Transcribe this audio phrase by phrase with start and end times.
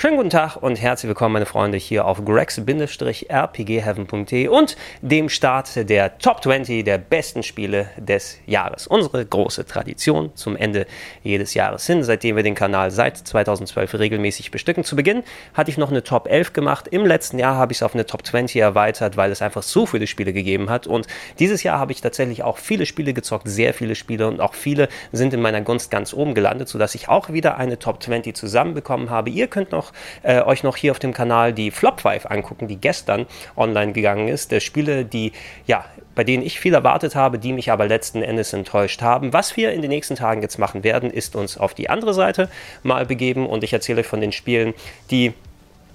[0.00, 6.18] Schönen guten Tag und herzlich willkommen, meine Freunde, hier auf grex-rpgheaven.de und dem Start der
[6.18, 8.86] Top 20 der besten Spiele des Jahres.
[8.86, 10.86] Unsere große Tradition zum Ende
[11.24, 14.84] jedes Jahres hin, seitdem wir den Kanal seit 2012 regelmäßig bestücken.
[14.84, 16.86] Zu Beginn hatte ich noch eine Top 11 gemacht.
[16.86, 19.84] Im letzten Jahr habe ich es auf eine Top 20 erweitert, weil es einfach so
[19.84, 20.86] viele Spiele gegeben hat.
[20.86, 21.08] Und
[21.40, 24.86] dieses Jahr habe ich tatsächlich auch viele Spiele gezockt, sehr viele Spiele und auch viele
[25.10, 29.10] sind in meiner Gunst ganz oben gelandet, sodass ich auch wieder eine Top 20 zusammenbekommen
[29.10, 29.30] habe.
[29.30, 29.87] Ihr könnt noch
[30.22, 34.28] äh, euch noch hier auf dem Kanal die Flop 5 angucken, die gestern online gegangen
[34.28, 34.50] ist.
[34.52, 35.32] Der Spiele, die
[35.66, 35.84] ja
[36.18, 39.32] bei denen ich viel erwartet habe, die mich aber letzten Endes enttäuscht haben.
[39.32, 42.50] Was wir in den nächsten Tagen jetzt machen werden, ist uns auf die andere Seite
[42.82, 44.74] mal begeben und ich erzähle euch von den Spielen,
[45.12, 45.32] die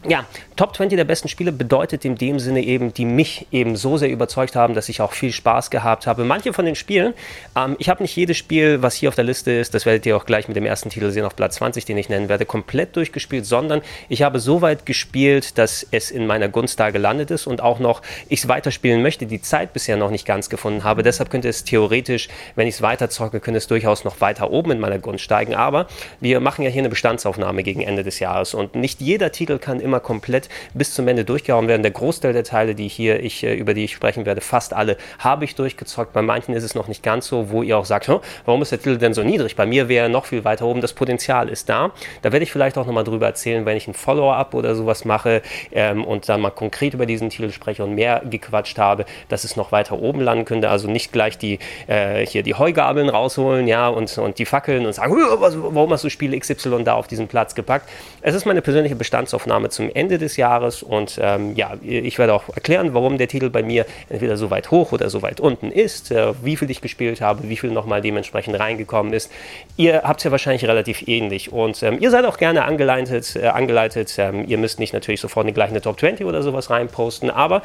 [0.08, 0.26] ja,
[0.56, 4.10] Top 20 der besten Spiele bedeutet in dem Sinne eben, die mich eben so sehr
[4.10, 6.26] überzeugt haben, dass ich auch viel Spaß gehabt habe.
[6.26, 7.16] Manche von den Spielen,
[7.56, 10.16] ähm, ich habe nicht jedes Spiel, was hier auf der Liste ist, das werdet ihr
[10.16, 12.96] auch gleich mit dem ersten Titel sehen, auf Platz 20, den ich nennen werde, komplett
[12.96, 17.48] durchgespielt, sondern ich habe so weit gespielt, dass es in meiner Gunst da gelandet ist
[17.48, 21.02] und auch noch ich es weiterspielen möchte, die Zeit bisher noch nicht ganz gefunden habe.
[21.02, 24.72] Deshalb könnte es theoretisch, wenn ich es weiter zocke, könnte es durchaus noch weiter oben
[24.72, 25.56] in meiner Gunst steigen.
[25.56, 25.88] Aber
[26.20, 29.80] wir machen ja hier eine Bestandsaufnahme gegen Ende des Jahres und nicht jeder Titel kann
[29.80, 31.82] immer komplett bis zum Ende durchgehauen werden.
[31.82, 34.98] Der Großteil der Teile, die hier ich, äh, über die ich sprechen werde, fast alle
[35.20, 36.14] habe ich durchgezockt.
[36.14, 38.10] Bei manchen ist es noch nicht ganz so, wo ihr auch sagt,
[38.46, 39.56] warum ist der Titel denn so niedrig?
[39.56, 40.82] Bei mir wäre er noch viel weiter oben.
[40.82, 41.92] Das Potenzial ist da.
[42.22, 45.42] Da werde ich vielleicht auch nochmal drüber erzählen, wenn ich ein Follow-up oder sowas mache
[45.72, 49.56] ähm, und dann mal konkret über diesen Titel spreche und mehr gequatscht habe, dass es
[49.56, 50.70] noch weiter oben landen könnte.
[50.70, 54.94] Also nicht gleich die äh, hier die Heugabeln rausholen, ja, und, und die Fackeln und
[54.94, 57.90] sagen, warum hast du Spiel XY da auf diesen Platz gepackt?
[58.22, 62.50] Es ist meine persönliche Bestandsaufnahme zum Ende des Jahres und ähm, ja, ich werde auch
[62.50, 66.12] erklären, warum der Titel bei mir entweder so weit hoch oder so weit unten ist,
[66.12, 69.32] äh, wie viel ich gespielt habe, wie viel nochmal dementsprechend reingekommen ist.
[69.78, 73.36] Ihr habt es ja wahrscheinlich relativ ähnlich und ähm, ihr seid auch gerne angeleitet.
[73.36, 74.16] Äh, angeleitet.
[74.18, 77.62] Ähm, ihr müsst nicht natürlich sofort eine gleiche Top 20 oder sowas reinposten, aber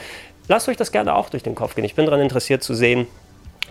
[0.46, 1.84] lasst euch das gerne auch durch den Kopf gehen.
[1.84, 3.06] Ich bin daran interessiert zu sehen,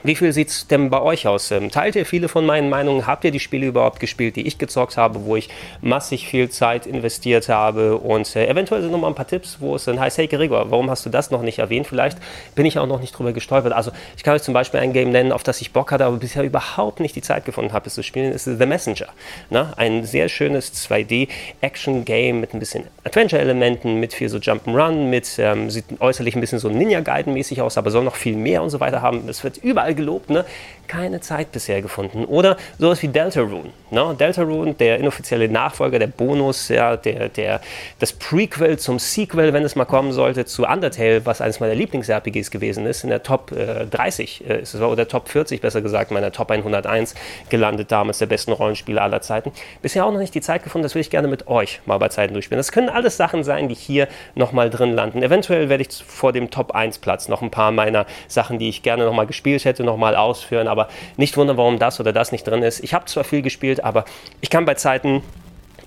[0.08, 1.52] wie viel sieht es denn bei euch aus?
[1.52, 3.06] Ähm, teilt ihr viele von meinen Meinungen?
[3.06, 5.50] Habt ihr die Spiele überhaupt gespielt, die ich gezockt habe, wo ich
[5.82, 7.98] massig viel Zeit investiert habe?
[7.98, 10.72] Und äh, eventuell sind noch mal ein paar Tipps, wo es dann heißt, hey Gregor,
[10.72, 11.88] warum hast du das noch nicht erwähnt?
[11.88, 12.18] Vielleicht
[12.56, 13.74] bin ich auch noch nicht drüber gestolpert.
[13.74, 16.16] Also ich kann euch zum Beispiel ein Game nennen, auf das ich Bock hatte, aber
[16.16, 19.08] bisher überhaupt nicht die Zeit gefunden habe, es zu spielen, ist The Messenger.
[19.50, 19.74] Ne?
[19.76, 26.00] Ein sehr schönes 2D-Action-Game mit ein bisschen Adventure-Elementen, mit viel so Jump'n'Run, mit ähm, sieht
[26.00, 29.28] äußerlich ein bisschen so Ninja-Gaiden-mäßig aus, aber soll noch viel mehr und so weiter haben.
[29.28, 30.46] Es wird überall gelobt, ne?
[30.88, 32.26] Keine Zeit bisher gefunden.
[32.26, 33.70] Oder sowas wie Deltarune.
[33.90, 34.16] Ne?
[34.20, 37.62] Deltarune, der inoffizielle Nachfolger, der Bonus, ja, der, der,
[38.00, 42.52] das Prequel zum Sequel, wenn es mal kommen sollte, zu Undertale, was eines meiner Lieblings-RPGs
[42.52, 46.12] gewesen ist, in der Top äh, 30 äh, ist es, oder Top 40 besser gesagt,
[46.12, 47.16] meiner Top 101
[47.50, 49.52] gelandet, damals der besten Rollenspiele aller Zeiten.
[49.82, 52.10] Bisher auch noch nicht die Zeit gefunden, das will ich gerne mit euch mal bei
[52.10, 52.60] Zeiten durchspielen.
[52.60, 55.24] Das können alles Sachen sein, die hier nochmal drin landen.
[55.24, 58.84] Eventuell werde ich vor dem Top 1 Platz noch ein paar meiner Sachen, die ich
[58.84, 60.77] gerne nochmal gespielt hätte, nochmal ausführen, aber
[61.18, 62.84] nicht wundern, warum das oder das nicht drin ist.
[62.84, 64.06] Ich habe zwar viel gespielt, aber
[64.42, 65.24] ich kann bei Zeiten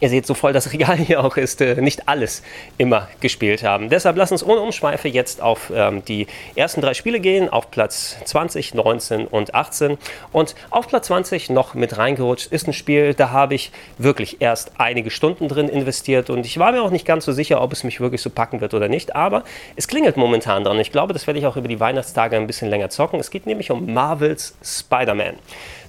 [0.00, 2.42] ihr seht, so voll das Regal hier auch ist, äh, nicht alles
[2.78, 3.88] immer gespielt haben.
[3.88, 8.16] Deshalb lasst uns ohne Umschweife jetzt auf ähm, die ersten drei Spiele gehen, auf Platz
[8.24, 9.98] 20, 19 und 18.
[10.32, 14.72] Und auf Platz 20 noch mit reingerutscht ist ein Spiel, da habe ich wirklich erst
[14.78, 17.84] einige Stunden drin investiert und ich war mir auch nicht ganz so sicher, ob es
[17.84, 19.44] mich wirklich so packen wird oder nicht, aber
[19.76, 20.78] es klingelt momentan dran.
[20.78, 23.20] Ich glaube, das werde ich auch über die Weihnachtstage ein bisschen länger zocken.
[23.20, 25.36] Es geht nämlich um Marvels Spider-Man.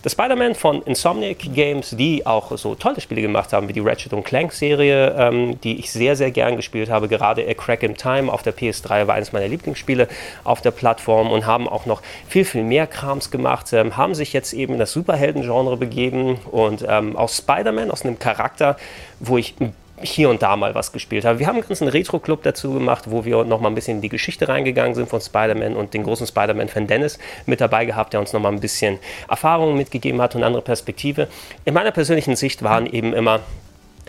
[0.04, 4.12] Der Spider-Man von Insomniac Games, die auch so tolle Spiele gemacht haben, wie die Ratchet
[4.26, 7.08] Clank Serie, ähm, die ich sehr, sehr gern gespielt habe.
[7.08, 10.08] Gerade A Crack in Time auf der PS3 war eines meiner Lieblingsspiele
[10.44, 14.34] auf der Plattform und haben auch noch viel, viel mehr Krams gemacht, ähm, haben sich
[14.34, 18.78] jetzt eben in das Superhelden-Genre begeben und ähm, auch Spider-Man aus einem Charakter,
[19.20, 21.40] wo ich ein hier und da mal was gespielt habe.
[21.40, 24.10] Wir haben einen ganzen Retro-Club dazu gemacht, wo wir noch mal ein bisschen in die
[24.10, 28.34] Geschichte reingegangen sind von Spider-Man und den großen Spider-Man-Fan Dennis mit dabei gehabt, der uns
[28.34, 29.00] noch mal ein bisschen
[29.30, 31.28] Erfahrungen mitgegeben hat und andere Perspektive.
[31.66, 33.42] In meiner persönlichen Sicht waren eben immer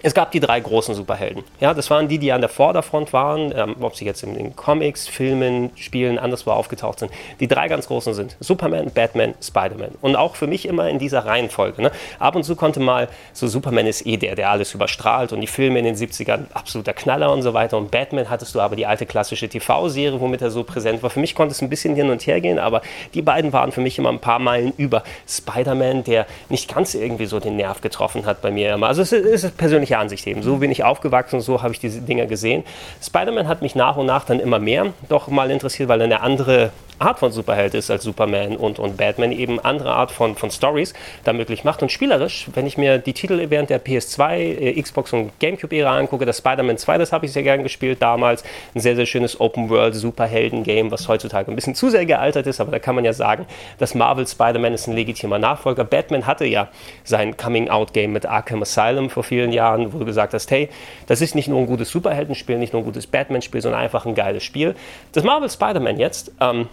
[0.03, 1.45] es gab die drei großen Superhelden.
[1.61, 4.57] Ja, das waren die, die an der Vorderfront waren, ähm, ob sie jetzt in den
[4.57, 7.13] Comics, Filmen, Spielen anderswo aufgetaucht sind.
[7.39, 9.93] Die drei ganz großen sind Superman, Batman, Spider-Man.
[10.01, 11.83] Und auch für mich immer in dieser Reihenfolge.
[11.83, 11.93] Ne?
[12.19, 15.47] Ab und zu konnte mal, so Superman ist eh der, der alles überstrahlt und die
[15.47, 17.79] Filme in den 70ern absoluter Knaller und so weiter.
[17.79, 21.11] Und Batman hattest du aber die alte klassische TV-Serie, womit er so präsent war.
[21.11, 22.83] Für mich konnte es ein bisschen hin und her gehen, aber
[23.15, 27.27] die beiden waren für mich immer ein paar Meilen über Spider-Man, der nicht ganz irgendwie
[27.27, 28.89] so den Nerv getroffen hat bei mir immer.
[28.89, 30.43] Also es ist persönlich persönliche Ansicht eben.
[30.43, 32.65] So bin ich aufgewachsen, so habe ich diese Dinger gesehen.
[33.03, 36.21] Spider-Man hat mich nach und nach dann immer mehr doch mal interessiert, weil er eine
[36.21, 36.71] andere
[37.03, 40.95] Art von Superheld ist als Superman und, und Batman, eben andere Art von, von Stories
[41.25, 41.83] da möglich macht.
[41.83, 46.25] Und spielerisch, wenn ich mir die Titel während der PS2, äh, Xbox und Gamecube-Ära angucke,
[46.25, 48.45] das Spider-Man 2, das habe ich sehr gern gespielt damals.
[48.75, 52.79] Ein sehr, sehr schönes Open-World-Superhelden-Game, was heutzutage ein bisschen zu sehr gealtert ist, aber da
[52.79, 53.47] kann man ja sagen,
[53.79, 55.85] dass Marvel Spider-Man ist ein legitimer Nachfolger.
[55.85, 56.69] Batman hatte ja
[57.05, 60.69] sein Coming-Out-Game mit Arkham Asylum vor vielen Jahren, wo du gesagt hast, hey,
[61.07, 64.15] das ist nicht nur ein gutes Superheldenspiel, nicht nur ein gutes Batman-Spiel, sondern einfach ein
[64.15, 64.75] geiles Spiel.
[65.13, 66.69] Das Marvel Spider-Man jetzt, ähm,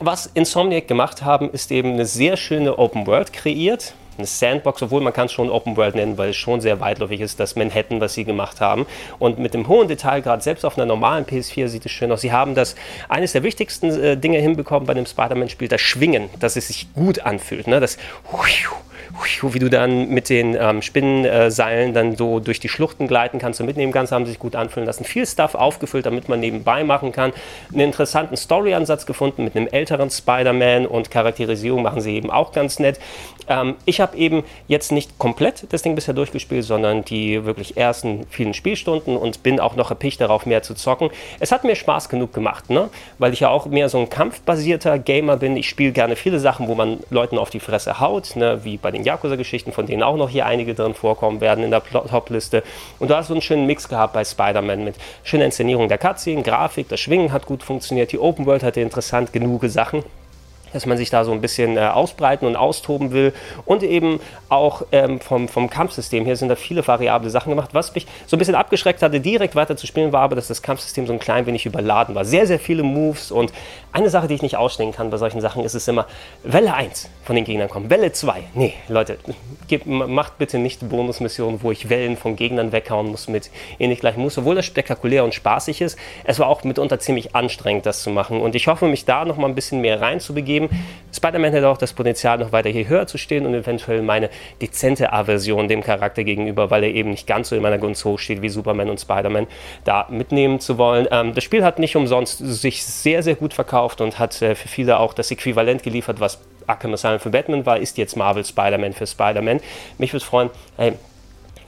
[0.00, 3.94] was Insomniac gemacht haben, ist eben eine sehr schöne Open World kreiert.
[4.16, 7.20] Eine Sandbox, obwohl man kann es schon Open World nennen, weil es schon sehr weitläufig
[7.20, 8.86] ist, das Manhattan, was sie gemacht haben.
[9.18, 12.20] Und mit dem hohen Detailgrad, selbst auf einer normalen PS4 sieht es schön aus.
[12.20, 12.74] Sie haben das,
[13.08, 17.20] eines der wichtigsten äh, Dinge hinbekommen bei dem Spider-Man-Spiel, das Schwingen, dass es sich gut
[17.20, 17.66] anfühlt.
[17.66, 17.80] Ne?
[17.80, 17.98] Das
[19.42, 23.66] wie du dann mit den ähm, Spinnenseilen dann so durch die Schluchten gleiten kannst und
[23.66, 25.04] mitnehmen kannst, haben sich gut anfühlen lassen.
[25.04, 27.32] Viel Stuff aufgefüllt, damit man nebenbei machen kann.
[27.70, 32.78] Einen interessanten Story-Ansatz gefunden mit einem älteren Spider-Man und Charakterisierung machen sie eben auch ganz
[32.78, 32.98] nett.
[33.48, 38.26] Ähm, ich habe eben jetzt nicht komplett das Ding bisher durchgespielt, sondern die wirklich ersten
[38.28, 41.10] vielen Spielstunden und bin auch noch erpicht darauf, mehr zu zocken.
[41.40, 42.90] Es hat mir Spaß genug gemacht, ne?
[43.18, 45.56] weil ich ja auch mehr so ein kampfbasierter Gamer bin.
[45.56, 48.64] Ich spiele gerne viele Sachen, wo man Leuten auf die Fresse haut, ne?
[48.64, 51.82] wie bei den Yakuza-Geschichten, von denen auch noch hier einige drin vorkommen werden in der
[51.82, 52.62] Top-Liste.
[52.98, 56.42] Und du hast so einen schönen Mix gehabt bei Spider-Man mit schöner Inszenierung der Cutscene,
[56.42, 60.02] Grafik, das Schwingen hat gut funktioniert, die Open World hatte interessant genug Sachen
[60.74, 63.32] dass man sich da so ein bisschen äh, ausbreiten und austoben will.
[63.64, 67.70] Und eben auch ähm, vom, vom Kampfsystem her sind da viele variable Sachen gemacht.
[67.72, 70.62] Was mich so ein bisschen abgeschreckt hatte, direkt weiter zu spielen, war aber, dass das
[70.62, 72.24] Kampfsystem so ein klein wenig überladen war.
[72.24, 73.52] Sehr, sehr viele Moves und
[73.92, 76.06] eine Sache, die ich nicht ausstehen kann bei solchen Sachen, ist es immer,
[76.42, 78.42] Welle 1 von den Gegnern kommt, Welle 2.
[78.54, 79.18] Nee, Leute,
[79.68, 84.20] gebt, macht bitte nicht Bonusmissionen, wo ich Wellen von Gegnern weghauen muss mit ähnlich gleichen
[84.20, 85.96] Moves, obwohl das spektakulär und spaßig ist.
[86.24, 88.40] Es war auch mitunter ziemlich anstrengend, das zu machen.
[88.40, 90.86] Und ich hoffe, mich da noch mal ein bisschen mehr reinzubegeben geben.
[91.12, 94.30] Spider-Man hätte auch das Potenzial, noch weiter hier höher zu stehen und eventuell meine
[94.60, 98.18] dezente Aversion dem Charakter gegenüber, weil er eben nicht ganz so in meiner Gunst hoch
[98.18, 99.46] steht wie Superman und Spider-Man,
[99.84, 101.06] da mitnehmen zu wollen.
[101.10, 104.68] Ähm, das Spiel hat nicht umsonst sich sehr, sehr gut verkauft und hat äh, für
[104.68, 108.94] viele auch das Äquivalent geliefert, was Arkham Asylum für Batman war, ist jetzt Marvel Spider-Man
[108.94, 109.60] für Spider-Man.
[109.98, 110.94] Mich würde freuen, hey,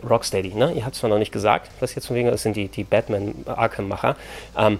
[0.08, 0.72] Rocksteady, ne?
[0.74, 2.84] Ihr habt es zwar noch nicht gesagt, was jetzt von wegen ist, sind die, die
[2.84, 4.16] Batman-Arkham-Macher.
[4.56, 4.78] Ähm,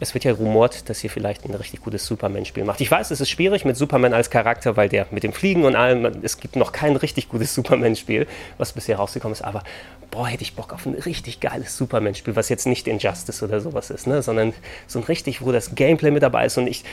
[0.00, 2.80] es wird ja rumort, dass ihr vielleicht ein richtig gutes Superman-Spiel macht.
[2.80, 5.76] Ich weiß, es ist schwierig mit Superman als Charakter, weil der mit dem Fliegen und
[5.76, 8.26] allem, es gibt noch kein richtig gutes Superman-Spiel,
[8.56, 9.62] was bisher rausgekommen ist, aber
[10.10, 13.90] boah, hätte ich Bock auf ein richtig geiles Superman-Spiel, was jetzt nicht Injustice oder sowas
[13.90, 14.54] ist, ne, sondern
[14.86, 16.84] so ein richtig, wo das Gameplay mit dabei ist und ich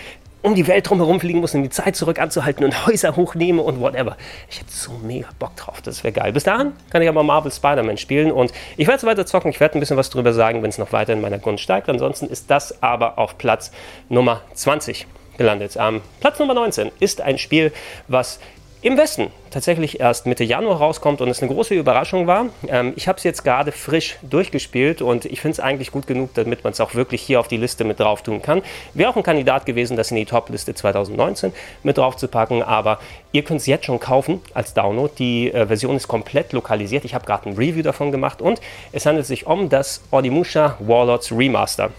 [0.42, 3.80] um die Welt drumherum fliegen muss, um die Zeit zurück anzuhalten und Häuser hochnehme und
[3.80, 4.18] whatever.
[4.50, 6.32] Ich hätte so mega Bock drauf, das wäre geil.
[6.32, 9.52] Bis dahin kann ich aber Marvel Spider-Man spielen und ich werde es weiter zocken.
[9.52, 11.90] Ich werde ein bisschen was drüber sagen, wenn es noch weiter in meiner Gunst steigt.
[11.90, 13.72] Ansonsten ist das aber auf Platz
[14.10, 15.08] Nummer 20
[15.38, 15.78] gelandet.
[15.80, 17.72] Ähm, Platz Nummer 19 ist ein Spiel,
[18.08, 18.40] was
[18.82, 22.48] im Westen tatsächlich erst Mitte Januar rauskommt und es eine große Überraschung war.
[22.68, 26.36] Ähm, ich habe es jetzt gerade frisch durchgespielt und ich finde es eigentlich gut genug,
[26.36, 28.62] damit man es auch wirklich hier auf die Liste mit drauf tun kann.
[28.94, 33.00] Wäre auch ein Kandidat gewesen, das in die Top-Liste 2019 mit drauf zu packen, aber
[33.32, 35.12] ihr könnt es jetzt schon kaufen als Download.
[35.18, 37.04] Die äh, Version ist komplett lokalisiert.
[37.04, 41.32] Ich habe gerade ein Review davon gemacht und es handelt sich um das Onimusha Warlords
[41.32, 41.90] Remaster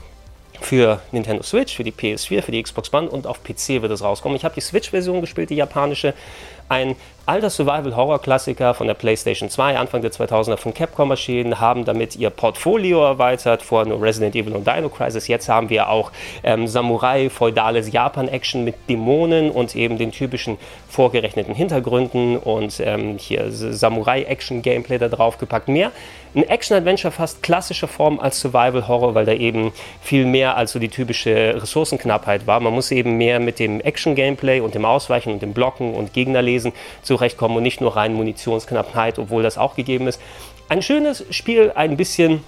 [0.60, 4.02] für Nintendo Switch, für die PS4, für die Xbox One und auf PC wird es
[4.02, 4.36] rauskommen.
[4.36, 6.14] Ich habe die Switch-Version gespielt, die japanische.
[6.68, 6.96] Ein
[7.28, 12.30] alter Survival-Horror-Klassiker von der PlayStation 2, Anfang der 2000er von Capcom erschienen, haben damit ihr
[12.30, 15.28] Portfolio erweitert, vorher nur Resident Evil und Dino Crisis.
[15.28, 16.10] Jetzt haben wir auch
[16.42, 20.56] ähm, Samurai, feudales Japan-Action mit Dämonen und eben den typischen
[20.88, 25.68] vorgerechneten Hintergründen und ähm, hier Samurai-Action-Gameplay da drauf gepackt.
[25.68, 25.92] Mehr
[26.34, 30.88] ein Action-Adventure fast klassischer Form als Survival-Horror, weil da eben viel mehr als so die
[30.88, 32.60] typische Ressourcenknappheit war.
[32.60, 36.42] Man muss eben mehr mit dem Action-Gameplay und dem Ausweichen und dem Blocken und Gegner
[36.42, 40.20] lesen zu zurechtkommen und nicht nur rein Munitionsknappheit, obwohl das auch gegeben ist.
[40.68, 42.44] Ein schönes Spiel, ein bisschen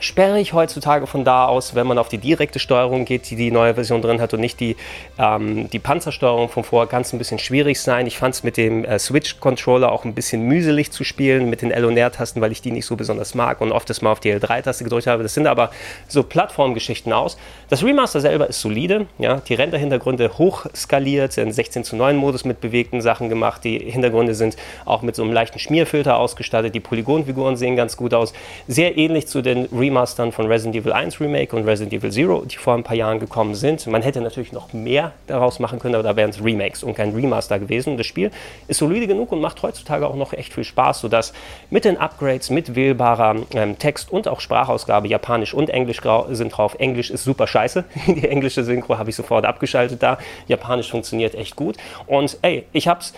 [0.00, 3.74] sperrig heutzutage von da aus, wenn man auf die direkte Steuerung geht, die die neue
[3.74, 4.76] Version drin hat und nicht die,
[5.18, 8.06] ähm, die Panzersteuerung von vorher, kann es ein bisschen schwierig sein.
[8.06, 11.70] Ich fand es mit dem äh, Switch-Controller auch ein bisschen mühselig zu spielen, mit den
[11.70, 14.20] L- und R-Tasten, weil ich die nicht so besonders mag und oft das mal auf
[14.20, 15.22] die L3-Taste gedrückt habe.
[15.22, 15.70] Das sind aber
[16.06, 17.36] so Plattformgeschichten aus.
[17.68, 22.60] Das Remaster selber ist solide, ja, die Render-Hintergründe hochskaliert, in 16 zu 9 Modus mit
[22.60, 23.64] bewegten Sachen gemacht.
[23.64, 26.74] Die Hintergründe sind auch mit so einem leichten Schmierfilter ausgestattet.
[26.74, 28.32] Die Polygonfiguren sehen ganz gut aus.
[28.66, 32.44] Sehr ähnlich zu den Remaster Remastern von Resident Evil 1 Remake und Resident Evil Zero,
[32.44, 33.86] die vor ein paar Jahren gekommen sind.
[33.86, 37.14] Man hätte natürlich noch mehr daraus machen können, aber da wären es Remakes und kein
[37.14, 37.96] Remaster gewesen.
[37.96, 38.30] Das Spiel
[38.68, 41.32] ist solide genug und macht heutzutage auch noch echt viel Spaß, sodass
[41.70, 46.76] mit den Upgrades, mit wählbarer ähm, Text- und auch Sprachausgabe, Japanisch und Englisch sind drauf.
[46.78, 47.84] Englisch ist super scheiße.
[48.06, 50.18] Die englische Synchro habe ich sofort abgeschaltet da.
[50.48, 51.76] Japanisch funktioniert echt gut.
[52.06, 53.14] Und ey, ich habe es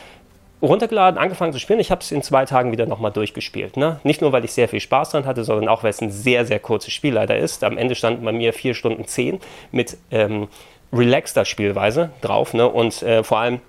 [0.62, 1.80] runtergeladen, angefangen zu spielen.
[1.80, 3.76] Ich habe es in zwei Tagen wieder nochmal durchgespielt.
[3.76, 4.00] Ne?
[4.04, 6.44] Nicht nur, weil ich sehr viel Spaß dran hatte, sondern auch, weil es ein sehr,
[6.44, 7.64] sehr kurzes Spiel leider ist.
[7.64, 9.40] Am Ende standen bei mir vier Stunden zehn
[9.72, 10.48] mit ähm,
[10.92, 12.52] relaxter Spielweise drauf.
[12.54, 12.68] Ne?
[12.68, 13.60] Und äh, vor allem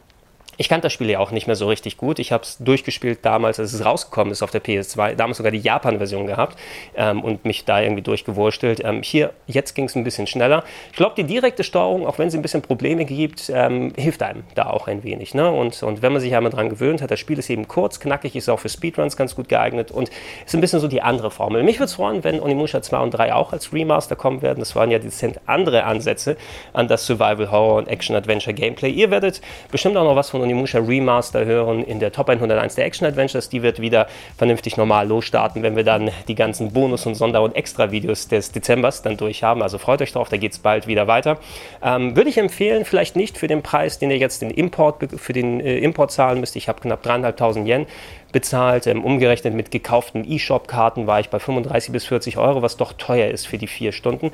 [0.62, 2.20] ich kannte das Spiel ja auch nicht mehr so richtig gut.
[2.20, 5.16] Ich habe es durchgespielt damals, als es rausgekommen ist auf der PS2.
[5.16, 6.58] Damals sogar die Japan-Version gehabt
[6.96, 8.84] ähm, und mich da irgendwie durchgewurstelt.
[8.84, 10.64] Ähm, hier, jetzt ging es ein bisschen schneller.
[10.92, 14.44] Ich glaube, die direkte Steuerung, auch wenn sie ein bisschen Probleme gibt, ähm, hilft einem
[14.56, 15.34] da auch ein wenig.
[15.34, 15.50] Ne?
[15.50, 18.36] Und, und wenn man sich einmal dran gewöhnt hat, das Spiel ist eben kurz, knackig,
[18.36, 20.12] ist auch für Speedruns ganz gut geeignet und
[20.46, 21.64] ist ein bisschen so die andere Formel.
[21.64, 24.60] Mich würde es freuen, wenn Onimusha 2 und 3 auch als Remaster kommen werden.
[24.60, 26.38] Das waren ja dezent andere Ansätze
[26.74, 28.92] an das Survival Horror und Action Adventure Gameplay.
[28.92, 29.42] Ihr werdet
[29.72, 33.08] bestimmt auch noch was von von Onimusha Remaster hören in der Top 101 der Action
[33.08, 33.50] Adventures.
[33.50, 37.56] Die wird wieder vernünftig normal losstarten, wenn wir dann die ganzen Bonus- und Sonder- und
[37.56, 39.62] Extra-Videos des Dezembers dann durch haben.
[39.62, 41.38] Also freut euch drauf, da geht es bald wieder weiter.
[41.84, 45.34] Ähm, Würde ich empfehlen, vielleicht nicht für den Preis, den ihr jetzt den Import, für
[45.34, 46.56] den äh, Import zahlen müsst.
[46.56, 47.86] Ich habe knapp 3.500 Yen
[48.32, 48.88] bezahlt.
[48.88, 53.30] Ähm, umgerechnet mit gekauften E-Shop-Karten war ich bei 35 bis 40 Euro, was doch teuer
[53.30, 54.32] ist für die vier Stunden.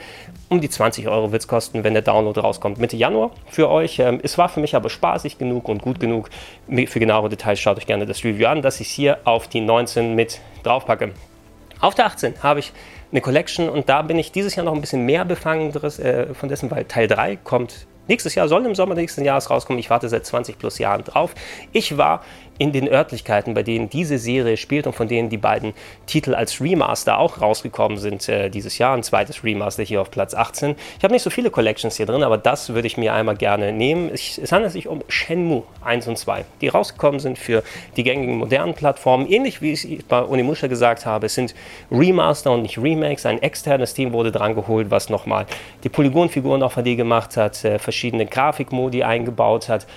[0.49, 2.77] Um die 20 Euro wird es kosten, wenn der Download rauskommt.
[2.77, 3.99] Mitte Januar für euch.
[3.99, 6.29] Ähm, es war für mich aber spaßig genug und gut genug.
[6.87, 10.15] Für genauere Details schaut euch gerne das Review an, dass ich hier auf die 19
[10.15, 11.11] mit draufpacke.
[11.79, 12.73] Auf der 18 habe ich
[13.11, 16.49] eine Collection und da bin ich dieses Jahr noch ein bisschen mehr befangen äh, von
[16.49, 19.79] dessen, weil Teil 3 kommt nächstes Jahr, soll im Sommer nächsten Jahres rauskommen.
[19.79, 21.35] Ich warte seit 20 plus Jahren drauf.
[21.71, 22.23] Ich war
[22.57, 25.73] in den Örtlichkeiten, bei denen diese Serie spielt und von denen die beiden
[26.05, 28.95] Titel als Remaster auch rausgekommen sind äh, dieses Jahr.
[28.95, 30.75] Ein zweites Remaster hier auf Platz 18.
[30.97, 33.71] Ich habe nicht so viele Collections hier drin, aber das würde ich mir einmal gerne
[33.71, 34.11] nehmen.
[34.13, 37.63] Ich, es handelt sich um Shenmue 1 und 2, die rausgekommen sind für
[37.95, 39.27] die gängigen modernen Plattformen.
[39.27, 41.53] Ähnlich wie ich bei Onimusha gesagt habe, es sind
[41.91, 43.25] Remaster und nicht Remakes.
[43.25, 45.45] Ein externes Team wurde dran geholt, was nochmal
[45.83, 49.87] die Polygonfiguren auf HD gemacht hat, äh, verschiedene Grafikmodi eingebaut hat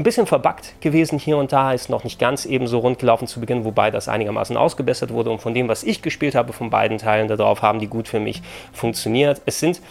[0.00, 3.38] ein bisschen verbuggt gewesen hier und da, ist noch nicht ganz ebenso rund gelaufen zu
[3.38, 5.30] Beginn, wobei das einigermaßen ausgebessert wurde.
[5.30, 8.18] Und von dem, was ich gespielt habe, von beiden Teilen darauf, haben die gut für
[8.18, 8.40] mich
[8.72, 9.42] funktioniert.
[9.44, 9.82] Es sind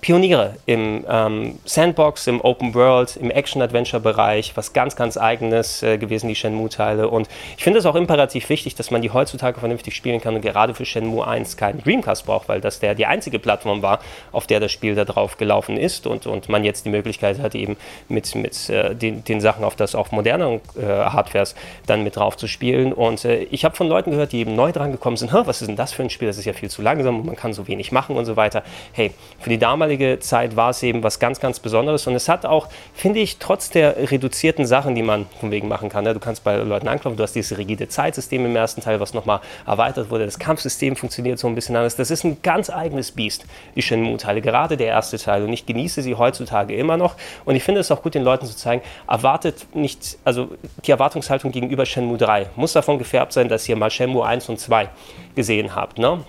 [0.00, 6.28] Pioniere im ähm, Sandbox, im Open World, im Action-Adventure-Bereich, was ganz, ganz eigenes äh, gewesen,
[6.28, 7.08] die Shenmue-Teile.
[7.08, 10.42] Und ich finde es auch imperativ wichtig, dass man die heutzutage vernünftig spielen kann und
[10.42, 14.00] gerade für Shenmue 1 keinen Dreamcast braucht, weil das der die einzige Plattform war,
[14.32, 17.54] auf der das Spiel da drauf gelaufen ist und, und man jetzt die Möglichkeit hat,
[17.54, 17.76] eben
[18.08, 21.54] mit, mit äh, den, den Sachen auf das auf moderneren äh, Hardwares
[21.86, 22.92] dann mit drauf zu spielen.
[22.92, 25.68] Und äh, ich habe von Leuten gehört, die eben neu dran gekommen sind, was ist
[25.68, 27.66] denn das für ein Spiel, das ist ja viel zu langsam und man kann so
[27.66, 28.62] wenig machen und so weiter.
[28.92, 32.06] Hey, für die damalige damalige Zeit war es eben was ganz, ganz Besonderes.
[32.06, 35.88] Und es hat auch, finde ich, trotz der reduzierten Sachen, die man von wegen machen
[35.88, 36.12] kann, ne?
[36.12, 39.40] du kannst bei Leuten anklopfen, du hast dieses rigide Zeitsystem im ersten Teil, was nochmal
[39.64, 40.24] erweitert wurde.
[40.24, 41.94] Das Kampfsystem funktioniert so ein bisschen anders.
[41.94, 45.44] Das ist ein ganz eigenes Biest, die Shenmue-Teile, gerade der erste Teil.
[45.44, 47.14] Und ich genieße sie heutzutage immer noch.
[47.44, 50.48] Und ich finde es auch gut, den Leuten zu zeigen, erwartet nicht, also
[50.84, 54.58] die Erwartungshaltung gegenüber Shenmue 3 muss davon gefärbt sein, dass ihr mal Shenmue 1 und
[54.58, 54.88] 2
[55.34, 55.98] gesehen habt.
[55.98, 56.24] Ne?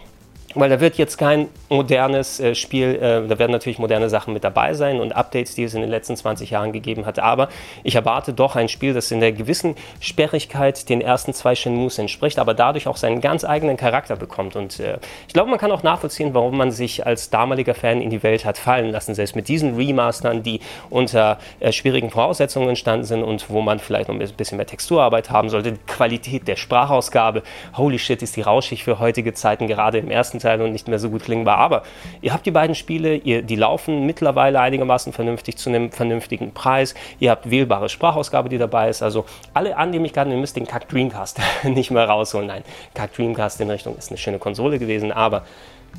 [0.56, 4.44] Weil da wird jetzt kein modernes äh, Spiel, äh, da werden natürlich moderne Sachen mit
[4.44, 7.50] dabei sein und Updates, die es in den letzten 20 Jahren gegeben hat, aber
[7.84, 12.40] ich erwarte doch ein Spiel, das in der gewissen Sperrigkeit den ersten zwei Shenmues entspricht,
[12.40, 14.56] aber dadurch auch seinen ganz eigenen Charakter bekommt.
[14.56, 18.10] Und äh, ich glaube, man kann auch nachvollziehen, warum man sich als damaliger Fan in
[18.10, 23.06] die Welt hat fallen lassen, selbst mit diesen Remastern, die unter äh, schwierigen Voraussetzungen entstanden
[23.06, 26.56] sind und wo man vielleicht noch ein bisschen mehr Texturarbeit haben sollte, die Qualität der
[26.56, 27.44] Sprachausgabe,
[27.76, 30.88] holy shit, ist die rauschig für heutige Zeiten, gerade im ersten Teil Teil und nicht
[30.88, 31.58] mehr so gut klingbar.
[31.58, 31.84] Aber
[32.22, 36.96] ihr habt die beiden Spiele, ihr, die laufen mittlerweile einigermaßen vernünftig zu einem vernünftigen Preis.
[37.20, 39.02] Ihr habt wählbare Sprachausgabe, die dabei ist.
[39.02, 42.48] Also alle Annehmlichkeiten, ihr müsst den Kack Dreamcast nicht mehr rausholen.
[42.48, 42.64] Nein,
[42.94, 45.44] Kack Dreamcast in Richtung ist eine schöne Konsole gewesen, aber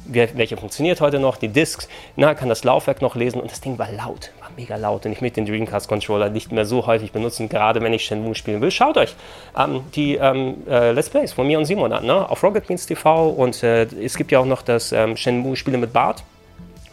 [0.05, 3.79] welche funktioniert heute noch, die Discs, na, kann das Laufwerk noch lesen und das Ding
[3.79, 7.13] war laut, war mega laut und ich möchte den Dreamcast Controller nicht mehr so häufig
[7.13, 8.73] benutzen, gerade wenn ich Shenmue spielen will.
[8.73, 9.15] Schaut euch
[9.57, 12.29] ähm, die ähm, äh, Let's Plays von mir und Simon an, ne?
[12.29, 15.79] auf Rocket Beans TV und äh, es gibt ja auch noch das ähm, Shenmue Spiele
[15.79, 16.25] mit Bart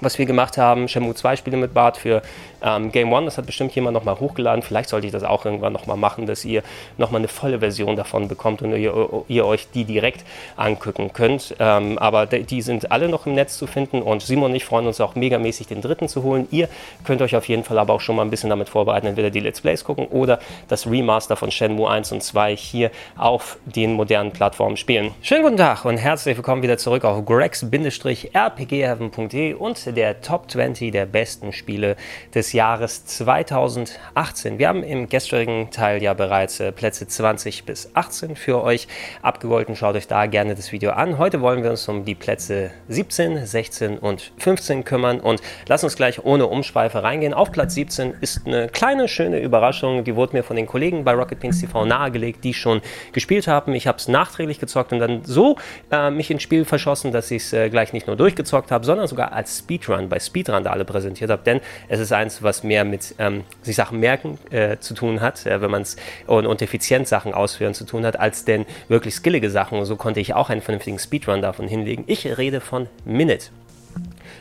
[0.02, 0.90] was wir gemacht haben.
[0.90, 2.22] Shenmue 2 Spiele mit Bart für
[2.66, 3.26] ähm, Game One.
[3.26, 4.64] Das hat bestimmt jemand nochmal hochgeladen.
[4.64, 6.64] Vielleicht sollte ich das auch irgendwann nochmal machen, dass ihr
[6.98, 10.26] nochmal eine volle Version davon bekommt und ihr, ihr euch die direkt
[10.58, 11.56] angucken könnt.
[11.60, 14.88] Ähm, aber die sind alle noch im Netz zu finden und Simon und ich freuen
[14.88, 16.48] uns auch megamäßig, den dritten zu holen.
[16.52, 16.68] Ihr
[17.04, 19.40] könnt euch auf jeden Fall aber auch schon mal ein bisschen damit vorbereiten, entweder die
[19.40, 24.32] Let's Plays gucken oder das Remaster von Shenmue 1 und 2 hier auf den modernen
[24.32, 25.12] Plattformen spielen.
[25.22, 31.06] Schönen guten Tag und herzlich willkommen wieder zurück auf grex-rpgheaven.de und der Top 20 der
[31.06, 31.96] besten Spiele
[32.34, 34.60] des Jahres 2018.
[34.60, 38.88] Wir haben im gestrigen Teil ja bereits äh, Plätze 20 bis 18 für euch
[39.22, 39.76] abgegolten.
[39.76, 41.18] Schaut euch da gerne das Video an.
[41.18, 45.98] Heute wollen wir uns um die Plätze 17, 16 und 15 kümmern und lass uns
[45.98, 47.34] gleich ohne Umschweife reingehen.
[47.34, 50.06] Auf Platz 17 ist eine kleine, schöne Überraschung.
[50.06, 52.82] Die wurde mir von den Kollegen bei Rocket Beans TV nahegelegt, die schon
[53.12, 53.74] gespielt haben.
[53.74, 55.58] Ich habe es nachträglich gezockt und dann so
[55.92, 59.08] äh, mich ins Spiel verschossen, dass ich es äh, gleich nicht nur durchgezockt habe, sondern
[59.08, 61.44] sogar als Speedrun bei Speedrandale präsentiert habe.
[61.44, 61.60] Denn
[61.90, 65.60] es ist eins, was mehr mit ähm, sich Sachen merken äh, zu tun hat, äh,
[65.62, 65.98] wenn man es
[66.28, 69.78] und, und effizient Sachen ausführen zu tun hat, als denn wirklich skillige Sachen.
[69.78, 72.06] Und so konnte ich auch einen vernünftigen Speedrun davon hinlegen.
[72.08, 73.50] Ich rede von Minute.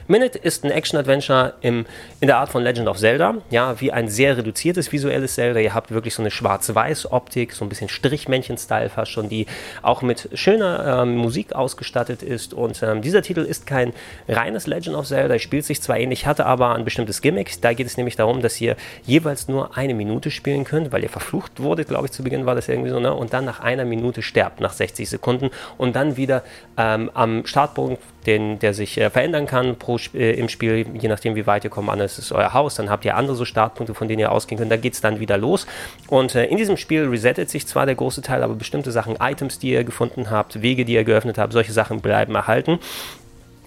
[0.06, 1.86] Minute ist ein Action-Adventure in
[2.20, 5.60] der Art von Legend of Zelda, ja, wie ein sehr reduziertes visuelles Zelda.
[5.60, 9.46] Ihr habt wirklich so eine Schwarz-Weiß-Optik, so ein bisschen Strichmännchen-Style fast schon, die
[9.80, 12.52] auch mit schöner ähm, Musik ausgestattet ist.
[12.52, 13.94] Und ähm, dieser Titel ist kein
[14.28, 17.62] reines Legend of Zelda, spielt sich zwar ähnlich, hatte aber ein bestimmtes Gimmick.
[17.62, 21.08] Da geht es nämlich darum, dass ihr jeweils nur eine Minute spielen könnt, weil ihr
[21.08, 23.14] verflucht wurdet, glaube ich, zu Beginn war das irgendwie so, ne?
[23.14, 26.42] Und dann nach einer Minute sterbt, nach 60 Sekunden und dann wieder
[26.76, 31.34] ähm, am Startpunkt den, der sich äh, verändern kann pro, äh, im Spiel, je nachdem
[31.34, 31.88] wie weit ihr kommt.
[31.88, 34.72] Anders ist euer Haus, dann habt ihr andere so Startpunkte, von denen ihr ausgehen könnt.
[34.72, 35.66] Da geht es dann wieder los.
[36.08, 39.58] Und äh, in diesem Spiel resettet sich zwar der große Teil, aber bestimmte Sachen, Items,
[39.58, 42.78] die ihr gefunden habt, Wege, die ihr geöffnet habt, solche Sachen bleiben erhalten.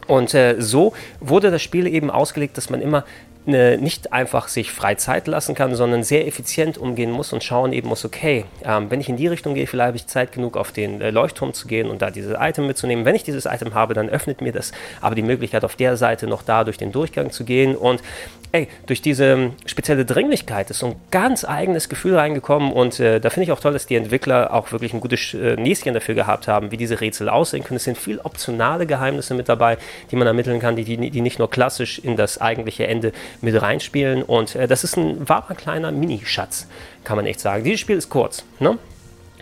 [0.07, 3.03] Und äh, so wurde das Spiel eben ausgelegt, dass man immer
[3.47, 7.73] ne, nicht einfach sich frei Zeit lassen kann, sondern sehr effizient umgehen muss und schauen
[7.73, 10.57] eben muss, okay, ähm, wenn ich in die Richtung gehe, vielleicht habe ich Zeit genug,
[10.57, 13.05] auf den äh, Leuchtturm zu gehen und da dieses Item mitzunehmen.
[13.05, 16.27] Wenn ich dieses Item habe, dann öffnet mir das aber die Möglichkeit, auf der Seite
[16.27, 18.01] noch da durch den Durchgang zu gehen und
[18.51, 23.29] ey, durch diese spezielle Dringlichkeit ist so ein ganz eigenes Gefühl reingekommen und äh, da
[23.29, 26.47] finde ich auch toll, dass die Entwickler auch wirklich ein gutes äh, Näschen dafür gehabt
[26.47, 27.77] haben, wie diese Rätsel aussehen können.
[27.77, 29.77] Es sind viel optionale Geheimnisse mit dabei,
[30.11, 33.61] die man ermitteln kann, die, die, die nicht nur klassisch in das eigentliche Ende mit
[33.61, 36.67] reinspielen und äh, das ist ein wahrer kleiner Mini-Schatz,
[37.03, 37.63] kann man echt sagen.
[37.63, 38.77] Dieses Spiel ist kurz, ne?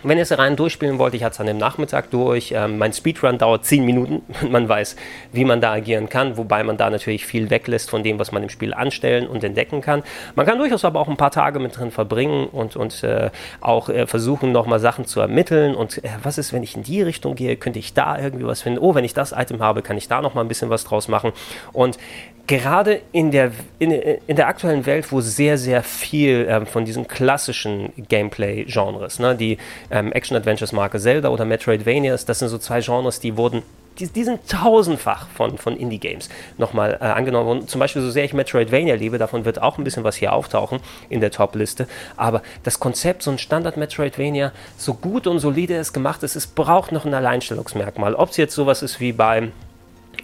[0.02, 2.52] Wenn ihr es rein durchspielen wollt, ich hatte es an dem Nachmittag durch.
[2.54, 4.22] Ähm, mein Speedrun dauert 10 Minuten.
[4.48, 4.94] Man weiß,
[5.32, 8.42] wie man da agieren kann, wobei man da natürlich viel weglässt von dem, was man
[8.42, 10.04] im Spiel anstellen und entdecken kann.
[10.36, 13.88] Man kann durchaus aber auch ein paar Tage mit drin verbringen und, und äh, auch
[13.88, 15.74] äh, versuchen, nochmal Sachen zu ermitteln.
[15.74, 17.56] Und äh, was ist, wenn ich in die Richtung gehe?
[17.56, 18.78] Könnte ich da irgendwie was finden?
[18.78, 21.32] Oh, wenn ich das Item habe, kann ich da nochmal ein bisschen was draus machen.
[21.72, 21.98] Und
[22.46, 27.08] gerade in der, in, in, der aktuellen Welt, wo sehr, sehr viel ähm, von diesen
[27.08, 29.58] klassischen Gameplay-Genres, ne, die
[29.90, 33.62] ähm, Action-Adventures-Marke Zelda oder Metroidvanias, das sind so zwei Genres, die wurden
[33.98, 36.28] die, die sind tausendfach von, von Indie-Games
[36.58, 37.68] nochmal äh, angenommen worden.
[37.68, 40.80] Zum Beispiel, so sehr ich Metroidvania liebe, davon wird auch ein bisschen was hier auftauchen
[41.08, 41.88] in der Top-Liste.
[42.16, 46.92] Aber das Konzept, so ein Standard-Metroidvania, so gut und solide es gemacht ist, es braucht
[46.92, 48.14] noch ein Alleinstellungsmerkmal.
[48.14, 49.50] Ob es jetzt sowas ist wie bei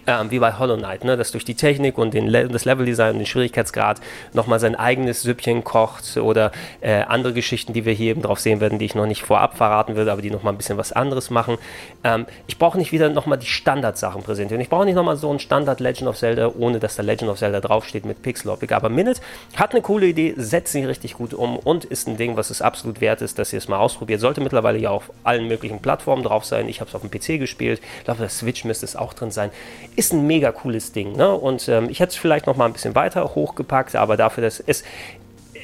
[0.07, 1.17] ähm, wie bei Hollow Knight, ne?
[1.17, 4.01] dass durch die Technik und den Le das Leveldesign und den Schwierigkeitsgrad
[4.33, 8.59] nochmal sein eigenes Süppchen kocht oder äh, andere Geschichten, die wir hier eben drauf sehen
[8.59, 11.29] werden, die ich noch nicht vorab verraten würde, aber die nochmal ein bisschen was anderes
[11.29, 11.57] machen.
[12.03, 14.61] Ähm, ich brauche nicht wieder nochmal die Standardsachen präsentieren.
[14.61, 17.39] Ich brauche nicht nochmal so ein Standard Legend of Zelda, ohne dass da Legend of
[17.39, 18.71] Zelda draufsteht mit Pixeloptik.
[18.71, 19.21] Aber Minute
[19.55, 22.61] hat eine coole Idee, setzt sie richtig gut um und ist ein Ding, was es
[22.61, 24.19] absolut wert ist, dass ihr es mal ausprobiert.
[24.19, 26.67] Sollte mittlerweile ja auf allen möglichen Plattformen drauf sein.
[26.67, 27.81] Ich habe es auf dem PC gespielt.
[27.99, 29.51] Ich glaube, der Switch müsste es auch drin sein
[29.95, 31.13] ist ein mega cooles Ding.
[31.13, 31.31] Ne?
[31.31, 34.59] Und ähm, ich hätte es vielleicht noch mal ein bisschen weiter hochgepackt, aber dafür, dass
[34.59, 34.83] es,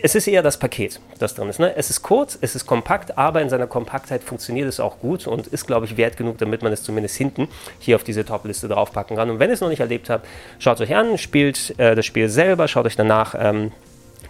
[0.01, 1.59] es ist eher das Paket, das drin ist.
[1.59, 1.75] Ne?
[1.75, 5.47] Es ist kurz, es ist kompakt, aber in seiner Kompaktheit funktioniert es auch gut und
[5.47, 7.47] ist, glaube ich, wert genug, damit man es zumindest hinten
[7.79, 9.29] hier auf diese Top-Liste draufpacken kann.
[9.29, 10.25] Und wenn ihr es noch nicht erlebt habt,
[10.59, 13.71] schaut es euch an, spielt äh, das Spiel selber, schaut euch danach ähm,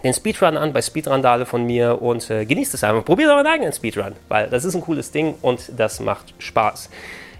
[0.02, 3.04] den Speedrun an bei Speedrandale von mir und äh, genießt es einfach.
[3.04, 6.88] Probiert euren eigenen Speedrun, weil das ist ein cooles Ding und das macht Spaß.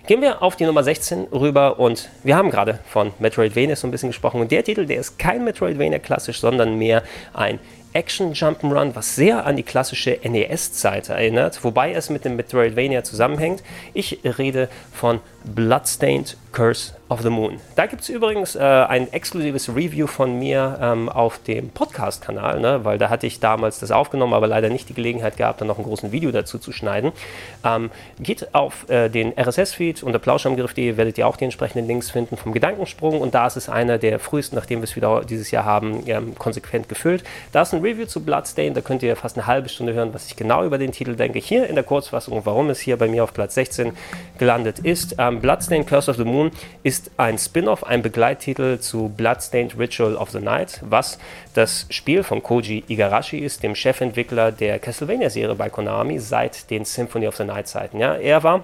[0.06, 3.90] Gehen wir auf die Nummer 16 rüber und wir haben gerade von Metroidvania so ein
[3.90, 7.58] bisschen gesprochen und der Titel, der ist kein Metroidvania klassisch, sondern mehr ein
[7.92, 13.62] Action Jump'n'Run, was sehr an die klassische NES-Zeit erinnert, wobei es mit dem Metroidvania zusammenhängt.
[13.94, 17.60] Ich rede von Bloodstained Curse of the Moon.
[17.76, 22.84] Da gibt es übrigens äh, ein exklusives Review von mir ähm, auf dem Podcast-Kanal, ne?
[22.84, 25.78] weil da hatte ich damals das aufgenommen, aber leider nicht die Gelegenheit gehabt, dann noch
[25.78, 27.12] ein großes Video dazu zu schneiden.
[27.64, 32.36] Ähm, geht auf äh, den RSS-Feed unter plauschamgriff.de, werdet ihr auch die entsprechenden Links finden
[32.36, 35.64] vom Gedankensprung und da ist es einer der frühesten, nachdem wir es wieder dieses Jahr
[35.64, 37.24] haben, ähm, konsequent gefüllt.
[37.52, 40.26] Da ist ein Review zu Bloodstained, da könnt ihr fast eine halbe Stunde hören, was
[40.26, 41.38] ich genau über den Titel denke.
[41.38, 43.92] Hier in der Kurzfassung warum es hier bei mir auf Platz 16
[44.38, 45.16] gelandet ist.
[45.18, 46.50] Ähm, Bloodstained Curse of the Moon
[46.82, 51.18] ist ein Spin-off, ein Begleittitel zu Bloodstained Ritual of the Night, was
[51.54, 57.26] das Spiel von Koji Igarashi ist, dem Chefentwickler der Castlevania-Serie bei Konami seit den Symphony
[57.26, 57.98] of the Night-Zeiten.
[57.98, 58.62] Ja, er war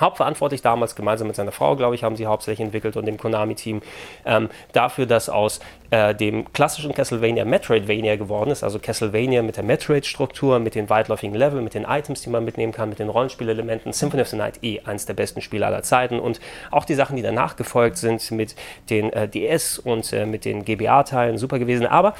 [0.00, 3.82] hauptverantwortlich damals, gemeinsam mit seiner Frau, glaube ich, haben sie hauptsächlich entwickelt und dem Konami-Team,
[4.24, 9.64] ähm, dafür, dass aus äh, dem klassischen Castlevania Metroidvania geworden ist, also Castlevania mit der
[9.64, 13.92] Metroid-Struktur, mit den weitläufigen Level, mit den Items, die man mitnehmen kann, mit den Rollenspielelementen,
[13.92, 16.20] Symphony of the Night eh eins der besten Spiele aller Zeiten.
[16.20, 18.54] Und auch die Sachen, die danach gefolgt sind mit
[18.90, 22.14] den äh, DS und äh, mit den GBA-Teilen super gewesen, aber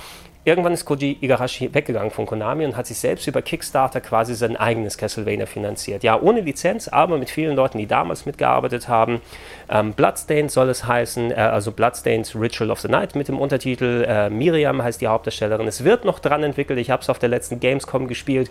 [0.49, 4.57] Irgendwann ist Koji Igarashi weggegangen von Konami und hat sich selbst über Kickstarter quasi sein
[4.57, 6.03] eigenes Castlevania finanziert.
[6.03, 9.21] Ja, ohne Lizenz, aber mit vielen Leuten, die damals mitgearbeitet haben.
[9.69, 14.07] Ähm, Bloodstained soll es heißen, äh, also Bloodstained Ritual of the Night mit dem Untertitel.
[14.09, 15.69] Äh, Miriam heißt die Hauptdarstellerin.
[15.69, 16.79] Es wird noch dran entwickelt.
[16.79, 18.51] Ich habe es auf der letzten Gamescom gespielt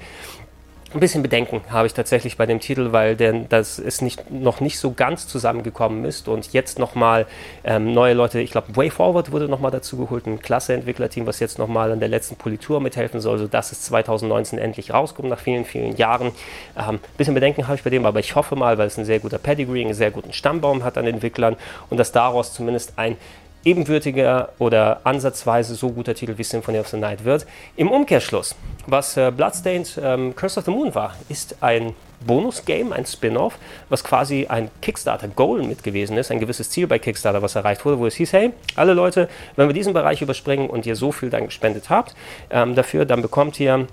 [0.94, 4.62] ein bisschen Bedenken habe ich tatsächlich bei dem Titel, weil denn das ist nicht, noch
[4.62, 7.26] nicht so ganz zusammengekommen ist und jetzt nochmal
[7.64, 11.40] ähm, neue Leute, ich glaube Way Forward wurde nochmal dazu geholt, ein klasse Entwicklerteam, was
[11.40, 15.66] jetzt nochmal an der letzten Politur mithelfen soll, sodass es 2019 endlich rauskommt nach vielen,
[15.66, 16.32] vielen Jahren.
[16.76, 19.06] Ein ähm, bisschen Bedenken habe ich bei dem, aber ich hoffe mal, weil es ein
[19.06, 21.58] sehr guter Pedigree, einen sehr guten Stammbaum hat an Entwicklern
[21.90, 23.18] und dass daraus zumindest ein
[23.64, 27.46] ebenbürtiger oder ansatzweise so guter Titel wie Symphony of the Night wird.
[27.76, 31.94] Im Umkehrschluss, was äh, Bloodstained ähm, Curse of the Moon war, ist ein
[32.26, 33.58] Bonus-Game, ein Spin-off,
[33.90, 38.00] was quasi ein Kickstarter-Goal mit gewesen ist, ein gewisses Ziel bei Kickstarter, was erreicht wurde,
[38.00, 41.30] wo es hieß, hey, alle Leute, wenn wir diesen Bereich überspringen und ihr so viel
[41.30, 42.16] dann gespendet habt,
[42.50, 43.88] ähm, dafür, dann bekommt ihr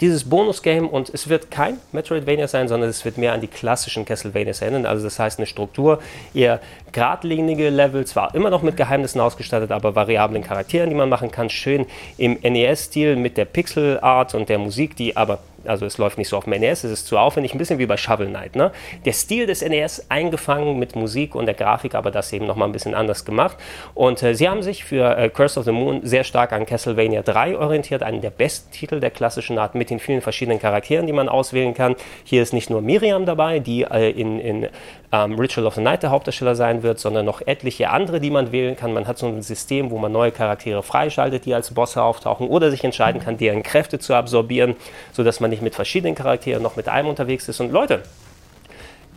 [0.00, 4.04] dieses Bonus-Game und es wird kein Metroidvania sein, sondern es wird mehr an die klassischen
[4.04, 4.86] Castlevanias erinnern.
[4.86, 6.00] Also das heißt eine Struktur,
[6.34, 6.60] eher
[6.92, 11.50] geradlinige Level, zwar immer noch mit Geheimnissen ausgestattet, aber variablen Charakteren, die man machen kann,
[11.50, 16.28] schön im NES-Stil mit der Pixel-Art und der Musik, die aber also es läuft nicht
[16.28, 18.56] so auf dem NES, es ist zu aufwendig, ein bisschen wie bei Shovel Knight.
[18.56, 18.72] Ne?
[19.04, 22.72] Der Stil des NES eingefangen mit Musik und der Grafik, aber das eben nochmal ein
[22.72, 23.56] bisschen anders gemacht.
[23.94, 27.22] Und äh, sie haben sich für äh, Curse of the Moon sehr stark an Castlevania
[27.22, 31.12] 3 orientiert, einen der besten Titel der klassischen Art mit den vielen verschiedenen Charakteren, die
[31.12, 31.96] man auswählen kann.
[32.24, 34.68] Hier ist nicht nur Miriam dabei, die äh, in, in
[35.12, 38.52] ähm, Ritual of the Night der Hauptdarsteller sein wird, sondern noch etliche andere, die man
[38.52, 38.92] wählen kann.
[38.92, 42.70] Man hat so ein System, wo man neue Charaktere freischaltet, die als Bosse auftauchen oder
[42.70, 44.76] sich entscheiden kann, deren Kräfte zu absorbieren,
[45.12, 47.60] sodass man nicht mit verschiedenen Charakteren noch mit einem unterwegs ist.
[47.60, 48.02] Und Leute,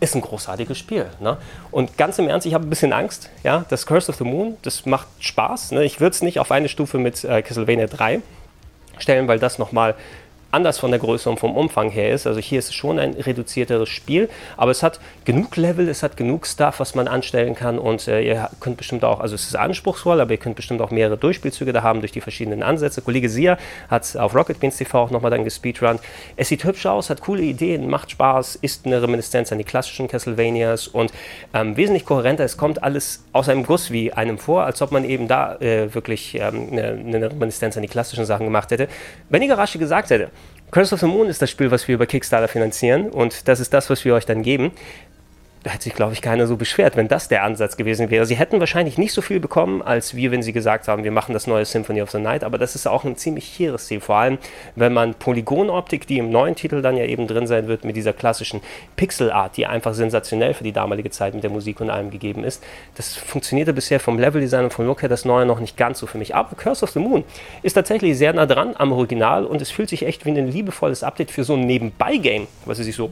[0.01, 1.05] ist ein großartiges Spiel.
[1.19, 1.37] Ne?
[1.69, 3.29] Und ganz im Ernst, ich habe ein bisschen Angst.
[3.43, 3.65] Ja?
[3.69, 5.71] Das Curse of the Moon, das macht Spaß.
[5.71, 5.85] Ne?
[5.85, 8.21] Ich würde es nicht auf eine Stufe mit äh, Castlevania 3
[8.97, 9.95] stellen, weil das nochmal
[10.51, 12.27] anders von der Größe und vom Umfang her ist.
[12.27, 16.17] Also hier ist es schon ein reduzierteres Spiel, aber es hat genug Level, es hat
[16.17, 19.55] genug Stuff, was man anstellen kann und äh, ihr könnt bestimmt auch, also es ist
[19.55, 23.01] anspruchsvoll, aber ihr könnt bestimmt auch mehrere Durchspielzüge da haben durch die verschiedenen Ansätze.
[23.01, 23.57] Kollege Sia
[23.89, 25.99] hat auf Rocket Beans TV auch nochmal dann gespeedrun.
[26.35, 30.07] Es sieht hübsch aus, hat coole Ideen, macht Spaß, ist eine Reminiszenz an die klassischen
[30.07, 31.11] Castlevanias und
[31.53, 32.43] ähm, wesentlich kohärenter.
[32.43, 35.93] Es kommt alles aus einem Guss wie einem vor, als ob man eben da äh,
[35.93, 38.87] wirklich ähm, eine, eine Reminiszenz an die klassischen Sachen gemacht hätte.
[39.29, 40.29] Wenn Igarashi gesagt hätte,
[40.71, 43.73] Curse of the Moon ist das Spiel, was wir über Kickstarter finanzieren und das ist
[43.73, 44.71] das, was wir euch dann geben
[45.63, 48.25] da hätte sich, glaube ich, keiner so beschwert, wenn das der Ansatz gewesen wäre.
[48.25, 51.33] Sie hätten wahrscheinlich nicht so viel bekommen, als wir, wenn sie gesagt haben, wir machen
[51.33, 54.15] das neue Symphony of the Night, aber das ist auch ein ziemlich hehres Ziel, vor
[54.15, 54.39] allem,
[54.75, 58.11] wenn man Polygonoptik, die im neuen Titel dann ja eben drin sein wird, mit dieser
[58.11, 58.61] klassischen
[58.95, 62.63] Pixelart, die einfach sensationell für die damalige Zeit mit der Musik und allem gegeben ist,
[62.95, 66.07] das funktionierte bisher vom Leveldesign und vom Look her das neue noch nicht ganz so
[66.07, 66.33] für mich.
[66.33, 67.23] Aber Curse of the Moon
[67.61, 71.03] ist tatsächlich sehr nah dran am Original und es fühlt sich echt wie ein liebevolles
[71.03, 73.11] Update für so ein Nebenbei-Game, was sie sich so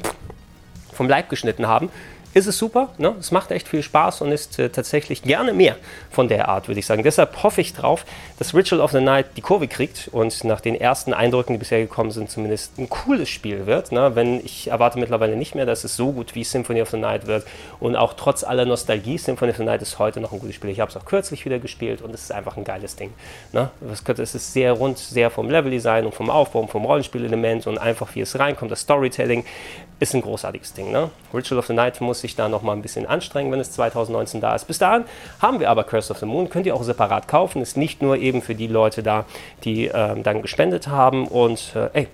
[0.93, 1.89] vom Leib geschnitten haben
[2.33, 2.89] ist es super.
[2.97, 3.15] Ne?
[3.19, 5.75] Es macht echt viel Spaß und ist äh, tatsächlich gerne mehr
[6.11, 7.03] von der Art, würde ich sagen.
[7.03, 8.05] Deshalb hoffe ich drauf,
[8.37, 11.79] dass Ritual of the Night die Kurve kriegt und nach den ersten Eindrücken, die bisher
[11.79, 13.91] gekommen sind, zumindest ein cooles Spiel wird.
[13.91, 14.15] Ne?
[14.15, 17.25] Wenn ich erwarte mittlerweile nicht mehr, dass es so gut wie Symphony of the Night
[17.25, 17.45] wird
[17.79, 20.69] und auch trotz aller Nostalgie, Symphony of the Night ist heute noch ein gutes Spiel.
[20.69, 23.11] Ich habe es auch kürzlich wieder gespielt und es ist einfach ein geiles Ding.
[23.51, 23.69] Ne?
[23.91, 28.13] Es ist sehr rund, sehr vom Leveldesign und vom Aufbau und vom Rollenspielelement und einfach
[28.15, 29.45] wie es reinkommt, das Storytelling
[29.99, 30.91] ist ein großartiges Ding.
[30.91, 31.09] Ne?
[31.33, 34.55] Ritual of the Night muss sich da nochmal ein bisschen anstrengen, wenn es 2019 da
[34.55, 34.65] ist.
[34.65, 35.03] Bis dahin
[35.41, 38.17] haben wir aber Curse of the Moon, könnt ihr auch separat kaufen, ist nicht nur
[38.17, 39.25] eben für die Leute da,
[39.63, 42.07] die ähm, dann gespendet haben und äh, ey,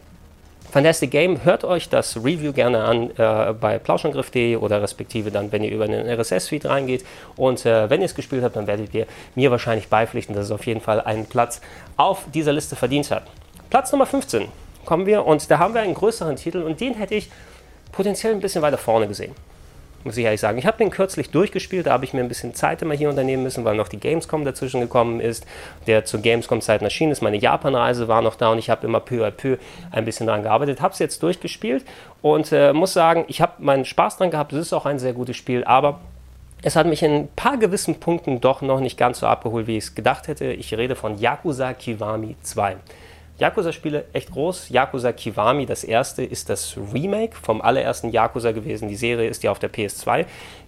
[0.72, 5.64] Fantastic Game, hört euch das Review gerne an äh, bei plauschangriff.de oder respektive dann, wenn
[5.64, 7.06] ihr über den RSS-Feed reingeht.
[7.38, 10.52] Und äh, wenn ihr es gespielt habt, dann werdet ihr mir wahrscheinlich beipflichten, dass es
[10.52, 11.62] auf jeden Fall einen Platz
[11.96, 13.24] auf dieser Liste verdient hat.
[13.70, 14.50] Platz Nummer 15
[14.84, 17.30] kommen wir und da haben wir einen größeren Titel und den hätte ich
[17.96, 19.34] potenziell ein bisschen weiter vorne gesehen
[20.06, 20.58] muss ich ehrlich sagen.
[20.60, 23.44] Ich habe den kürzlich durchgespielt, da habe ich mir ein bisschen Zeit immer hier unternehmen
[23.44, 25.46] müssen, weil noch die Gamescom dazwischen gekommen ist.
[25.88, 27.22] Der zur Gamescom-Zeit erschienen ist.
[27.22, 29.58] Meine Japan-Reise war noch da und ich habe immer peu à peu
[29.92, 30.80] ein bisschen daran gearbeitet.
[30.80, 31.84] Habe es jetzt durchgespielt
[32.22, 34.54] und äh, muss sagen, ich habe meinen Spaß dran gehabt.
[34.54, 36.00] Es ist auch ein sehr gutes Spiel, aber
[36.62, 39.78] es hat mich in ein paar gewissen Punkten doch noch nicht ganz so abgeholt, wie
[39.78, 40.46] ich es gedacht hätte.
[40.46, 42.76] Ich rede von Yakuza Kiwami 2.
[43.38, 44.70] Yakuza-Spiele echt groß.
[44.70, 48.88] Yakuza Kiwami, das erste, ist das Remake vom allerersten Yakuza gewesen.
[48.88, 50.26] Die Serie ist ja auf der PS2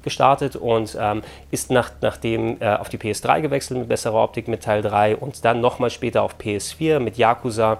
[0.07, 4.63] gestartet und ähm, ist nach, nachdem äh, auf die PS3 gewechselt mit besserer Optik mit
[4.63, 7.77] Teil 3 und dann nochmal später auf PS4 mit Yakuza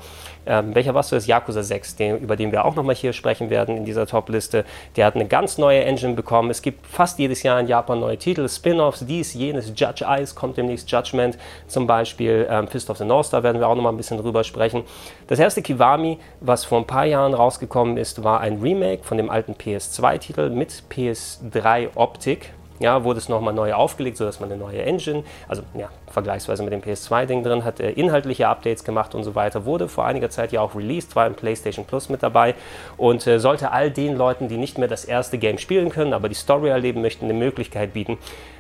[0.47, 1.27] ähm, welcher was du ist?
[1.27, 4.63] Yakuza 6, den, über den wir auch nochmal hier sprechen werden in dieser Top-Liste.
[4.95, 6.49] Der hat eine ganz neue Engine bekommen.
[6.49, 10.57] Es gibt fast jedes Jahr in Japan neue Titel, Spin-offs, dies, jenes, Judge Eyes kommt
[10.57, 11.37] demnächst, Judgment
[11.67, 14.43] zum Beispiel, ähm, Fist of the North Star werden wir auch nochmal ein bisschen drüber
[14.43, 14.83] sprechen.
[15.27, 19.29] Das erste Kiwami, was vor ein paar Jahren rausgekommen ist, war ein Remake von dem
[19.29, 25.23] alten PS2-Titel mit PS3-Optik ja, wurde es nochmal neu aufgelegt, sodass man eine neue Engine,
[25.47, 29.65] also ja, vergleichsweise mit dem PS2-Ding drin hat, äh, inhaltliche Updates gemacht und so weiter.
[29.65, 32.55] Wurde vor einiger Zeit ja auch released, war im PlayStation Plus mit dabei
[32.95, 36.29] und äh, sollte all den Leuten, die nicht mehr das erste Game spielen können, aber
[36.29, 38.17] die Story erleben möchten, eine Möglichkeit bieten.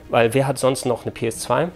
[0.09, 1.69] Weil wer hat sonst noch eine PS2?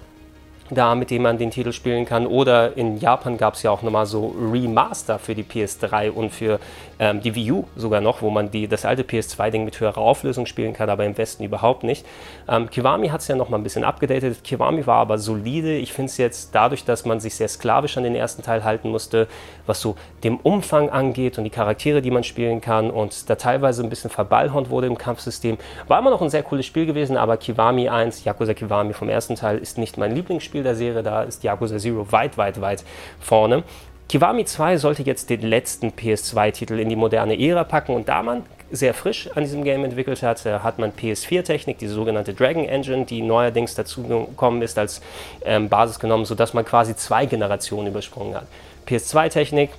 [0.71, 2.25] Da, mit dem man den Titel spielen kann.
[2.25, 6.60] Oder in Japan gab es ja auch nochmal so Remaster für die PS3 und für
[6.99, 10.45] ähm, die Wii U sogar noch, wo man die, das alte PS2-Ding mit höherer Auflösung
[10.45, 12.05] spielen kann, aber im Westen überhaupt nicht.
[12.47, 14.43] Ähm, Kiwami hat es ja nochmal ein bisschen abgedatet.
[14.43, 15.77] Kiwami war aber solide.
[15.77, 18.89] Ich finde es jetzt dadurch, dass man sich sehr sklavisch an den ersten Teil halten
[18.89, 19.27] musste,
[19.65, 23.84] was so dem Umfang angeht und die Charaktere, die man spielen kann und da teilweise
[23.84, 25.57] ein bisschen verballhornt wurde im Kampfsystem,
[25.88, 29.36] war immer noch ein sehr cooles Spiel gewesen, aber Kiwami 1, Yakuza Kiwami vom ersten
[29.36, 32.84] Teil, ist nicht mein Lieblingsspiel Spiel der Serie, da ist Yakuza Zero weit, weit, weit
[33.19, 33.63] vorne.
[34.10, 38.43] Kiwami 2 sollte jetzt den letzten PS2-Titel in die moderne Ära packen und da man
[38.69, 43.06] sehr frisch an diesem Game entwickelt hat, äh, hat man PS4-Technik, die sogenannte Dragon Engine,
[43.06, 45.02] die neuerdings dazu gekommen ist, als
[45.43, 48.45] ähm, Basis genommen, sodass man quasi zwei Generationen übersprungen hat.
[48.88, 49.71] PS2-Technik,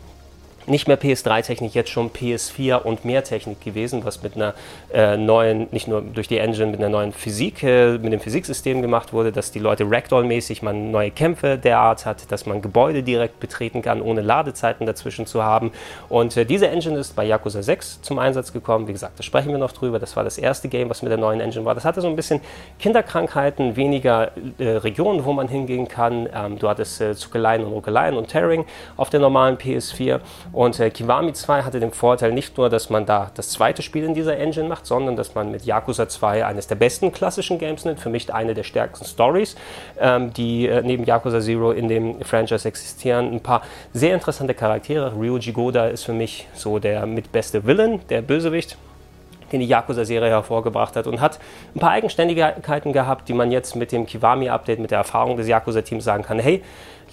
[0.67, 4.55] nicht mehr PS3-Technik, jetzt schon PS4 und mehr Technik gewesen, was mit einer
[4.93, 8.83] äh, neuen, nicht nur durch die Engine, mit einer neuen Physik, äh, mit dem Physiksystem
[8.83, 13.41] gemacht wurde, dass die Leute Ragdoll-mäßig man neue Kämpfe derart hat, dass man Gebäude direkt
[13.41, 15.73] betreten kann, ohne Ladezeiten dazwischen zu haben.
[16.09, 18.87] Und äh, diese Engine ist bei Yakuza 6 zum Einsatz gekommen.
[18.87, 19.99] Wie gesagt, da sprechen wir noch drüber.
[19.99, 21.75] Das war das erste Game, was mit der neuen Engine war.
[21.75, 22.41] Das hatte so ein bisschen
[22.79, 26.29] Kinderkrankheiten, weniger äh, Regionen, wo man hingehen kann.
[26.35, 28.65] Ähm, du hattest äh, Zuckeleien und Ruckeleien und Tearing
[28.97, 30.21] auf der normalen PS4
[30.53, 34.05] und äh, Kiwami 2 hatte den Vorteil nicht nur, dass man da das zweite Spiel
[34.05, 37.87] in dieser Engine macht, sondern dass man mit Yakuza 2 eines der besten klassischen Games
[37.87, 39.57] nimmt, für mich eine der stärksten Stories,
[39.99, 43.33] ähm, die äh, neben Yakuza Zero in dem Franchise existieren.
[43.33, 43.63] Ein paar
[43.95, 45.13] sehr interessante Charaktere.
[45.15, 48.77] Ryuji Goda ist für mich so der mitbeste Villain, der Bösewicht
[49.53, 51.39] den die Yakuza-Serie hervorgebracht hat und hat
[51.75, 56.03] ein paar Eigenständigkeiten gehabt, die man jetzt mit dem Kiwami-Update, mit der Erfahrung des Yakuza-Teams
[56.03, 56.63] sagen kann, hey,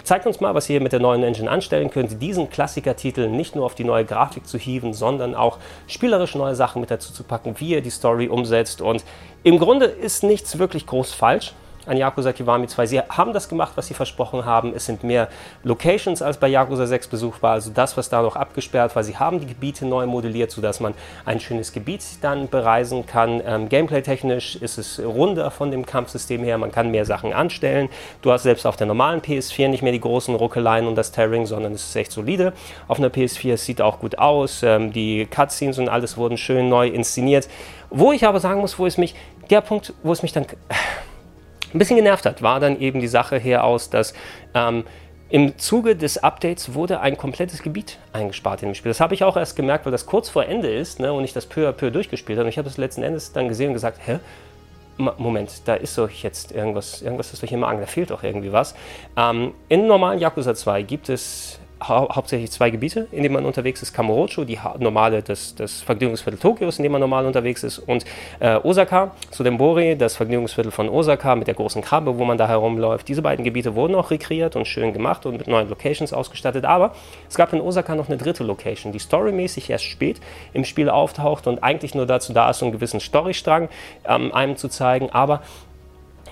[0.03, 3.65] Zeigt uns mal, was ihr mit der neuen Engine anstellen könnt, diesen Klassiker-Titel nicht nur
[3.65, 5.57] auf die neue Grafik zu hieven, sondern auch
[5.87, 8.81] spielerisch neue Sachen mit dazu zu packen, wie ihr die Story umsetzt.
[8.81, 9.03] Und
[9.43, 11.53] im Grunde ist nichts wirklich groß falsch
[11.89, 12.85] an Yakuza Kiwami 2.
[12.85, 14.73] Sie haben das gemacht, was sie versprochen haben.
[14.75, 15.27] Es sind mehr
[15.63, 19.03] Locations als bei Yakuza 6 besuchbar, also das, was da noch abgesperrt war.
[19.03, 20.93] Sie haben die Gebiete neu modelliert, sodass man
[21.25, 23.41] ein schönes Gebiet dann bereisen kann.
[23.45, 26.57] Ähm, Gameplay-technisch ist es runder von dem Kampfsystem her.
[26.57, 27.89] Man kann mehr Sachen anstellen.
[28.21, 31.47] Du hast selbst auf der normalen PS4 nicht mehr die großen Ruckeleien und das Tearing,
[31.47, 32.53] sondern es ist echt solide.
[32.87, 34.61] Auf einer PS4 es sieht auch gut aus.
[34.61, 37.49] Ähm, die Cutscenes und alles wurden schön neu inszeniert.
[37.89, 39.15] Wo ich aber sagen muss, wo es mich,
[39.49, 40.45] der Punkt, wo es mich dann
[41.73, 44.13] ein bisschen genervt hat, war dann eben die Sache her aus, dass
[44.53, 44.83] ähm,
[45.29, 48.89] im Zuge des Updates wurde ein komplettes Gebiet eingespart in dem Spiel.
[48.89, 51.33] Das habe ich auch erst gemerkt, weil das kurz vor Ende ist ne, und ich
[51.33, 52.45] das peu à peu durchgespielt habe.
[52.45, 54.19] Und ich habe das letzten Endes dann gesehen und gesagt, hä?
[54.97, 58.21] Moment, da ist doch jetzt irgendwas, irgendwas ist doch hier im Magen, da fehlt doch
[58.21, 58.75] irgendwie was.
[59.15, 63.81] Ähm, in normalen Yakuza 2 gibt es hau hauptsächlich zwei Gebiete, in denen man unterwegs
[63.81, 63.93] ist.
[63.93, 67.79] Kamurocho, die normale, das, das Vergnügungsviertel Tokios, in dem man normal unterwegs ist.
[67.79, 68.05] Und
[68.39, 73.07] äh, Osaka, Sudembori, das Vergnügungsviertel von Osaka mit der großen Krabbe, wo man da herumläuft.
[73.07, 76.65] Diese beiden Gebiete wurden auch rekreiert und schön gemacht und mit neuen Locations ausgestattet.
[76.65, 76.93] Aber
[77.27, 80.19] es gab in Osaka noch eine dritte Location, die storymäßig erst spät
[80.53, 83.69] im Spiel auftaucht und eigentlich nur dazu da ist, so einen gewissen Storystrang
[84.05, 85.09] ähm, einem zu zeigen.
[85.11, 85.41] Aber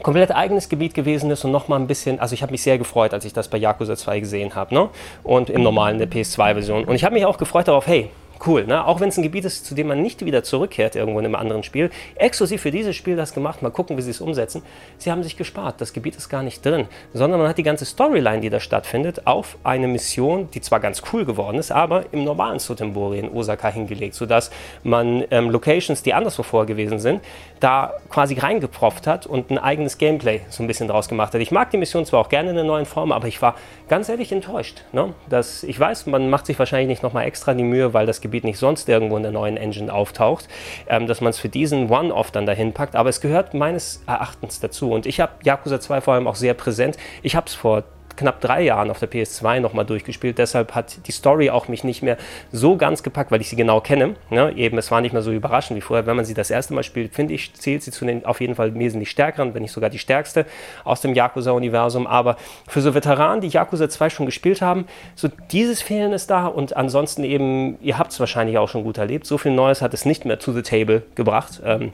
[0.03, 3.13] komplett eigenes Gebiet gewesen ist und nochmal ein bisschen, also ich habe mich sehr gefreut,
[3.13, 4.89] als ich das bei Yakuza 2 gesehen habe, ne?
[5.23, 6.86] Und im normalen der PS2-Version.
[6.86, 8.10] Und ich habe mich auch gefreut darauf, hey,
[8.45, 8.65] cool.
[8.65, 8.86] Ne?
[8.86, 11.36] Auch wenn es ein Gebiet ist, zu dem man nicht wieder zurückkehrt irgendwo in einem
[11.36, 11.89] anderen Spiel.
[12.15, 13.62] Exklusiv für dieses Spiel das gemacht.
[13.62, 14.62] Mal gucken, wie sie es umsetzen.
[14.97, 15.81] Sie haben sich gespart.
[15.81, 19.25] Das Gebiet ist gar nicht drin, sondern man hat die ganze Storyline, die da stattfindet,
[19.25, 23.69] auf eine Mission, die zwar ganz cool geworden ist, aber im normalen Sotembori in Osaka
[23.69, 24.51] hingelegt, sodass
[24.83, 27.21] man ähm, Locations, die anderswo vor gewesen sind,
[27.60, 31.41] da quasi reingepropft hat und ein eigenes Gameplay so ein bisschen draus gemacht hat.
[31.41, 33.56] Ich mag die Mission zwar auch gerne in der neuen Form, aber ich war
[33.88, 34.84] ganz ehrlich enttäuscht.
[34.91, 35.13] Ne?
[35.30, 38.43] Dass, ich weiß, man macht sich wahrscheinlich nicht nochmal extra die Mühe, weil das Gebiet
[38.43, 40.48] nicht sonst irgendwo in der neuen Engine auftaucht,
[40.88, 42.96] ähm, dass man es für diesen One-Off dann dahin packt.
[42.96, 44.91] Aber es gehört meines Erachtens dazu.
[44.91, 46.98] Und ich habe Yakuza 2 vor allem auch sehr präsent.
[47.22, 47.84] Ich habe es vor
[48.17, 50.38] knapp drei Jahren auf der PS2 nochmal durchgespielt.
[50.38, 52.17] Deshalb hat die Story auch mich nicht mehr
[52.51, 54.15] so ganz gepackt, weil ich sie genau kenne.
[54.30, 54.51] Ne?
[54.56, 56.06] Eben, es war nicht mehr so überraschend wie vorher.
[56.06, 58.56] Wenn man sie das erste Mal spielt, finde ich, zählt sie zu den auf jeden
[58.56, 60.45] Fall wesentlich stärkeren, wenn nicht sogar die stärkste
[60.84, 62.08] aus dem Yakuza-Universum.
[62.08, 66.47] Aber für so Veteranen, die Yakuza 2 schon gespielt haben, so dieses Fehlen ist da
[66.47, 69.93] und ansonsten eben, ihr habt es wahrscheinlich auch schon gut erlebt, so viel Neues hat
[69.93, 71.62] es nicht mehr to the table gebracht.
[71.63, 71.93] Ähm,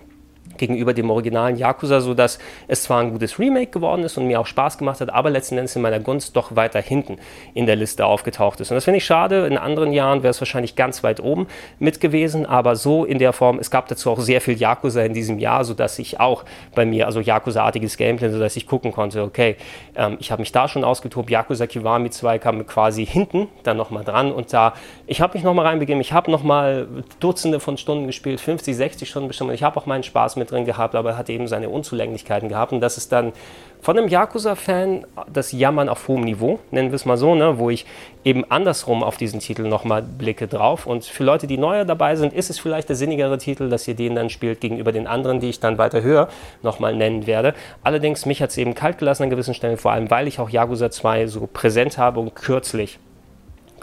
[0.58, 4.48] gegenüber dem originalen Yakuza, sodass es zwar ein gutes Remake geworden ist und mir auch
[4.48, 7.18] Spaß gemacht hat, aber letzten Endes in meiner Gunst doch weiter hinten
[7.54, 8.72] in der Liste aufgetaucht ist.
[8.72, 9.48] Und das finde ich schade.
[9.48, 11.48] In anderen Jahren wäre es wahrscheinlich ganz weit oben
[11.80, 15.14] mit gewesen, aber so in der Form, es gab dazu auch sehr viel Yakuza in
[15.14, 16.44] diesem Jahr, sodass ich auch
[16.76, 19.58] bei mir, also Yakuza-artiges Gameplay, sodass ich gucken konnte, okay,
[19.96, 24.04] ähm, ich habe mich da schon ausgetobt, Yakuza Kiwami 2 kam quasi hinten dann nochmal
[24.04, 24.74] dran und da,
[25.08, 26.88] ich habe mich nochmal reinbegeben, ich habe nochmal
[27.20, 30.43] Dutzende von Stunden gespielt, 50, 60 Stunden bestimmt und ich habe auch meinen Spaß mit
[30.44, 32.74] mit drin gehabt, aber er hat eben seine Unzulänglichkeiten gehabt.
[32.74, 33.34] Und das ist dann
[33.82, 37.70] von einem Yakuza-Fan das Jammern auf hohem Niveau, nennen wir es mal so, ne, wo
[37.70, 37.86] ich
[38.24, 40.86] eben andersrum auf diesen Titel nochmal blicke drauf.
[40.86, 43.96] Und für Leute, die neuer dabei sind, ist es vielleicht der sinnigere Titel, dass ihr
[43.96, 46.30] den dann spielt gegenüber den anderen, die ich dann weiter höher
[46.62, 47.54] nochmal nennen werde.
[47.84, 50.50] Allerdings, mich hat es eben kalt gelassen an gewissen Stellen, vor allem weil ich auch
[50.50, 53.00] Yakuza 2 so präsent habe und kürzlich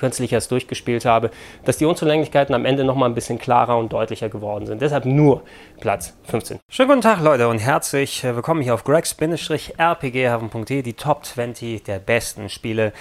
[0.00, 1.30] kürzlich erst durchgespielt habe,
[1.64, 4.80] dass die Unzulänglichkeiten am Ende nochmal ein bisschen klarer und deutlicher geworden sind.
[4.82, 5.42] Deshalb nur
[5.78, 6.58] Platz 15.
[6.70, 12.48] Schönen guten Tag, Leute, und herzlich willkommen hier auf gregs-rpghaven.de, die Top 20 der besten
[12.48, 12.92] Spiele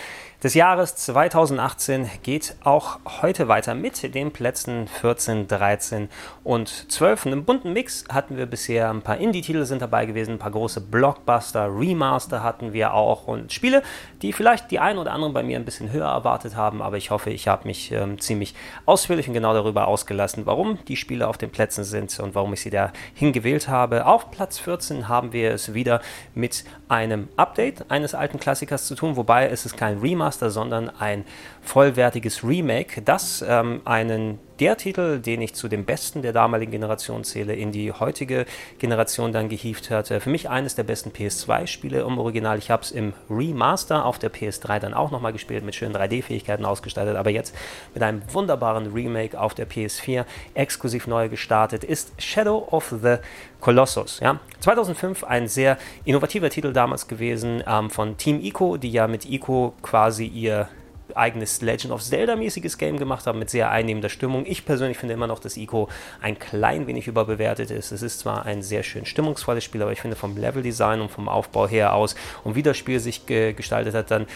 [0.42, 6.08] des Jahres 2018 geht auch heute weiter mit den Plätzen 14, 13
[6.46, 7.26] und 12.
[7.26, 10.52] In einem bunten Mix hatten wir bisher ein paar Indie-Titel sind dabei gewesen, ein paar
[10.52, 13.84] große Blockbuster, Remaster hatten wir auch und Spiele,
[14.22, 17.12] die vielleicht die ein oder anderen bei mir ein bisschen höher erwartet haben, aber ich
[17.12, 21.38] hoffe, ich habe mich ähm, ziemlich ausführlich und genau darüber ausgelassen, warum die Spiele auf
[21.38, 24.06] den Plätzen sind und warum ich sie da hingewählt habe.
[24.06, 26.00] Auf Platz 14 haben wir es wieder
[26.34, 30.90] mit einem Update eines alten Klassikers zu tun, wobei es ist kein Remaster Remaster, sondern
[31.00, 31.26] ein
[31.62, 37.24] vollwertiges Remake, das ähm, einen der Titel, den ich zu den besten der damaligen Generation
[37.24, 38.46] zähle, in die heutige
[38.78, 40.08] Generation dann gehievt hat.
[40.08, 42.58] Für mich eines der besten PS2-Spiele im Original.
[42.58, 46.66] Ich habe es im Remaster auf der PS3 dann auch nochmal gespielt, mit schönen 3D-Fähigkeiten
[46.66, 47.56] ausgestattet, aber jetzt
[47.94, 53.18] mit einem wunderbaren Remake auf der PS4 exklusiv neu gestartet ist Shadow of the
[53.62, 54.20] Colossus.
[54.20, 54.40] Ja?
[54.60, 59.74] 2005 ein sehr innovativer Titel damals gewesen ähm, von Team Ico, die ja mit Ico
[59.82, 60.68] quasi ihr
[61.16, 64.46] eigenes Legend of Zelda-mäßiges Game gemacht haben mit sehr einnehmender Stimmung.
[64.46, 65.90] Ich persönlich finde immer noch, dass Ico
[66.22, 67.92] ein klein wenig überbewertet ist.
[67.92, 71.30] Es ist zwar ein sehr schön stimmungsvolles Spiel, aber ich finde vom Leveldesign und vom
[71.30, 74.28] Aufbau her aus und wie das Spiel sich ge gestaltet hat, dann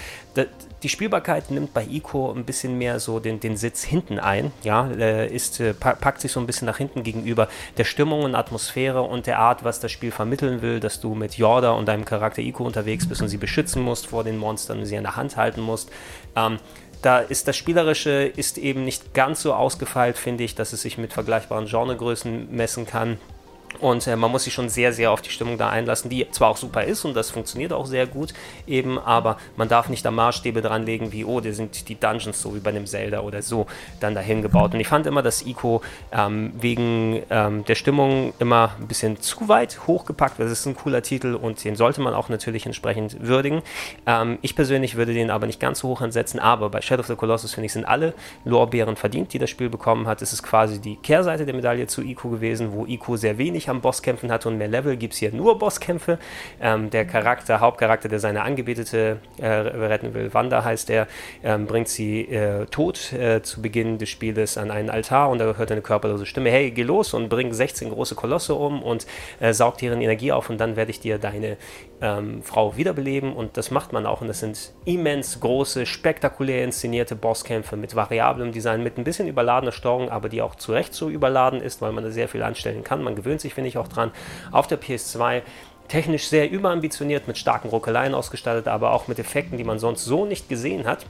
[0.84, 4.90] die Spielbarkeit nimmt bei Ico ein bisschen mehr so den, den Sitz hinten ein, ja,
[4.90, 9.02] äh, ist, äh, packt sich so ein bisschen nach hinten gegenüber der Stimmung und Atmosphäre
[9.02, 12.42] und der Art, was das Spiel vermitteln will, dass du mit Jorda und deinem Charakter
[12.42, 15.38] Ico unterwegs bist und sie beschützen musst vor den Monstern und sie in der Hand
[15.38, 15.90] halten musst.
[16.36, 16.58] Ähm,
[17.04, 20.98] da ist das Spielerische ist eben nicht ganz so ausgefeilt, finde ich, dass es sich
[20.98, 23.18] mit vergleichbaren Genregrößen messen kann.
[23.80, 26.50] Und äh, man muss sich schon sehr, sehr auf die Stimmung da einlassen, die zwar
[26.50, 28.34] auch super ist und das funktioniert auch sehr gut,
[28.68, 32.42] eben, aber man darf nicht da Maßstäbe dran legen, wie, oh, da sind die Dungeons
[32.42, 33.68] so wie bei einem Zelda oder so
[34.00, 34.74] dann dahin gebaut.
[34.74, 35.82] Und ich fand immer, dass Ico
[36.12, 40.50] ähm, wegen ähm, der Stimmung immer ein bisschen zu weit hochgepackt wird.
[40.50, 43.62] Das ist ein cooler Titel und den sollte man auch natürlich entsprechend würdigen.
[44.06, 47.08] Ähm, ich persönlich würde den aber nicht ganz so hoch ansetzen, aber bei Shadow of
[47.08, 48.14] the Colossus, finde ich, sind alle
[48.46, 50.22] Lorbeeren verdient, die das Spiel bekommen hat.
[50.22, 53.70] Es ist quasi die Kehrseite der Medaille zu Ico gewesen, wo Ico sehr wenig wenig
[53.70, 56.20] an Bosskämpfen hatte und mehr Level, gibt es hier nur Bosskämpfe.
[56.62, 61.08] Ähm, der Charakter, Hauptcharakter, der seine Angebetete äh, retten will, Wanda heißt er,
[61.44, 65.56] ähm, bringt sie äh, tot äh, zu Beginn des Spieles an einen Altar und da
[65.56, 69.06] hört eine körperlose Stimme, hey, geh los und bring 16 große Kolosse um und
[69.40, 71.58] äh, saugt ihren Energie auf und dann werde ich dir deine
[72.04, 77.16] ähm, Frau wiederbeleben und das macht man auch und das sind immens große, spektakulär inszenierte
[77.16, 81.10] Bosskämpfe mit variablem Design, mit ein bisschen überladener Steuerung, aber die auch zu Recht so
[81.10, 83.04] überladen ist, weil man da sehr viel anstellen kann.
[83.04, 84.12] Man gewöhnt sich, finde ich, auch dran.
[84.52, 85.44] Auf der PS2
[85.88, 90.26] technisch sehr überambitioniert, mit starken Ruckeleien ausgestattet, aber auch mit Effekten, die man sonst so
[90.26, 91.06] nicht gesehen hat.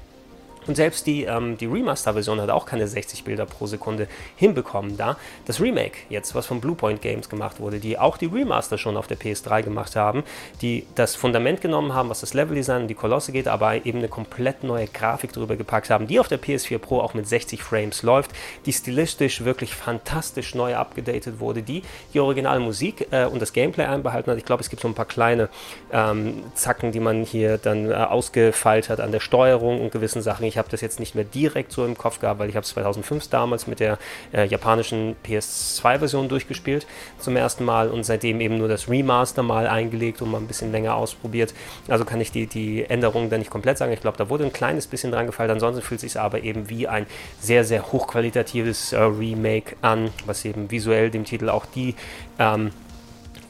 [0.68, 5.18] Und selbst die, ähm, die Remaster-Version hat auch keine 60 Bilder pro Sekunde hinbekommen da.
[5.46, 9.08] Das Remake jetzt, was von Bluepoint Games gemacht wurde, die auch die Remaster schon auf
[9.08, 10.24] der PS3 gemacht haben,
[10.62, 14.08] die das Fundament genommen haben, was das Leveldesign und die Kolosse geht, aber eben eine
[14.08, 18.04] komplett neue Grafik drüber gepackt haben, die auf der PS4 Pro auch mit 60 Frames
[18.04, 18.32] läuft,
[18.66, 21.84] die stilistisch wirklich fantastisch neu abgedatet wurde, die
[22.14, 24.38] die originale Musik äh, und das Gameplay einbehalten hat.
[24.38, 25.50] Ich glaube, es gibt so ein paar kleine
[25.92, 30.46] ähm, Zacken, die man hier dann äh, ausgefeilt hat an der Steuerung und gewissen Sachen.
[30.46, 32.70] Ich habe das jetzt nicht mehr direkt so im Kopf gehabt, weil ich habe es
[32.70, 33.98] 2005 damals mit der
[34.34, 36.86] äh, japanischen PS2-Version durchgespielt
[37.20, 40.72] zum ersten Mal und seitdem eben nur das Remaster mal eingelegt und mal ein bisschen
[40.72, 41.54] länger ausprobiert.
[41.88, 43.92] Also kann ich die, die Änderungen dann nicht komplett sagen.
[43.92, 45.52] Ich glaube, da wurde ein kleines bisschen dran gefallen.
[45.52, 47.06] Ansonsten fühlt es sich aber eben wie ein
[47.40, 51.96] sehr, sehr hochqualitatives äh, Remake an, was eben visuell dem Titel auch die
[52.40, 52.72] ähm,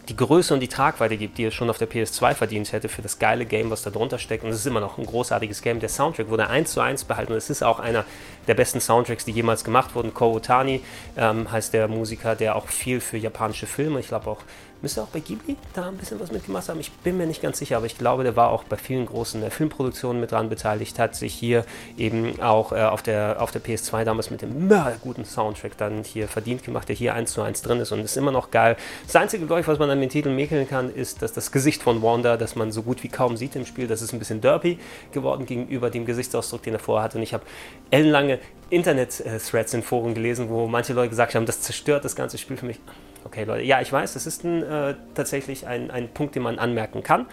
[0.09, 3.01] die Größe und die Tragweite gibt, die es schon auf der PS2 verdient hätte für
[3.01, 4.43] das geile Game, was da drunter steckt.
[4.43, 5.79] Und es ist immer noch ein großartiges Game.
[5.79, 8.03] Der Soundtrack wurde eins zu eins behalten und es ist auch einer
[8.47, 10.13] der besten Soundtracks, die jemals gemacht wurden.
[10.13, 10.81] Ko Otani
[11.15, 14.39] ähm, heißt der Musiker, der auch viel für japanische Filme, ich glaube auch
[14.83, 16.81] Müsste auch bei Ghibli da ein bisschen was mitgemacht haben.
[16.81, 19.41] Ich bin mir nicht ganz sicher, aber ich glaube, der war auch bei vielen großen
[19.41, 21.63] äh, Filmproduktionen mit dran beteiligt, hat sich hier
[21.97, 24.69] eben auch äh, auf, der, auf der PS2 damals mit dem
[24.99, 28.17] guten Soundtrack dann hier verdient gemacht, der hier eins zu eins drin ist und ist
[28.17, 28.75] immer noch geil.
[29.05, 31.81] Das einzige, glaube ich, was man an den Titeln mäkeln kann, ist, dass das Gesicht
[31.81, 34.41] von Wanda, das man so gut wie kaum sieht im Spiel, das ist ein bisschen
[34.41, 34.79] derpy
[35.13, 37.19] geworden gegenüber dem Gesichtsausdruck, den er vorher hatte.
[37.19, 37.45] Und ich habe
[37.89, 38.37] ellenlange
[38.69, 42.65] Internet-Threads in Foren gelesen, wo manche Leute gesagt haben, das zerstört das ganze Spiel für
[42.65, 42.81] mich.
[43.25, 46.59] Okay, Leute, ja, ich weiß, das ist ein, äh, tatsächlich ein, ein Punkt, den man
[46.59, 47.27] anmerken kann,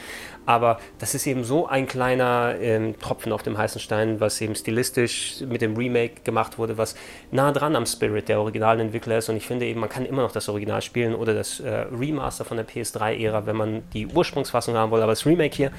[0.47, 4.55] aber das ist eben so ein kleiner ähm, Tropfen auf dem heißen Stein, was eben
[4.55, 6.95] stilistisch mit dem Remake gemacht wurde, was
[7.33, 10.23] nah dran am Spirit der originalen Entwickler ist und ich finde eben, man kann immer
[10.23, 14.75] noch das Original spielen oder das äh, Remaster von der PS3-Ära, wenn man die Ursprungsfassung
[14.77, 15.71] haben will, aber das Remake hier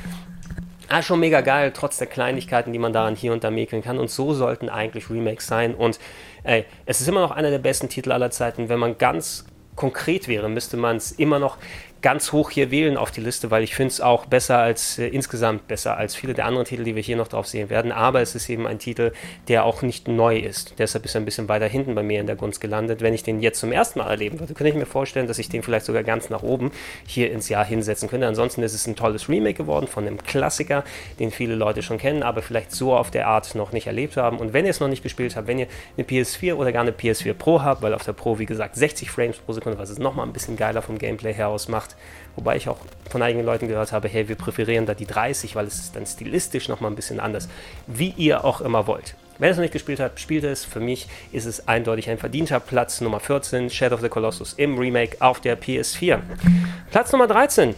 [0.93, 3.97] Ah, schon mega geil, trotz der Kleinigkeiten, die man daran hier und da mäkeln kann.
[3.97, 5.73] Und so sollten eigentlich Remakes sein.
[5.73, 5.99] Und
[6.43, 9.45] ey, es ist immer noch einer der besten Titel aller Zeiten, wenn man ganz
[9.75, 11.57] konkret wäre, müsste man es immer noch
[12.01, 15.07] ganz hoch hier wählen auf die Liste, weil ich finde es auch besser als äh,
[15.07, 17.91] insgesamt besser als viele der anderen Titel, die wir hier noch drauf sehen werden.
[17.91, 19.11] Aber es ist eben ein Titel,
[19.47, 20.75] der auch nicht neu ist.
[20.79, 23.01] Deshalb ist er ein bisschen weiter hinten bei mir in der Gunst gelandet.
[23.01, 25.49] Wenn ich den jetzt zum ersten Mal erleben würde, könnte ich mir vorstellen, dass ich
[25.49, 26.71] den vielleicht sogar ganz nach oben
[27.05, 28.27] hier ins Jahr hinsetzen könnte.
[28.27, 30.83] Ansonsten ist es ein tolles Remake geworden von einem Klassiker,
[31.19, 34.37] den viele Leute schon kennen, aber vielleicht so auf der Art noch nicht erlebt haben.
[34.39, 36.91] Und wenn ihr es noch nicht gespielt habt, wenn ihr eine PS4 oder gar eine
[36.91, 39.99] PS4 Pro habt, weil auf der Pro, wie gesagt, 60 Frames pro Sekunde, was es
[39.99, 41.90] nochmal ein bisschen geiler vom Gameplay her ausmacht,
[42.35, 42.77] Wobei ich auch
[43.09, 46.05] von einigen Leuten gehört habe, hey, wir präferieren da die 30, weil es ist dann
[46.05, 47.49] stilistisch nochmal ein bisschen anders.
[47.87, 49.15] Wie ihr auch immer wollt.
[49.39, 50.63] Ihr es noch nicht gespielt habt, spielt es.
[50.63, 54.77] Für mich ist es eindeutig ein verdienter Platz Nummer 14, Shadow of the Colossus im
[54.77, 56.19] Remake auf der PS4.
[56.91, 57.75] Platz Nummer 13,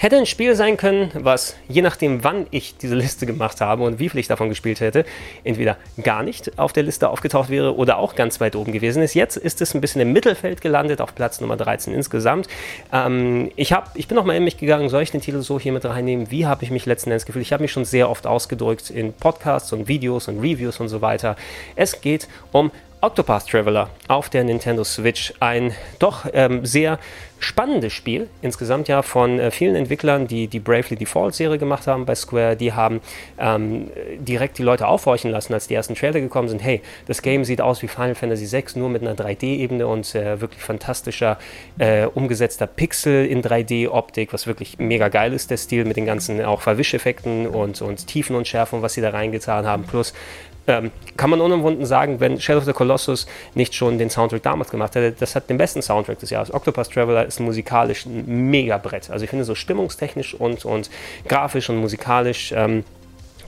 [0.00, 3.98] Hätte ein Spiel sein können, was je nachdem, wann ich diese Liste gemacht habe und
[3.98, 5.04] wie viel ich davon gespielt hätte,
[5.42, 9.14] entweder gar nicht auf der Liste aufgetaucht wäre oder auch ganz weit oben gewesen ist.
[9.14, 12.46] Jetzt ist es ein bisschen im Mittelfeld gelandet, auf Platz Nummer 13 insgesamt.
[12.92, 15.72] Ähm, ich, hab, ich bin nochmal in mich gegangen, soll ich den Titel so hier
[15.72, 16.30] mit reinnehmen?
[16.30, 17.44] Wie habe ich mich letzten Endes gefühlt?
[17.44, 21.02] Ich habe mich schon sehr oft ausgedrückt in Podcasts und Videos und Reviews und so
[21.02, 21.34] weiter.
[21.74, 22.70] Es geht um
[23.00, 25.32] Octopath Traveler auf der Nintendo Switch.
[25.38, 26.98] Ein doch ähm, sehr
[27.38, 28.28] spannendes Spiel.
[28.42, 32.56] Insgesamt ja von äh, vielen Entwicklern, die die Bravely Default Serie gemacht haben bei Square.
[32.56, 33.00] Die haben
[33.38, 36.60] ähm, direkt die Leute aufhorchen lassen, als die ersten Trailer gekommen sind.
[36.60, 40.40] Hey, das Game sieht aus wie Final Fantasy VI, nur mit einer 3D-Ebene und äh,
[40.40, 41.38] wirklich fantastischer
[41.78, 46.44] äh, umgesetzter Pixel in 3D-Optik, was wirklich mega geil ist, der Stil mit den ganzen
[46.44, 49.84] auch Verwischeffekten und, und Tiefen und Schärfen, was sie da reingetan haben.
[49.84, 50.12] Plus
[50.68, 54.70] ähm, kann man unumwunden sagen, wenn Shadow of the Colossus nicht schon den Soundtrack damals
[54.70, 56.52] gemacht hätte, das hat den besten Soundtrack des Jahres.
[56.52, 59.10] Octopus Traveler ist musikalisch ein Megabrett.
[59.10, 60.90] Also ich finde so stimmungstechnisch und, und
[61.26, 62.84] grafisch und musikalisch ähm,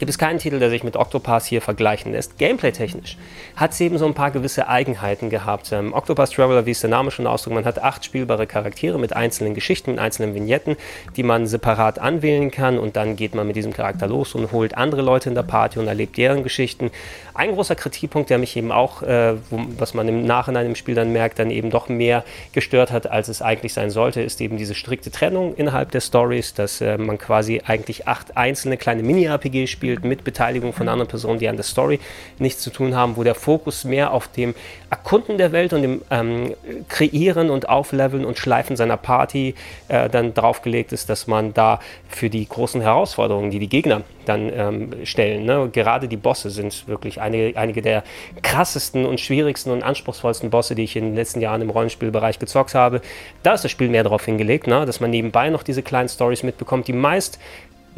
[0.00, 2.38] gibt es keinen Titel, der sich mit Octopath hier vergleichen lässt.
[2.38, 3.18] Gameplay-technisch
[3.54, 5.70] hat es eben so ein paar gewisse Eigenheiten gehabt.
[5.72, 9.14] Ähm, Octopath Traveler, wie es der Name schon ausdrückt, man hat acht spielbare Charaktere mit
[9.14, 10.76] einzelnen Geschichten, mit einzelnen Vignetten,
[11.16, 14.74] die man separat anwählen kann und dann geht man mit diesem Charakter los und holt
[14.76, 16.90] andere Leute in der Party und erlebt deren Geschichten.
[17.34, 20.94] Ein großer Kritikpunkt, der mich eben auch, äh, wo, was man im Nachhinein im Spiel
[20.94, 24.56] dann merkt, dann eben doch mehr gestört hat, als es eigentlich sein sollte, ist eben
[24.56, 29.66] diese strikte Trennung innerhalb der Stories, dass äh, man quasi eigentlich acht einzelne kleine Mini-RPG
[29.66, 31.98] spielt spielt mit Beteiligung von anderen Personen, die an der Story
[32.38, 34.54] nichts zu tun haben, wo der Fokus mehr auf dem
[34.88, 36.54] Erkunden der Welt und dem ähm,
[36.88, 39.56] Kreieren und Aufleveln und Schleifen seiner Party
[39.88, 44.52] äh, dann draufgelegt ist, dass man da für die großen Herausforderungen, die die Gegner dann
[44.54, 45.68] ähm, stellen, ne?
[45.72, 48.04] gerade die Bosse sind wirklich einige, einige der
[48.42, 52.74] krassesten und schwierigsten und anspruchsvollsten Bosse, die ich in den letzten Jahren im Rollenspielbereich gezockt
[52.74, 53.00] habe.
[53.42, 54.86] Da ist das Spiel mehr darauf hingelegt, ne?
[54.86, 57.40] dass man nebenbei noch diese kleinen Stories mitbekommt, die meist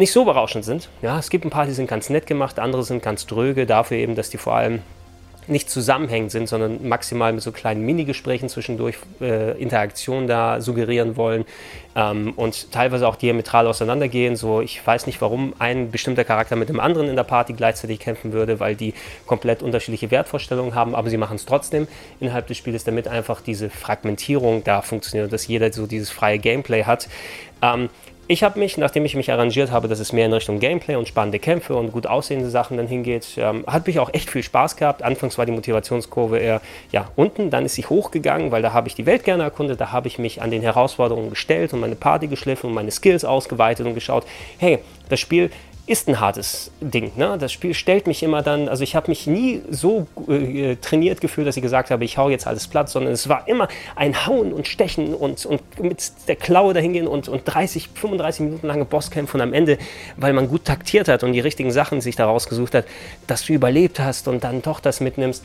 [0.03, 0.89] nicht so berauschend sind.
[1.01, 3.99] Ja, es gibt ein paar, die sind ganz nett gemacht, andere sind ganz dröge, dafür
[3.99, 4.81] eben, dass die vor allem
[5.47, 11.45] nicht zusammenhängend sind, sondern maximal mit so kleinen Minigesprächen zwischendurch äh, Interaktion da suggerieren wollen
[11.95, 14.35] ähm, und teilweise auch diametral auseinandergehen.
[14.35, 18.01] So, ich weiß nicht, warum ein bestimmter Charakter mit dem anderen in der Party gleichzeitig
[18.01, 18.95] kämpfen würde, weil die
[19.27, 21.87] komplett unterschiedliche Wertvorstellungen haben, aber sie machen es trotzdem
[22.19, 26.85] innerhalb des Spiels, damit einfach diese Fragmentierung da funktioniert, dass jeder so dieses freie Gameplay
[26.85, 27.09] hat.
[27.63, 27.89] Ähm,
[28.29, 31.09] ich habe mich, nachdem ich mich arrangiert habe, dass es mehr in Richtung Gameplay und
[31.09, 34.77] spannende Kämpfe und gut aussehende Sachen dann hingeht, ähm, hat mich auch echt viel Spaß
[34.77, 35.03] gehabt.
[35.03, 36.61] Anfangs war die Motivationskurve eher
[36.93, 39.93] ja, unten, dann ist sie hochgegangen, weil da habe ich die Welt gerne erkundet, da
[39.93, 43.87] habe ich mich an den Herausforderungen gestellt und meine Party geschliffen und meine Skills ausgeweitet
[43.87, 44.25] und geschaut,
[44.59, 45.51] hey, das Spiel
[45.87, 47.11] ist ein hartes Ding.
[47.17, 47.37] Ne?
[47.39, 51.47] Das Spiel stellt mich immer dann, also ich habe mich nie so äh, trainiert gefühlt,
[51.47, 53.67] dass ich gesagt habe, ich hau jetzt alles platt, sondern es war immer
[53.97, 58.67] ein Hauen und Stechen und, und mit der Klaue dahingehen und, und 30, 35 Minuten
[58.67, 59.77] lange Bosskämpfe und am Ende,
[60.17, 62.85] weil man gut taktiert hat und die richtigen Sachen sich daraus gesucht hat,
[63.27, 65.45] dass du überlebt hast und dann doch das mitnimmst.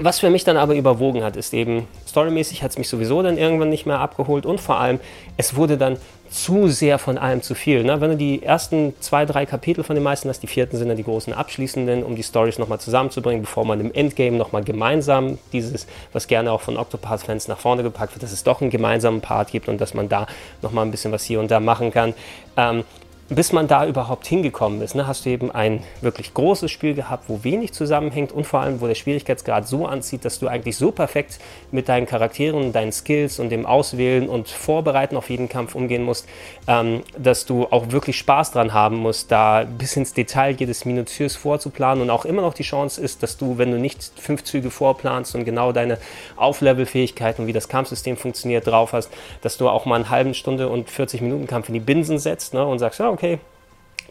[0.00, 3.36] Was für mich dann aber überwogen hat, ist eben, storymäßig hat es mich sowieso dann
[3.36, 5.00] irgendwann nicht mehr abgeholt und vor allem,
[5.36, 5.96] es wurde dann
[6.30, 7.82] zu sehr von allem zu viel.
[7.82, 8.00] Ne?
[8.00, 10.96] Wenn du die ersten zwei, drei Kapitel von den meisten hast, die vierten sind dann
[10.96, 15.86] die großen abschließenden, um die Stories nochmal zusammenzubringen, bevor man im Endgame nochmal gemeinsam dieses,
[16.12, 19.50] was gerne auch von Octopath-Fans nach vorne gepackt wird, dass es doch einen gemeinsamen Part
[19.50, 20.26] gibt und dass man da
[20.62, 22.14] nochmal ein bisschen was hier und da machen kann.
[22.56, 22.84] Ähm,
[23.28, 27.24] bis man da überhaupt hingekommen ist, ne, hast du eben ein wirklich großes Spiel gehabt,
[27.28, 30.92] wo wenig zusammenhängt und vor allem, wo der Schwierigkeitsgrad so anzieht, dass du eigentlich so
[30.92, 31.38] perfekt
[31.70, 36.26] mit deinen Charakteren, deinen Skills und dem Auswählen und Vorbereiten auf jeden Kampf umgehen musst,
[36.66, 41.36] ähm, dass du auch wirklich Spaß dran haben musst, da bis ins Detail jedes minutiös
[41.36, 42.02] vorzuplanen.
[42.02, 45.34] Und auch immer noch die Chance ist, dass du, wenn du nicht fünf Züge vorplanst
[45.34, 45.98] und genau deine
[46.36, 49.10] Auflevelfähigkeiten und wie das Kampfsystem funktioniert drauf hast,
[49.42, 52.54] dass du auch mal eine halbe Stunde und 40 Minuten Kampf in die Binsen setzt
[52.54, 53.40] ne, und sagst, ja, okay,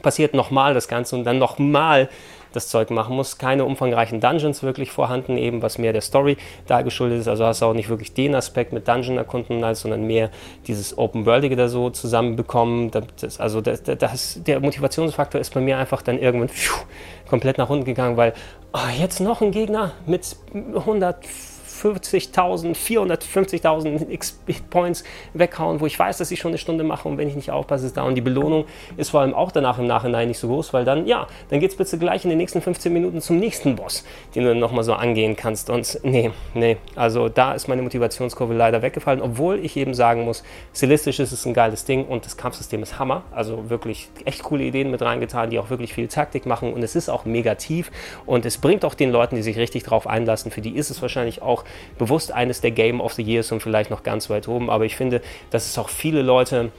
[0.01, 2.09] passiert nochmal das Ganze und dann nochmal
[2.53, 3.37] das Zeug machen muss.
[3.37, 7.27] Keine umfangreichen Dungeons wirklich vorhanden, eben was mehr der Story da geschuldet ist.
[7.27, 10.29] Also hast du auch nicht wirklich den Aspekt mit Dungeon erkunden, sondern mehr
[10.67, 12.91] dieses Open-Worldige da so zusammenbekommen.
[12.91, 16.75] Das, also das, das, der Motivationsfaktor ist bei mir einfach dann irgendwann pfiuh,
[17.29, 18.33] komplett nach unten gegangen, weil
[18.73, 21.17] oh, jetzt noch ein Gegner mit 100
[21.77, 25.03] 450.000, 450.000 XP-Points
[25.33, 27.85] weghauen, wo ich weiß, dass ich schon eine Stunde mache und wenn ich nicht aufpasse,
[27.85, 28.03] ist da.
[28.03, 28.65] Und die Belohnung
[28.97, 31.71] ist vor allem auch danach im Nachhinein nicht so groß, weil dann, ja, dann geht
[31.71, 34.03] es bitte gleich in den nächsten 15 Minuten zum nächsten Boss,
[34.35, 35.69] den du nochmal so angehen kannst.
[35.69, 40.43] Und nee, nee, also da ist meine Motivationskurve leider weggefallen, obwohl ich eben sagen muss,
[40.73, 43.23] stilistisch ist es ein geiles Ding und das Kampfsystem ist Hammer.
[43.31, 46.95] Also wirklich echt coole Ideen mit reingetan, die auch wirklich viel Taktik machen und es
[46.95, 47.91] ist auch mega tief
[48.25, 51.01] und es bringt auch den Leuten, die sich richtig drauf einlassen, für die ist es
[51.01, 51.63] wahrscheinlich auch
[51.97, 54.69] bewusst eines der Game of the Years und vielleicht noch ganz weit oben.
[54.69, 56.71] Aber ich finde, dass es auch viele Leute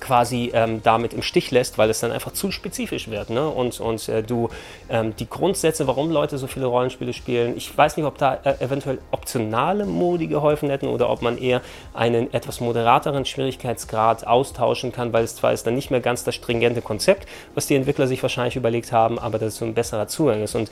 [0.00, 3.30] quasi ähm, damit im Stich lässt, weil es dann einfach zu spezifisch wird.
[3.30, 3.48] Ne?
[3.48, 4.48] Und, und äh, du
[4.88, 8.54] ähm, die Grundsätze, warum Leute so viele Rollenspiele spielen, ich weiß nicht, ob da äh,
[8.60, 11.60] eventuell optionale Modi geholfen hätten oder ob man eher
[11.94, 16.34] einen etwas moderateren Schwierigkeitsgrad austauschen kann, weil es zwar ist dann nicht mehr ganz das
[16.34, 20.08] stringente Konzept, was die Entwickler sich wahrscheinlich überlegt haben, aber dass es so ein besserer
[20.08, 20.54] Zugang ist.
[20.54, 20.70] Und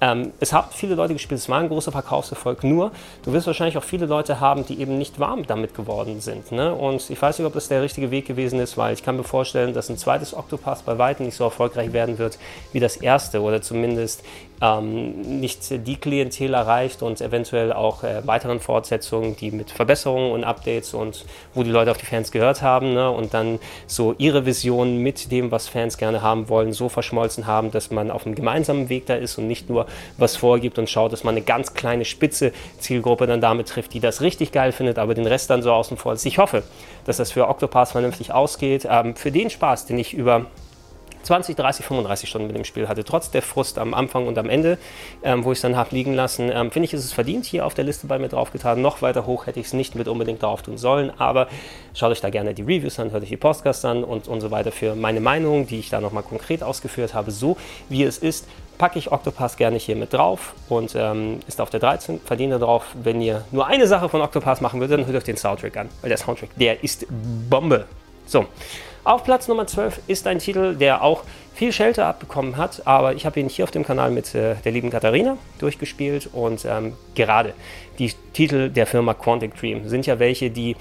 [0.00, 2.90] ähm, es haben viele Leute gespielt, es war ein großer Verkaufserfolg, nur
[3.22, 6.52] du wirst wahrscheinlich auch viele Leute haben, die eben nicht warm damit geworden sind.
[6.52, 6.74] Ne?
[6.74, 9.24] Und ich weiß nicht, ob das der richtige Weg gewesen ist, weil ich kann mir
[9.24, 12.38] vorstellen, dass ein zweites Octopath bei weitem nicht so erfolgreich werden wird
[12.72, 14.22] wie das erste oder zumindest
[14.60, 20.44] ähm, nicht die Klientel erreicht und eventuell auch äh, weiteren Fortsetzungen, die mit Verbesserungen und
[20.44, 23.10] Updates und wo die Leute auf die Fans gehört haben ne?
[23.10, 27.70] und dann so ihre Vision mit dem, was Fans gerne haben wollen, so verschmolzen haben,
[27.70, 29.86] dass man auf einem gemeinsamen Weg da ist und nicht nur
[30.18, 34.00] was vorgibt und schaut, dass man eine ganz kleine spitze Zielgruppe dann damit trifft, die
[34.00, 36.26] das richtig geil findet, aber den Rest dann so außen vor ist.
[36.26, 36.62] Ich hoffe,
[37.06, 38.86] dass das für Octopath vernünftig ausgeht.
[38.90, 40.46] Ähm, für den Spaß, den ich über
[41.22, 43.04] 20, 30, 35 Stunden mit dem Spiel hatte.
[43.04, 44.78] Trotz der Frust am Anfang und am Ende,
[45.22, 47.66] ähm, wo ich es dann habe liegen lassen, ähm, finde ich, ist es verdient hier
[47.66, 48.80] auf der Liste bei mir draufgetan.
[48.80, 51.48] Noch weiter hoch hätte ich es nicht mit unbedingt drauf tun sollen, aber
[51.94, 54.50] schaut euch da gerne die Reviews an, hört euch die Podcasts an und, und so
[54.50, 57.56] weiter für meine Meinung, die ich da nochmal konkret ausgeführt habe, so
[57.88, 58.46] wie es ist
[58.80, 62.18] packe ich Octopath gerne hier mit drauf und ähm, ist auf der 13.
[62.24, 62.86] Verdiene drauf.
[62.94, 65.90] Wenn ihr nur eine Sache von Octopath machen würdet, dann hört euch den Soundtrack an,
[66.00, 67.04] weil der Soundtrack, der ist
[67.50, 67.84] Bombe.
[68.24, 68.46] So,
[69.04, 71.24] auf Platz Nummer 12 ist ein Titel, der auch
[71.54, 74.72] viel Shelter abbekommen hat, aber ich habe ihn hier auf dem Kanal mit äh, der
[74.72, 77.54] lieben Katharina durchgespielt und ähm, gerade
[77.98, 80.76] die Titel der Firma Quantic Dream sind ja welche, die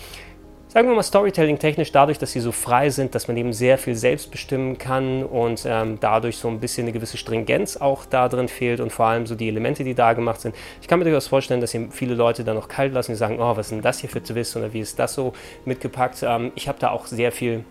[0.69, 3.95] sagen wir mal, Storytelling-technisch dadurch, dass sie so frei sind, dass man eben sehr viel
[3.95, 8.47] selbst bestimmen kann und ähm, dadurch so ein bisschen eine gewisse Stringenz auch da drin
[8.47, 10.55] fehlt und vor allem so die Elemente, die da gemacht sind.
[10.81, 13.39] Ich kann mir durchaus vorstellen, dass hier viele Leute da noch kalt lassen, die sagen,
[13.39, 15.33] oh, was ist denn das hier für Twist oder wie ist das so
[15.65, 16.21] mitgepackt.
[16.21, 17.65] Ähm, ich habe da auch sehr viel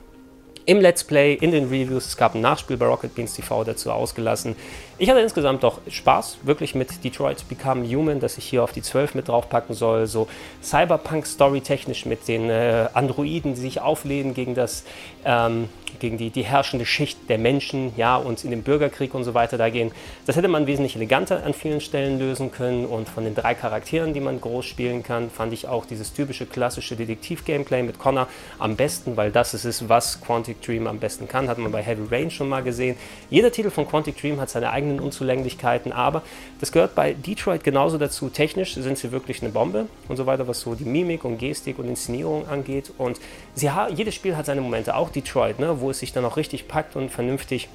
[0.69, 2.05] im Let's Play, in den Reviews.
[2.05, 4.55] Es gab ein Nachspiel bei Rocket Beans TV dazu ausgelassen.
[5.01, 8.83] Ich hatte insgesamt doch Spaß, wirklich mit Detroit Become Human, dass ich hier auf die
[8.83, 10.09] 12 mit draufpacken soll.
[10.09, 10.27] So
[10.61, 14.83] Cyberpunk-Story technisch mit den äh, Androiden, die sich auflehnen gegen das
[15.25, 15.69] ähm,
[15.99, 19.59] gegen die, die herrschende Schicht der Menschen, ja, und in den Bürgerkrieg und so weiter
[19.59, 19.93] da gehen.
[20.27, 24.15] Das hätte man wesentlich eleganter an vielen Stellen lösen können und von den drei Charakteren,
[24.15, 28.29] die man groß spielen kann, fand ich auch dieses typische klassische Detektiv-Gameplay mit Connor
[28.59, 31.83] am besten, weil das ist es, was Quantic Dream am besten kann, hat man bei
[31.83, 32.97] Heavy Rain schon mal gesehen.
[33.31, 36.23] Jeder Titel von Quantic Dream hat seine eigenen Unzulänglichkeiten, aber
[36.61, 38.29] das gehört bei Detroit genauso dazu.
[38.29, 41.79] Technisch sind sie wirklich eine Bombe und so weiter, was so die Mimik und Gestik
[41.79, 43.21] und Inszenierung angeht und
[43.57, 46.97] jedes Spiel hat seine Momente, auch Detroit, ne, wo es sich dann auch richtig packt
[46.97, 47.69] und vernünftig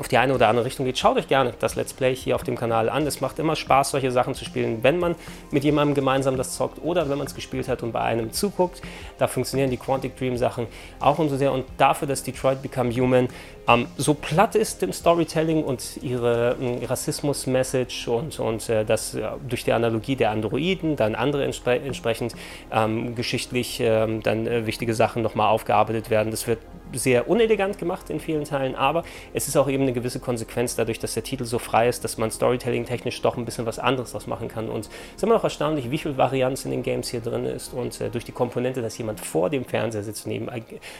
[0.00, 2.42] auf die eine oder andere Richtung geht, schaut euch gerne das Let's Play hier auf
[2.42, 3.06] dem Kanal an.
[3.06, 5.14] Es macht immer Spaß, solche Sachen zu spielen, wenn man
[5.50, 8.80] mit jemandem gemeinsam das zockt oder wenn man es gespielt hat und bei einem zuguckt.
[9.18, 10.66] Da funktionieren die Quantic Dream Sachen
[11.00, 13.28] auch umso sehr und dafür, dass Detroit Become Human
[13.68, 19.22] ähm, so platt ist im Storytelling und ihre äh, Rassismus-Message und, und äh, das äh,
[19.46, 22.34] durch die Analogie der Androiden, dann andere entspre entsprechend
[22.72, 26.30] ähm, geschichtlich ähm, dann äh, wichtige Sachen nochmal aufgearbeitet werden.
[26.30, 26.60] Das wird
[26.92, 30.98] sehr unelegant gemacht in vielen Teilen, aber es ist auch eben eine gewisse Konsequenz dadurch,
[30.98, 34.26] dass der Titel so frei ist, dass man Storytelling-technisch doch ein bisschen was anderes draus
[34.26, 34.68] machen kann.
[34.68, 37.72] Und es ist immer noch erstaunlich, wie viel Varianz in den Games hier drin ist
[37.72, 40.48] und äh, durch die Komponente, dass jemand vor dem Fernseher sitzt und eben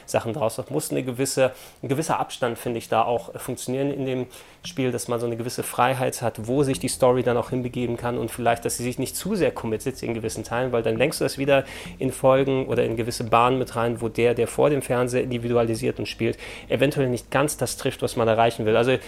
[0.07, 4.05] Sachen draus macht, muss eine gewisse, ein gewisser Abstand, finde ich, da auch funktionieren in
[4.05, 4.27] dem
[4.63, 7.97] Spiel, dass man so eine gewisse Freiheit hat, wo sich die Story dann auch hinbegeben
[7.97, 10.97] kann und vielleicht, dass sie sich nicht zu sehr committet in gewissen Teilen, weil dann
[10.97, 11.65] lenkst du das wieder
[11.99, 15.99] in Folgen oder in gewisse Bahnen mit rein, wo der, der vor dem Fernseher individualisiert
[15.99, 16.37] und spielt,
[16.69, 18.77] eventuell nicht ganz das trifft, was man erreichen will.
[18.77, 18.99] Also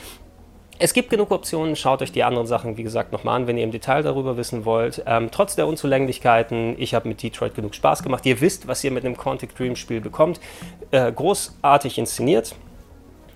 [0.78, 3.62] es gibt genug Optionen, schaut euch die anderen Sachen, wie gesagt, nochmal an, wenn ihr
[3.62, 5.03] im Detail darüber wissen wollt.
[5.07, 8.26] Ähm, trotz der Unzulänglichkeiten, ich habe mit Detroit genug Spaß gemacht.
[8.26, 10.40] Ihr wisst, was ihr mit einem Quantic Dream Spiel bekommt.
[10.90, 12.57] Äh, großartig inszeniert,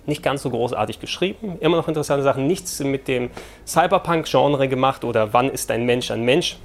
[0.07, 1.59] nicht ganz so großartig geschrieben.
[1.61, 2.47] Immer noch interessante Sachen.
[2.47, 3.31] Nichts mit dem
[3.67, 6.57] Cyberpunk-Genre gemacht oder wann ist ein Mensch ein Mensch.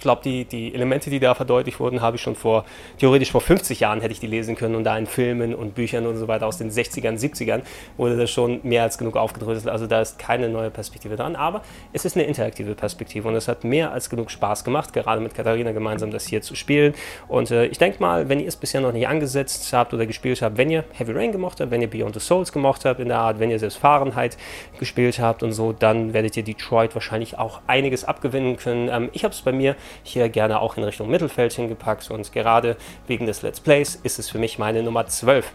[0.00, 2.64] Ich glaube, die, die Elemente, die da verdeutlicht wurden, habe ich schon vor,
[2.96, 6.06] theoretisch vor 50 Jahren hätte ich die lesen können und da in Filmen und Büchern
[6.06, 7.60] und so weiter aus den 60ern, 70ern
[7.98, 9.68] wurde das schon mehr als genug aufgedröselt.
[9.68, 11.60] Also da ist keine neue Perspektive dran, aber
[11.92, 15.34] es ist eine interaktive Perspektive und es hat mehr als genug Spaß gemacht, gerade mit
[15.34, 16.94] Katharina gemeinsam das hier zu spielen.
[17.28, 20.40] Und äh, ich denke mal, wenn ihr es bisher noch nicht angesetzt habt oder gespielt
[20.40, 23.08] habt, wenn ihr Heavy Rain gemocht habt, wenn ihr Beyond the Souls gemocht habt in
[23.08, 24.38] der Art, wenn ihr selbst Fahrenheit
[24.78, 28.88] gespielt habt und so, dann werdet ihr Detroit wahrscheinlich auch einiges abgewinnen können.
[28.88, 32.76] Ähm, ich habe es bei mir hier gerne auch in Richtung Mittelfeld hingepackt und gerade
[33.06, 35.52] wegen des Let's Plays ist es für mich meine Nummer 12.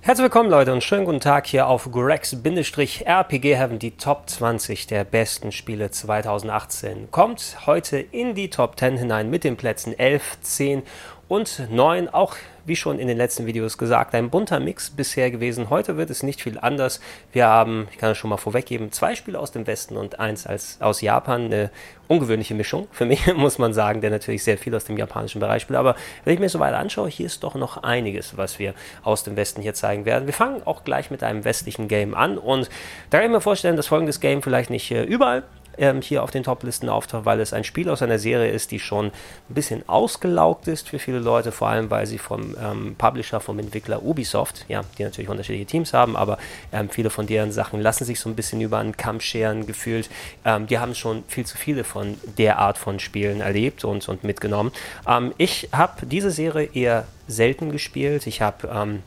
[0.00, 5.04] Herzlich willkommen Leute und schönen guten Tag hier auf Grex-RPG Heaven, die Top 20 der
[5.04, 7.10] besten Spiele 2018.
[7.10, 10.82] Kommt heute in die Top 10 hinein mit den Plätzen 11, 10
[11.26, 12.08] und 9.
[12.08, 12.36] Auch
[12.68, 15.70] wie schon in den letzten Videos gesagt, ein bunter Mix bisher gewesen.
[15.70, 17.00] Heute wird es nicht viel anders.
[17.32, 20.46] Wir haben, ich kann es schon mal vorweggeben, zwei Spiele aus dem Westen und eins
[20.46, 21.46] als, aus Japan.
[21.46, 21.70] Eine
[22.08, 25.62] ungewöhnliche Mischung für mich, muss man sagen, der natürlich sehr viel aus dem japanischen Bereich
[25.62, 25.78] spielt.
[25.78, 25.94] Aber
[26.24, 29.36] wenn ich mir so weiter anschaue, hier ist doch noch einiges, was wir aus dem
[29.36, 30.26] Westen hier zeigen werden.
[30.26, 32.68] Wir fangen auch gleich mit einem westlichen Game an und
[33.10, 35.44] da kann ich mir vorstellen, dass folgendes Game vielleicht nicht äh, überall
[35.78, 38.80] ähm, hier auf den Top-Listen auftaucht, weil es ein Spiel aus einer Serie ist, die
[38.80, 39.12] schon ein
[39.54, 44.02] bisschen ausgelaugt ist für viele Leute, vor allem weil sie vom ähm, Publisher, vom Entwickler
[44.02, 46.38] Ubisoft, ja, die natürlich unterschiedliche Teams haben, aber
[46.72, 50.10] ähm, viele von deren Sachen lassen sich so ein bisschen über einen Kamm scheren gefühlt.
[50.44, 54.24] Ähm, die haben schon viel zu viele von der Art von Spielen erlebt und, und
[54.24, 54.72] mitgenommen.
[55.06, 58.26] Ähm, ich habe diese Serie eher selten gespielt.
[58.26, 59.02] Ich habe ähm,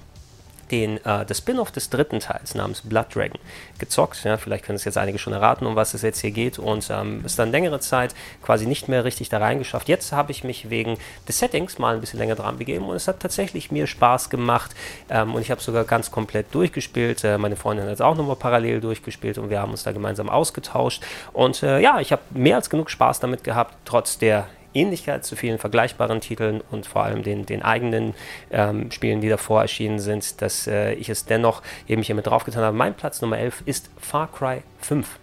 [0.72, 3.40] den, äh, das Spin-off des dritten Teils namens Blood Dragon
[3.78, 4.24] gezockt.
[4.24, 6.60] Ja, vielleicht können es jetzt einige schon erraten, um was es jetzt hier geht.
[6.60, 9.90] Und ähm, ist dann längere Zeit quasi nicht mehr richtig da reingeschafft.
[9.90, 10.98] Jetzt habe ich mich wegen
[11.28, 14.72] des Settings mal ein bisschen länger dran begeben und es hat tatsächlich mir Spaß gemacht.
[15.10, 17.24] Ähm, und ich habe sogar ganz komplett durchgespielt.
[17.24, 20.30] Äh, meine Freundin hat es auch nochmal parallel durchgespielt und wir haben uns da gemeinsam
[20.30, 21.04] ausgetauscht.
[21.34, 25.36] Und äh, ja, ich habe mehr als genug Spaß damit gehabt, trotz der Ähnlichkeit zu
[25.36, 28.14] vielen vergleichbaren Titeln und vor allem den, den eigenen
[28.52, 32.64] ähm, Spielen, die davor erschienen sind, dass äh, ich es dennoch eben hier mit draufgetan
[32.64, 32.76] habe.
[32.76, 35.20] Mein Platz Nummer 11 ist Far Cry 5.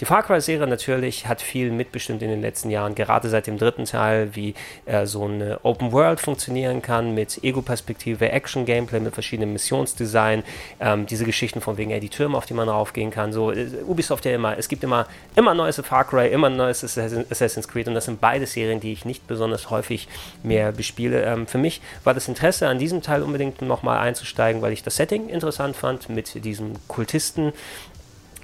[0.00, 3.84] Die Far Cry-Serie natürlich hat viel mitbestimmt in den letzten Jahren, gerade seit dem dritten
[3.84, 4.54] Teil, wie
[4.86, 10.42] äh, so eine Open World funktionieren kann mit Ego-Perspektive, Action-Gameplay, mit verschiedenen Missionsdesign,
[10.80, 13.34] ähm, diese Geschichten von wegen, ey, die Türme, auf die man raufgehen kann.
[13.34, 17.68] So, äh, Ubisoft ja immer, es gibt immer, immer neues Far Cry, immer neues Assassin's
[17.68, 20.08] Creed und das sind beide Serien, die ich nicht besonders häufig
[20.42, 21.24] mehr bespiele.
[21.24, 24.96] Ähm, für mich war das Interesse an diesem Teil unbedingt nochmal einzusteigen, weil ich das
[24.96, 27.52] Setting interessant fand mit diesem Kultisten,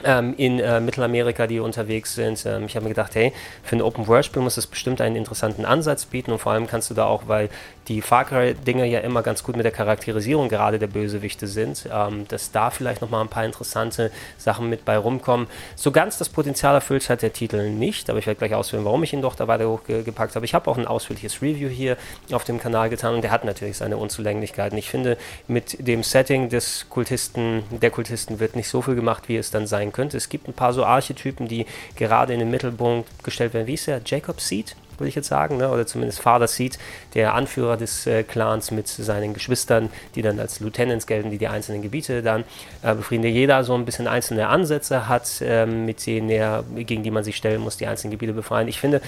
[0.05, 2.44] ähm, in äh, Mittelamerika, die unterwegs sind.
[2.47, 3.32] Ähm, ich habe mir gedacht, hey,
[3.62, 6.94] für ein Open-World-Spiel muss es bestimmt einen interessanten Ansatz bieten und vor allem kannst du
[6.94, 7.49] da auch, weil
[7.89, 12.26] die Far Cry-Dinger ja immer ganz gut mit der Charakterisierung gerade der Bösewichte sind, ähm,
[12.28, 15.47] dass da vielleicht nochmal ein paar interessante Sachen mit bei rumkommen.
[15.76, 19.03] So ganz das Potenzial erfüllt hat der Titel nicht, aber ich werde gleich ausführen, warum
[19.03, 20.45] ich ihn doch da weiter hochgepackt habe.
[20.45, 21.97] Ich habe auch ein ausführliches Review hier
[22.32, 24.76] auf dem Kanal getan und der hat natürlich seine Unzulänglichkeiten.
[24.78, 25.16] Ich finde,
[25.47, 29.66] mit dem Setting des Kultisten, der Kultisten wird nicht so viel gemacht, wie es dann
[29.66, 30.16] sein könnte.
[30.16, 33.66] Es gibt ein paar so Archetypen, die gerade in den Mittelpunkt gestellt werden.
[33.66, 34.01] Wie ist der?
[34.05, 34.76] Jacob Seed?
[34.99, 35.70] Würde ich jetzt sagen, ne?
[35.70, 36.78] oder zumindest Father Seed,
[37.14, 41.49] der Anführer des äh, Clans mit seinen Geschwistern, die dann als Lieutenants gelten, die die
[41.49, 42.44] einzelnen Gebiete dann
[42.82, 47.03] äh, befrieden, der jeder so ein bisschen einzelne Ansätze hat, äh, mit denen er, gegen
[47.03, 48.68] die man sich stellen muss, die einzelnen Gebiete befreien.
[48.68, 49.01] Ich finde,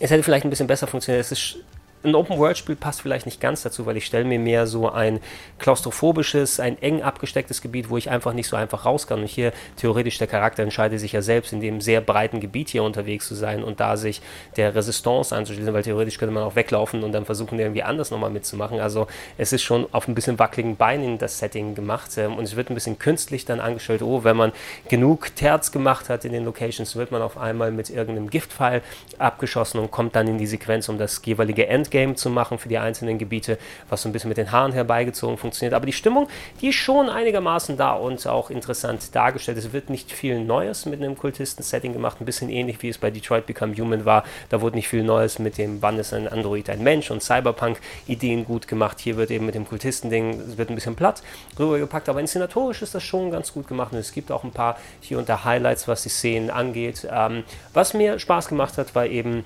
[0.00, 1.24] es hätte vielleicht ein bisschen besser funktioniert.
[1.24, 1.56] Es ist
[2.04, 5.20] ein Open-World-Spiel passt vielleicht nicht ganz dazu, weil ich stelle mir mehr so ein
[5.58, 9.20] klaustrophobisches, ein eng abgestecktes Gebiet, wo ich einfach nicht so einfach raus kann.
[9.20, 12.82] Und hier theoretisch der Charakter entscheidet sich ja selbst, in dem sehr breiten Gebiet hier
[12.82, 14.22] unterwegs zu sein und da sich
[14.56, 18.30] der Resistance anzuschließen, weil theoretisch könnte man auch weglaufen und dann versuchen, irgendwie anders nochmal
[18.30, 18.80] mitzumachen.
[18.80, 22.56] Also es ist schon auf ein bisschen wackeligen Beinen das Setting gemacht ähm, und es
[22.56, 24.02] wird ein bisschen künstlich dann angestellt.
[24.02, 24.52] Oh, wenn man
[24.88, 28.82] genug Terz gemacht hat in den Locations, wird man auf einmal mit irgendeinem Giftpfeil
[29.18, 32.68] abgeschossen und kommt dann in die Sequenz, um das jeweilige End Endgame zu machen für
[32.68, 33.58] die einzelnen Gebiete,
[33.88, 35.74] was so ein bisschen mit den Haaren herbeigezogen funktioniert.
[35.74, 36.28] Aber die Stimmung,
[36.60, 39.58] die ist schon einigermaßen da und auch interessant dargestellt.
[39.58, 43.10] Es wird nicht viel Neues mit einem Kultisten-Setting gemacht, ein bisschen ähnlich wie es bei
[43.10, 44.24] Detroit Become Human war.
[44.50, 48.44] Da wurde nicht viel Neues mit dem, wann ist ein Android ein Mensch und Cyberpunk-Ideen
[48.44, 49.00] gut gemacht.
[49.00, 51.22] Hier wird eben mit dem Kultisten-Ding, wird ein bisschen platt
[51.58, 54.76] rübergepackt, aber inszenatorisch ist das schon ganz gut gemacht und es gibt auch ein paar
[55.00, 57.06] hier und da Highlights, was die Szenen angeht.
[57.10, 59.44] Ähm, was mir Spaß gemacht hat, war eben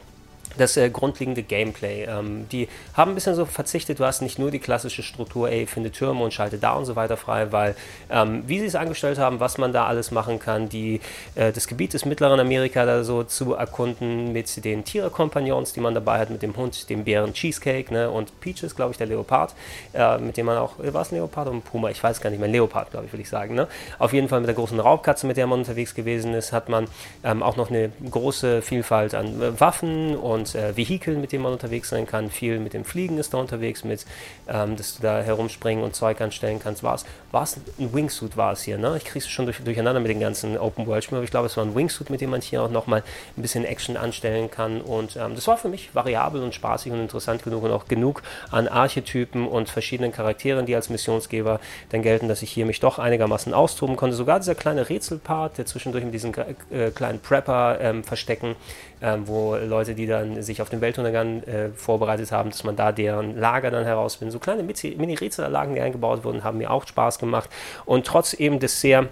[0.59, 2.05] das äh, grundlegende Gameplay.
[2.05, 5.67] Ähm, die haben ein bisschen so verzichtet, du hast nicht nur die klassische Struktur, ey,
[5.67, 7.75] finde Türme und schalte da und so weiter frei, weil
[8.11, 11.01] ähm, wie sie es angestellt haben, was man da alles machen kann, die,
[11.35, 15.95] äh, das Gebiet des mittleren Amerika da so zu erkunden mit den Tierkompagnons, die man
[15.95, 19.55] dabei hat, mit dem Hund, dem Bären Cheesecake ne, und Peaches, glaube ich, der Leopard,
[19.93, 21.91] äh, mit dem man auch, äh, war es ein Leopard oder ein Puma?
[21.91, 23.55] Ich weiß gar nicht mehr, Leopard, glaube ich, würde ich sagen.
[23.55, 23.69] Ne?
[23.99, 26.87] Auf jeden Fall mit der großen Raubkatze, mit der man unterwegs gewesen ist, hat man
[27.25, 31.45] ähm, auch noch eine große Vielfalt an äh, Waffen und und äh, Vehikeln, mit denen
[31.45, 32.31] man unterwegs sein kann.
[32.31, 34.05] Viel mit dem Fliegen ist da unterwegs, mit,
[34.49, 36.83] ähm, dass du da herumspringen und Zeug anstellen kannst.
[36.83, 38.97] War es ein Wingsuit war es hier, ne?
[38.97, 41.65] Ich kriege es schon durch, durcheinander mit den ganzen Open-World-Spielen, aber ich glaube, es war
[41.65, 43.03] ein Wingsuit, mit dem man hier auch nochmal
[43.37, 44.81] ein bisschen Action anstellen kann.
[44.81, 48.23] Und ähm, das war für mich variabel und spaßig und interessant genug und auch genug
[48.51, 52.99] an Archetypen und verschiedenen Charakteren, die als Missionsgeber dann gelten, dass ich hier mich doch
[52.99, 54.17] einigermaßen austoben konnte.
[54.17, 56.35] Sogar dieser kleine Rätselpart, der zwischendurch mit diesen
[56.71, 58.57] äh, kleinen Prepper ähm, verstecken,
[59.03, 62.93] ähm, wo Leute, die dann sich auf den Weltuntergang äh, vorbereitet haben, dass man da
[62.93, 64.33] deren Lager dann herausfindet.
[64.33, 67.51] So kleine Mini-Rätselanlagen, die eingebaut wurden, haben mir auch Spaß gemacht.
[67.85, 69.09] Und trotz eben des sehr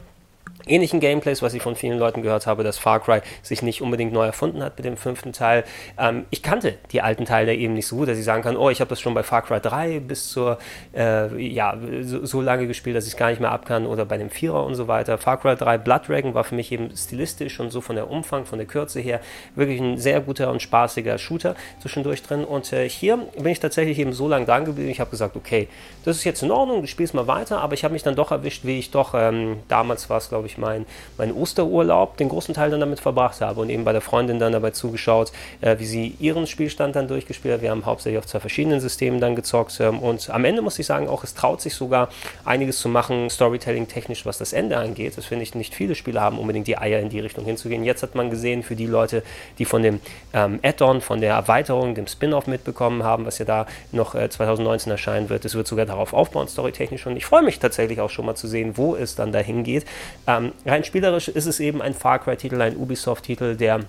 [0.66, 4.12] ähnlichen Gameplays, was ich von vielen Leuten gehört habe, dass Far Cry sich nicht unbedingt
[4.12, 5.64] neu erfunden hat mit dem fünften Teil.
[5.98, 8.70] Ähm, ich kannte die alten Teile eben nicht so gut, dass ich sagen kann, oh,
[8.70, 10.58] ich habe das schon bei Far Cry 3 bis zur,
[10.94, 14.04] äh, ja, so, so, lange gespielt, dass ich es gar nicht mehr ab kann oder
[14.04, 15.18] bei dem Vierer und so weiter.
[15.18, 18.44] Far Cry 3 Blood Dragon war für mich eben stilistisch und so von der Umfang,
[18.44, 19.20] von der Kürze her
[19.54, 23.98] wirklich ein sehr guter und spaßiger Shooter zwischendurch drin und äh, hier bin ich tatsächlich
[23.98, 25.68] eben so lange dran geblieben, ich habe gesagt, okay,
[26.04, 28.30] das ist jetzt in Ordnung, du spielst mal weiter, aber ich habe mich dann doch
[28.30, 30.86] erwischt, wie ich doch, ähm, damals war es glaube ich ich, meinen
[31.16, 34.53] mein Osterurlaub, den großen Teil dann damit verbracht habe und eben bei der Freundin dann
[34.53, 37.62] dabei zugeschaut, äh, wie sie ihren Spielstand dann durchgespielt hat.
[37.62, 40.86] Wir haben hauptsächlich auf zwei verschiedenen Systemen dann gezockt ähm, und am Ende muss ich
[40.86, 42.09] sagen, auch es traut sich sogar
[42.44, 45.16] einiges zu machen, Storytelling-technisch, was das Ende angeht.
[45.16, 47.84] Das finde ich, nicht viele Spiele haben unbedingt die Eier in die Richtung hinzugehen.
[47.84, 49.22] Jetzt hat man gesehen, für die Leute,
[49.59, 50.01] die von dem
[50.32, 54.90] ähm, Add-on, von der Erweiterung, dem Spin-off mitbekommen haben, was ja da noch äh, 2019
[54.90, 57.07] erscheinen wird, es wird sogar darauf aufbauen, storytechnisch.
[57.07, 59.84] Und ich freue mich tatsächlich auch schon mal zu sehen, wo es dann dahin geht.
[60.26, 63.80] Ähm, rein spielerisch ist es eben ein Far Cry-Titel, ein Ubisoft-Titel, der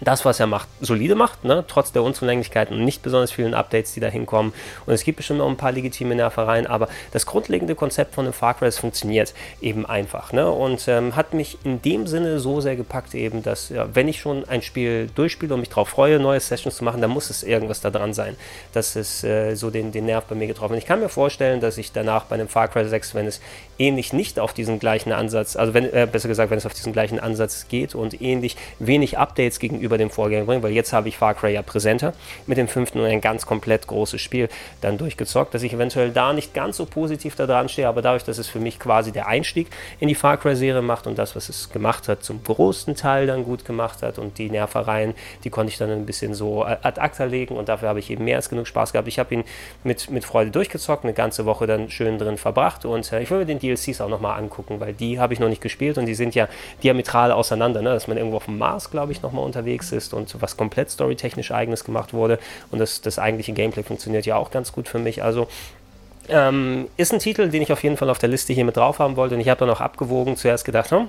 [0.00, 1.64] das, was er macht, solide macht, ne?
[1.66, 4.52] trotz der Unzulänglichkeiten und nicht besonders vielen Updates, die da hinkommen.
[4.86, 8.32] Und es gibt bestimmt noch ein paar legitime Nervereien, aber das grundlegende Konzept von dem
[8.32, 10.32] Far Cry funktioniert eben einfach.
[10.32, 10.50] Ne?
[10.50, 14.20] Und ähm, hat mich in dem Sinne so sehr gepackt, eben, dass, ja, wenn ich
[14.20, 17.42] schon ein Spiel durchspiele und mich darauf freue, neue Sessions zu machen, dann muss es
[17.42, 18.36] irgendwas da dran sein.
[18.72, 20.76] dass es äh, so den, den Nerv bei mir getroffen.
[20.76, 23.40] Ich kann mir vorstellen, dass ich danach bei einem Far Cry 6, wenn es
[23.78, 26.92] ähnlich nicht auf diesen gleichen Ansatz, also wenn, äh, besser gesagt, wenn es auf diesen
[26.92, 31.08] gleichen Ansatz geht und ähnlich wenig Updates gegenüber über dem Vorgänger bringen, weil jetzt habe
[31.08, 32.12] ich Far Cry ja präsenter
[32.46, 34.48] mit dem fünften und ein ganz komplett großes Spiel
[34.80, 38.24] dann durchgezockt, dass ich eventuell da nicht ganz so positiv da dran stehe, aber dadurch,
[38.24, 39.68] dass es für mich quasi der Einstieg
[40.00, 43.44] in die Far Cry-Serie macht und das, was es gemacht hat, zum großen Teil dann
[43.44, 45.14] gut gemacht hat und die Nervereien,
[45.44, 48.24] die konnte ich dann ein bisschen so ad acta legen und dafür habe ich eben
[48.24, 49.08] mehr als genug Spaß gehabt.
[49.08, 49.44] Ich habe ihn
[49.84, 53.38] mit, mit Freude durchgezockt, eine ganze Woche dann schön drin verbracht und äh, ich will
[53.38, 56.14] mir den DLCs auch nochmal angucken, weil die habe ich noch nicht gespielt und die
[56.14, 56.48] sind ja
[56.82, 57.90] diametral auseinander, ne?
[57.90, 60.90] dass man irgendwo auf dem Mars, glaube ich, nochmal unterwegs unterwegs ist und was komplett
[60.90, 62.38] storytechnisch eigenes gemacht wurde.
[62.70, 65.22] Und das, das eigentliche Gameplay funktioniert ja auch ganz gut für mich.
[65.22, 65.48] Also
[66.28, 68.98] ähm, ist ein Titel, den ich auf jeden Fall auf der Liste hier mit drauf
[68.98, 69.34] haben wollte.
[69.34, 71.08] Und ich habe dann auch abgewogen, zuerst gedacht, hm,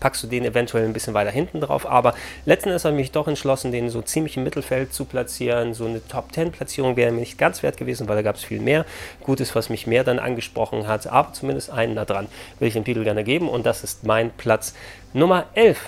[0.00, 1.86] packst du den eventuell ein bisschen weiter hinten drauf.
[1.86, 2.14] Aber
[2.46, 5.74] letzten Endes habe ich mich doch entschlossen, den so ziemlich im Mittelfeld zu platzieren.
[5.74, 8.84] So eine Top-10-Platzierung wäre mir nicht ganz wert gewesen, weil da gab es viel mehr
[9.22, 11.06] Gutes, was mich mehr dann angesprochen hat.
[11.06, 12.26] Aber zumindest einen da dran
[12.58, 13.48] will ich dem Titel gerne geben.
[13.48, 14.74] Und das ist mein Platz
[15.12, 15.78] Nummer 11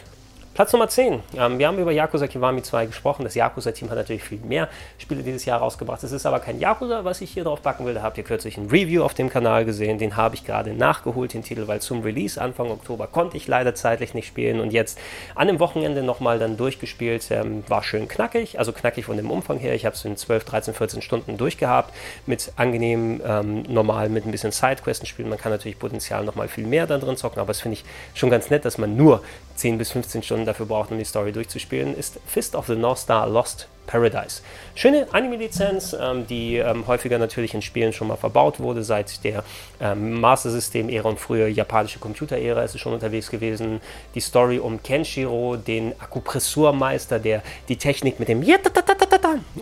[0.55, 1.23] Platz Nummer 10.
[1.39, 3.25] Ähm, wir haben über Yakuza Kiwami 2 gesprochen.
[3.25, 6.05] Das Yakuza-Team hat natürlich viel mehr Spiele dieses Jahr rausgebracht.
[6.05, 7.95] Es ist aber kein Yakuza, was ich hier drauf backen will.
[7.95, 9.97] Da habt ihr kürzlich ein Review auf dem Kanal gesehen.
[9.97, 13.75] Den habe ich gerade nachgeholt, den Titel, weil zum Release Anfang Oktober konnte ich leider
[13.75, 14.99] zeitlich nicht spielen und jetzt
[15.35, 17.31] an dem Wochenende nochmal dann durchgespielt.
[17.31, 19.75] Ähm, war schön knackig, also knackig von dem Umfang her.
[19.75, 21.95] Ich habe es in 12, 13, 14 Stunden durchgehabt.
[22.27, 25.31] Mit angenehm, ähm, normal, mit ein bisschen Sidequesten spielen.
[25.31, 28.29] Man kann natürlich potenziell nochmal viel mehr da drin zocken, aber es finde ich schon
[28.29, 29.23] ganz nett, dass man nur
[29.57, 32.99] 10 bis 15 Stunden dafür braucht, um die Story durchzuspielen, ist Fist of the North
[32.99, 34.43] Star Lost Paradise.
[34.75, 38.83] Schöne Anime-Lizenz, ähm, die ähm, häufiger natürlich in Spielen schon mal verbaut wurde.
[38.83, 39.45] Seit der
[39.81, 43.81] ähm, Master System-Ära und früher japanische Computer-Ära ist es schon unterwegs gewesen.
[44.15, 48.43] Die Story um Kenshiro, den Akupressurmeister, der die Technik mit dem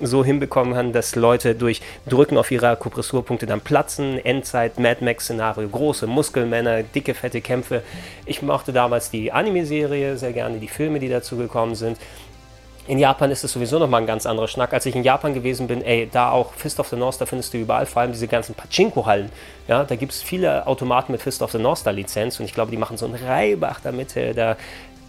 [0.02, 4.18] so hinbekommen hat, dass Leute durch Drücken auf ihre Akupressurpunkte dann platzen.
[4.24, 7.82] Endzeit, Mad Max-Szenario, große Muskelmänner, dicke, fette Kämpfe.
[8.26, 11.98] Ich mochte damals die Anime-Serie sehr gerne, die Filme, die dazu gekommen sind.
[12.90, 14.72] In Japan ist es sowieso nochmal ein ganz anderer Schnack.
[14.72, 17.54] Als ich in Japan gewesen bin, ey, da auch Fist of the North, da findest
[17.54, 19.30] du überall vor allem diese ganzen Pachinko-Hallen.
[19.68, 22.72] Ja, da gibt es viele Automaten mit Fist of the North Lizenz und ich glaube,
[22.72, 24.16] die machen so einen Reibach damit.
[24.16, 24.56] Äh, da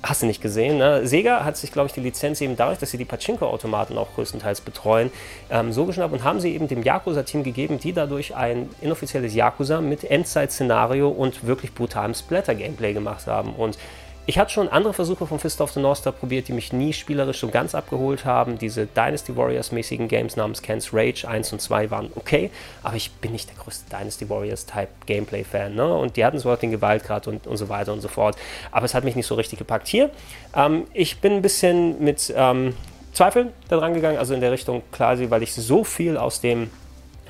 [0.03, 0.77] hast du nicht gesehen.
[0.77, 1.07] Ne?
[1.07, 4.61] Sega hat sich, glaube ich, die Lizenz eben dadurch, dass sie die Pachinko-Automaten auch größtenteils
[4.61, 5.09] betreuen,
[5.49, 9.81] ähm, so geschnappt und haben sie eben dem Yakuza-Team gegeben, die dadurch ein inoffizielles Yakuza
[9.81, 13.53] mit Endzeit-Szenario und wirklich brutalem Splatter-Gameplay gemacht haben.
[13.55, 13.79] Und
[14.27, 16.93] ich hatte schon andere Versuche von Fist of the North Star probiert, die mich nie
[16.93, 18.59] spielerisch so ganz abgeholt haben.
[18.59, 22.51] Diese Dynasty Warriors mäßigen Games namens Ken's Rage 1 und 2 waren okay,
[22.83, 25.73] aber ich bin nicht der größte Dynasty Warriors Type Gameplay Fan.
[25.73, 25.91] Ne?
[25.93, 28.35] Und die hatten so auch den Gewaltgrad und, und so weiter und so fort.
[28.71, 29.87] Aber es hat mich nicht so richtig gepackt.
[29.87, 30.11] Hier,
[30.55, 32.75] ähm, ich bin ein bisschen mit ähm,
[33.13, 36.69] Zweifeln dran gegangen, also in der Richtung quasi, weil ich so viel aus dem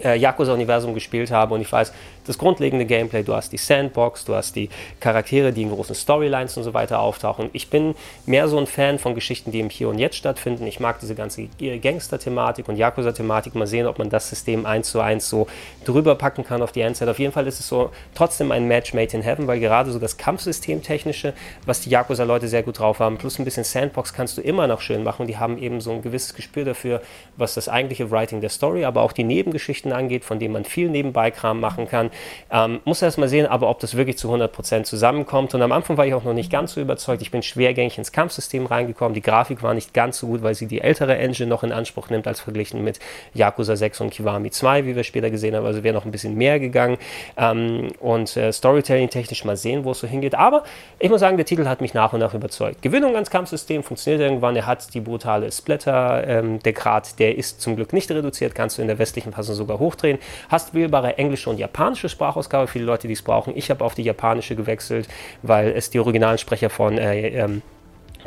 [0.03, 1.93] äh, Yakuza-Universum gespielt habe und ich weiß,
[2.26, 4.69] das grundlegende Gameplay, du hast die Sandbox, du hast die
[4.99, 7.49] Charaktere, die in großen Storylines und so weiter auftauchen.
[7.53, 7.95] Ich bin
[8.26, 10.67] mehr so ein Fan von Geschichten, die im Hier und Jetzt stattfinden.
[10.67, 13.55] Ich mag diese ganze Gangster-Thematik und Yakuza-Thematik.
[13.55, 15.47] Mal sehen, ob man das System eins zu eins so
[15.84, 17.09] drüber packen kann auf die Endzeit.
[17.09, 19.97] Auf jeden Fall ist es so trotzdem ein Match made in heaven, weil gerade so
[19.99, 21.34] das Kampfsystem technische,
[21.65, 24.82] was die Yakuza-Leute sehr gut drauf haben, plus ein bisschen Sandbox kannst du immer noch
[24.82, 25.28] schön machen.
[25.28, 27.01] Die haben eben so ein gewisses Gespür dafür,
[27.38, 30.89] was das eigentliche Writing der Story, aber auch die Nebengeschichten angeht, von denen man viel
[30.89, 32.11] nebenbei Kram machen kann.
[32.49, 35.53] Ähm, muss erst mal sehen, aber ob das wirklich zu 100% zusammenkommt.
[35.53, 37.22] Und am Anfang war ich auch noch nicht ganz so überzeugt.
[37.22, 39.14] Ich bin schwergängig ins Kampfsystem reingekommen.
[39.14, 42.09] Die Grafik war nicht ganz so gut, weil sie die ältere Engine noch in Anspruch
[42.09, 42.99] nimmt, als verglichen mit
[43.34, 45.66] Yakuza 6 und Kiwami 2, wie wir später gesehen haben.
[45.66, 46.97] Also wäre noch ein bisschen mehr gegangen.
[47.38, 50.36] Ähm, und äh, Storytelling-technisch mal sehen, wo es so hingeht.
[50.36, 50.64] Aber
[50.99, 52.82] ich muss sagen, der Titel hat mich nach und nach überzeugt.
[52.82, 54.55] Gewinnung ans Kampfsystem funktioniert irgendwann.
[54.55, 56.28] Er hat die brutale Splatter.
[56.28, 58.55] Ähm, der Grad, der ist zum Glück nicht reduziert.
[58.55, 60.20] Kannst du in der westlichen Fassung sogar hochdrehen.
[60.49, 63.55] Hast wählbare englische und japanische japanische Sprachausgabe die Leute, die es brauchen.
[63.55, 65.07] Ich habe auf die japanische gewechselt,
[65.43, 67.61] weil es die originalen Sprecher von äh, ähm,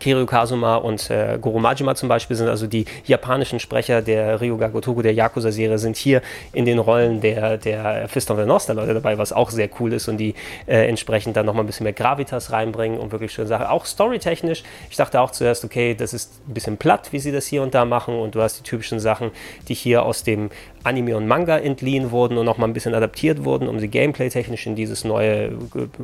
[0.00, 4.68] Kiryu Kazuma und äh, Goro Majima zum Beispiel sind also die japanischen Sprecher der Ryuga
[4.68, 6.20] Gotoku der Yakuza-Serie sind hier
[6.52, 9.68] in den Rollen der, der Fist of the North Star Leute dabei, was auch sehr
[9.78, 10.34] cool ist und die
[10.66, 13.66] äh, entsprechend dann nochmal ein bisschen mehr Gravitas reinbringen und wirklich schöne Sachen.
[13.66, 17.46] Auch storytechnisch, ich dachte auch zuerst, okay, das ist ein bisschen platt, wie sie das
[17.46, 19.30] hier und da machen und du hast die typischen Sachen,
[19.68, 20.50] die hier aus dem
[20.85, 24.76] Anime und Manga entliehen wurden und nochmal ein bisschen adaptiert wurden, um sie gameplay-technisch in
[24.76, 25.51] dieses neue äh,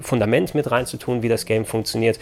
[0.00, 2.18] Fundament mit reinzutun, wie das Game funktioniert.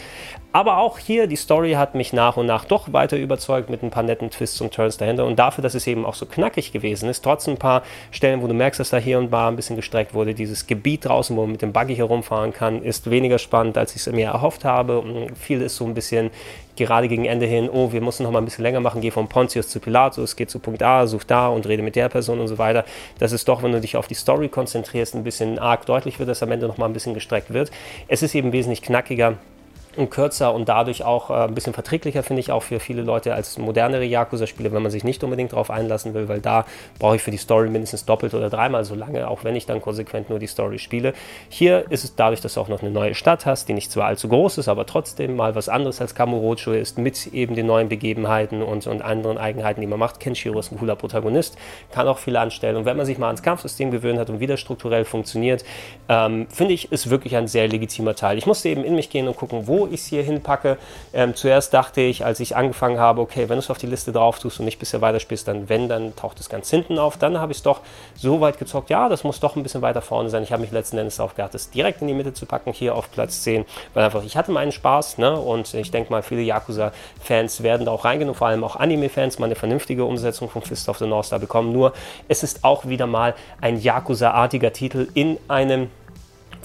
[0.51, 3.91] Aber auch hier, die Story hat mich nach und nach doch weiter überzeugt mit ein
[3.91, 5.25] paar netten Twists und Turns dahinter.
[5.25, 8.47] Und dafür, dass es eben auch so knackig gewesen ist, trotz ein paar Stellen, wo
[8.47, 11.41] du merkst, dass da hier und da ein bisschen gestreckt wurde, dieses Gebiet draußen, wo
[11.41, 14.99] man mit dem Buggy herumfahren kann, ist weniger spannend, als ich es mir erhofft habe.
[14.99, 16.31] Und viel ist so ein bisschen
[16.79, 19.27] gerade gegen Ende hin, oh, wir müssen noch mal ein bisschen länger machen, geh von
[19.27, 22.47] Pontius zu Pilatus, geh zu Punkt A, such da und rede mit der Person und
[22.47, 22.85] so weiter.
[23.19, 26.29] Das ist doch, wenn du dich auf die Story konzentrierst, ein bisschen arg deutlich wird,
[26.29, 27.71] dass am Ende noch mal ein bisschen gestreckt wird.
[28.07, 29.35] Es ist eben wesentlich knackiger
[29.95, 33.33] und kürzer und dadurch auch äh, ein bisschen verträglicher, finde ich, auch für viele Leute
[33.33, 36.65] als modernere Yakuza-Spiele, wenn man sich nicht unbedingt darauf einlassen will, weil da
[36.99, 39.81] brauche ich für die Story mindestens doppelt oder dreimal so lange, auch wenn ich dann
[39.81, 41.13] konsequent nur die Story spiele.
[41.49, 44.05] Hier ist es dadurch, dass du auch noch eine neue Stadt hast, die nicht zwar
[44.05, 47.89] allzu groß ist, aber trotzdem mal was anderes als Kamurocho ist, mit eben den neuen
[47.89, 50.19] Begebenheiten und, und anderen Eigenheiten, die man macht.
[50.19, 51.57] Kenshiro ist ein cooler Protagonist,
[51.91, 54.57] kann auch viel anstellen und wenn man sich mal ans Kampfsystem gewöhnt hat und wieder
[54.57, 55.65] strukturell funktioniert,
[56.07, 58.37] ähm, finde ich, ist wirklich ein sehr legitimer Teil.
[58.37, 60.77] Ich musste eben in mich gehen und gucken, wo ich es hier hinpacke.
[61.13, 64.11] Ähm, zuerst dachte ich, als ich angefangen habe, okay, wenn du es auf die Liste
[64.11, 67.17] drauf tust und nicht bisher weiterspielst, dann wenn, dann taucht es ganz hinten auf.
[67.17, 67.81] Dann habe ich es doch
[68.15, 70.43] so weit gezockt, ja, das muss doch ein bisschen weiter vorne sein.
[70.43, 72.95] Ich habe mich letzten Endes darauf gehabt, es direkt in die Mitte zu packen, hier
[72.95, 75.37] auf Platz 10, weil einfach ich hatte meinen Spaß ne?
[75.37, 79.39] und ich denke mal, viele Yakuza-Fans werden da auch reingehen und vor allem auch Anime-Fans
[79.39, 81.71] mal eine vernünftige Umsetzung von Fist of the North Star bekommen.
[81.71, 81.93] Nur
[82.27, 85.89] es ist auch wieder mal ein Yakuza-artiger Titel in einem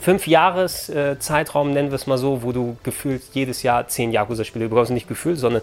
[0.00, 4.12] fünf Jahres äh, Zeitraum, nennen wir es mal so, wo du gefühlt jedes Jahr zehn
[4.12, 4.90] Yakuza-Spiele bekommst.
[4.90, 5.62] Nicht gefühlt, sondern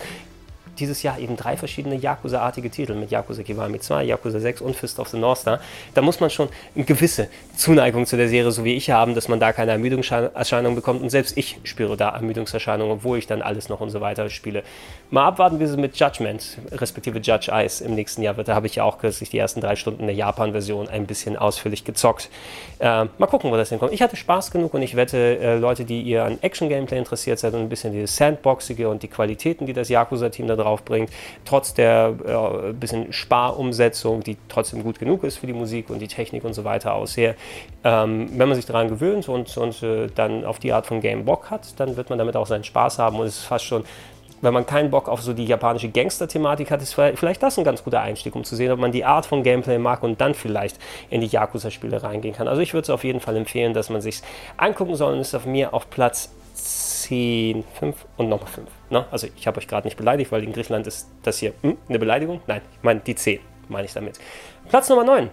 [0.80, 5.00] dieses Jahr eben drei verschiedene Yakuza-artige Titel mit Yakuza Kiwami 2, Yakuza 6 und Fist
[5.00, 5.60] of the North Star.
[5.94, 9.28] Da muss man schon eine gewisse Zuneigung zu der Serie, so wie ich haben, dass
[9.28, 11.02] man da keine Ermüdungserscheinungen bekommt.
[11.02, 14.64] Und selbst ich spüre da Ermüdungserscheinungen, obwohl ich dann alles noch und so weiter spiele.
[15.14, 18.48] Mal abwarten, wie es mit Judgment, respektive Judge Ice im nächsten Jahr wird.
[18.48, 21.84] Da habe ich ja auch kürzlich die ersten drei Stunden der Japan-Version ein bisschen ausführlich
[21.84, 22.30] gezockt.
[22.80, 23.92] Äh, mal gucken, wo das hinkommt.
[23.92, 27.54] Ich hatte Spaß genug und ich wette, äh, Leute, die ihr an Action-Gameplay interessiert seid
[27.54, 31.10] und ein bisschen dieses Sandboxige und die Qualitäten, die das Yakuza-Team da drauf bringt,
[31.44, 32.14] trotz der
[32.70, 36.54] äh, bisschen Sparumsetzung, die trotzdem gut genug ist für die Musik und die Technik und
[36.54, 37.36] so weiter aussehe.
[37.84, 41.26] Ähm, wenn man sich daran gewöhnt und, und äh, dann auf die Art von Game
[41.26, 43.84] Bock hat, dann wird man damit auch seinen Spaß haben und es ist fast schon
[44.42, 47.84] wenn man keinen Bock auf so die japanische Gangster-Thematik hat, ist vielleicht das ein ganz
[47.84, 50.78] guter Einstieg, um zu sehen, ob man die Art von Gameplay mag und dann vielleicht
[51.10, 52.48] in die Yakuza-Spiele reingehen kann.
[52.48, 54.22] Also ich würde es auf jeden Fall empfehlen, dass man sich
[54.58, 58.68] angucken soll und ist auf mir auf Platz 10, 5 und nochmal 5.
[58.90, 59.06] Ne?
[59.12, 62.00] Also ich habe euch gerade nicht beleidigt, weil in Griechenland ist das hier hm, eine
[62.00, 62.42] Beleidigung.
[62.48, 63.40] Nein, ich meine die 10,
[63.70, 64.20] meine ich damit.
[64.70, 65.30] Platz Nummer 9.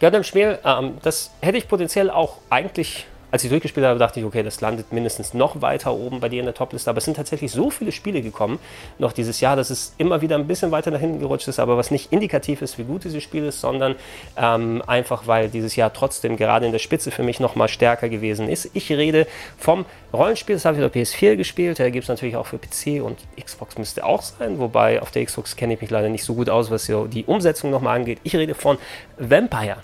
[0.00, 4.26] Gundam Spiel, ähm, das hätte ich potenziell auch eigentlich als ich durchgespielt habe, dachte ich,
[4.26, 6.90] okay, das landet mindestens noch weiter oben bei dir in der Topliste.
[6.90, 8.58] Aber es sind tatsächlich so viele Spiele gekommen,
[8.98, 11.58] noch dieses Jahr, dass es immer wieder ein bisschen weiter nach hinten gerutscht ist.
[11.58, 13.96] Aber was nicht indikativ ist, wie gut dieses Spiel ist, sondern
[14.36, 18.08] ähm, einfach, weil dieses Jahr trotzdem gerade in der Spitze für mich noch mal stärker
[18.08, 18.70] gewesen ist.
[18.74, 19.26] Ich rede
[19.58, 21.80] vom Rollenspiel, das habe ich auf PS4 gespielt.
[21.80, 24.58] Da gibt es natürlich auch für PC und Xbox müsste auch sein.
[24.58, 27.70] Wobei auf der Xbox kenne ich mich leider nicht so gut aus, was die Umsetzung
[27.70, 28.18] nochmal angeht.
[28.22, 28.78] Ich rede von
[29.18, 29.78] Vampire.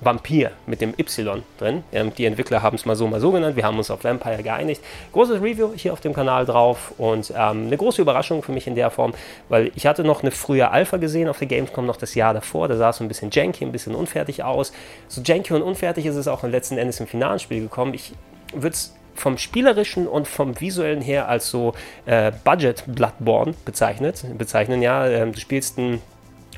[0.00, 1.84] Vampir mit dem Y drin.
[1.92, 3.56] Ähm, die Entwickler haben es mal so, mal so genannt.
[3.56, 4.82] Wir haben uns auf Vampire geeinigt.
[5.12, 8.74] Großes Review hier auf dem Kanal drauf und ähm, eine große Überraschung für mich in
[8.74, 9.14] der Form,
[9.48, 12.68] weil ich hatte noch eine frühe Alpha gesehen auf der Gamescom noch das Jahr davor.
[12.68, 14.72] Da sah es so ein bisschen janky, ein bisschen unfertig aus.
[15.08, 17.94] So janky und unfertig ist es auch letzten Endes im finalen Spiel gekommen.
[17.94, 18.12] Ich
[18.52, 21.72] würde es vom spielerischen und vom visuellen her als so
[22.04, 24.82] äh, Budget Bloodborne bezeichnet, bezeichnen.
[24.82, 26.00] Ja, ähm, du spielst ein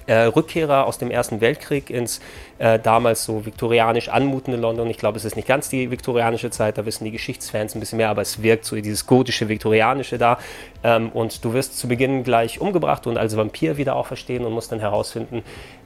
[0.09, 2.21] äh, Rückkehrer aus dem Ersten Weltkrieg ins
[2.59, 4.89] äh, damals so viktorianisch anmutende London.
[4.89, 7.99] Ich glaube, es ist nicht ganz die viktorianische Zeit, da wissen die Geschichtsfans ein bisschen
[7.99, 10.39] mehr, aber es wirkt so dieses gotische, viktorianische da.
[10.83, 14.53] Ähm, und du wirst zu Beginn gleich umgebracht und als Vampir wieder auch verstehen und
[14.53, 15.43] musst dann herausfinden,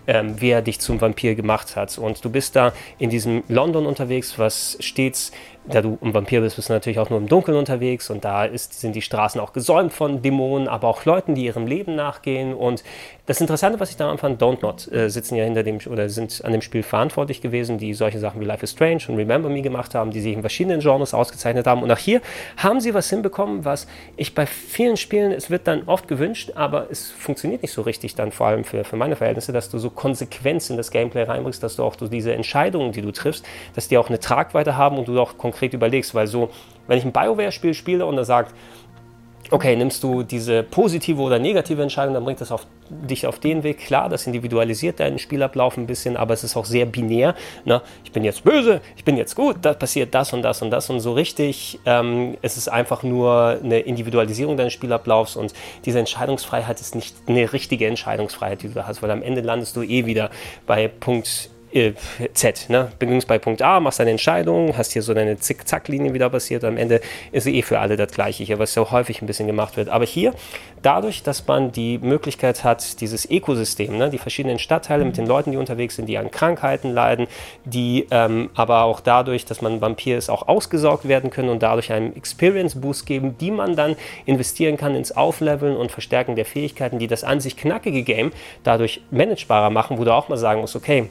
[0.06, 1.98] ähm, wer dich zum Vampir gemacht hat.
[1.98, 5.32] Und du bist da in diesem London unterwegs, was stets
[5.64, 8.44] da du ein Vampir bist, bist du natürlich auch nur im Dunkeln unterwegs und da
[8.44, 12.52] ist, sind die Straßen auch gesäumt von Dämonen, aber auch Leuten, die ihrem Leben nachgehen.
[12.52, 12.82] Und
[13.26, 16.44] das Interessante, was ich da fand, Don't Not äh, sitzen ja hinter dem oder sind
[16.44, 19.62] an dem Spiel verantwortlich gewesen, die solche Sachen wie Life is Strange und Remember Me
[19.62, 21.82] gemacht haben, die sich in verschiedenen Genres ausgezeichnet haben.
[21.82, 22.20] Und auch hier
[22.56, 23.86] haben sie was hinbekommen, was
[24.16, 28.16] ich bei vielen Spielen, es wird dann oft gewünscht, aber es funktioniert nicht so richtig
[28.16, 31.62] dann, vor allem für, für meine Verhältnisse, dass du so Konsequenz in das Gameplay reinbringst,
[31.62, 33.44] dass du auch so diese Entscheidungen, die du triffst,
[33.76, 36.50] dass die auch eine Tragweite haben und du auch konkret überlegst, weil so,
[36.86, 38.54] wenn ich ein Bioware-Spiel spiele und er sagt,
[39.52, 43.62] okay, nimmst du diese positive oder negative Entscheidung, dann bringt das auf, dich auf den
[43.62, 43.78] Weg.
[43.78, 47.34] Klar, das individualisiert deinen Spielablauf ein bisschen, aber es ist auch sehr binär.
[47.66, 47.82] Ne?
[48.02, 50.88] Ich bin jetzt böse, ich bin jetzt gut, da passiert das und das und das
[50.88, 51.78] und so richtig.
[51.84, 55.52] Ähm, es ist einfach nur eine Individualisierung deines Spielablaufs und
[55.84, 59.76] diese Entscheidungsfreiheit ist nicht eine richtige Entscheidungsfreiheit, die du da hast, weil am Ende landest
[59.76, 60.30] du eh wieder
[60.66, 61.92] bei Punkt äh,
[62.34, 62.68] Z.
[62.68, 62.92] Ne?
[62.98, 66.64] Beginnst bei Punkt A, machst deine Entscheidung, hast hier so deine Zick-Zack-Linie wieder passiert.
[66.64, 67.00] Am Ende
[67.32, 69.88] ist eh für alle das Gleiche hier, was ja häufig ein bisschen gemacht wird.
[69.88, 70.34] Aber hier,
[70.82, 74.10] dadurch, dass man die Möglichkeit hat, dieses Ökosystem, ne?
[74.10, 77.26] die verschiedenen Stadtteile mit den Leuten, die unterwegs sind, die an Krankheiten leiden,
[77.64, 81.92] die ähm, aber auch dadurch, dass man Vampir ist, auch ausgesaugt werden können und dadurch
[81.92, 83.96] einen Experience-Boost geben, die man dann
[84.26, 88.32] investieren kann ins Aufleveln und Verstärken der Fähigkeiten, die das an sich knackige Game
[88.64, 91.08] dadurch managebarer machen, wo du auch mal sagen musst, okay,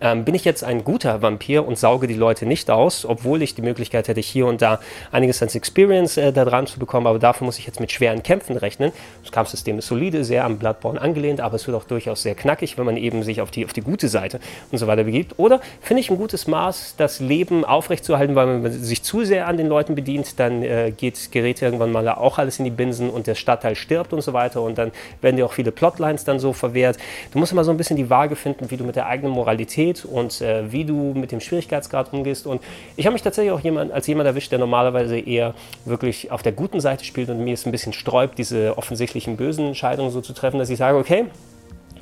[0.00, 3.54] ähm, bin ich jetzt ein guter Vampir und sauge die Leute nicht aus, obwohl ich
[3.54, 4.80] die Möglichkeit hätte, hier und da
[5.10, 8.22] einiges als Experience äh, da dran zu bekommen, aber dafür muss ich jetzt mit schweren
[8.22, 8.92] Kämpfen rechnen.
[9.22, 12.78] Das Kampfsystem ist solide, sehr am Bloodborne angelehnt, aber es wird auch durchaus sehr knackig,
[12.78, 14.40] wenn man eben sich auf die, auf die gute Seite
[14.70, 15.38] und so weiter begibt.
[15.38, 19.56] Oder finde ich ein gutes Maß, das Leben aufrechtzuerhalten, weil man sich zu sehr an
[19.56, 23.26] den Leuten bedient, dann äh, geht, gerät irgendwann mal auch alles in die Binsen und
[23.26, 26.52] der Stadtteil stirbt und so weiter und dann werden dir auch viele Plotlines dann so
[26.52, 26.98] verwehrt.
[27.32, 29.81] Du musst immer so ein bisschen die Waage finden, wie du mit der eigenen Moralität
[29.82, 32.46] Qualität und äh, wie du mit dem Schwierigkeitsgrad umgehst.
[32.46, 32.62] Und
[32.96, 35.54] ich habe mich tatsächlich auch jemand, als jemand erwischt, der normalerweise eher
[35.84, 39.68] wirklich auf der guten Seite spielt und mir es ein bisschen sträubt, diese offensichtlichen bösen
[39.68, 41.26] Entscheidungen so zu treffen, dass ich sage, okay,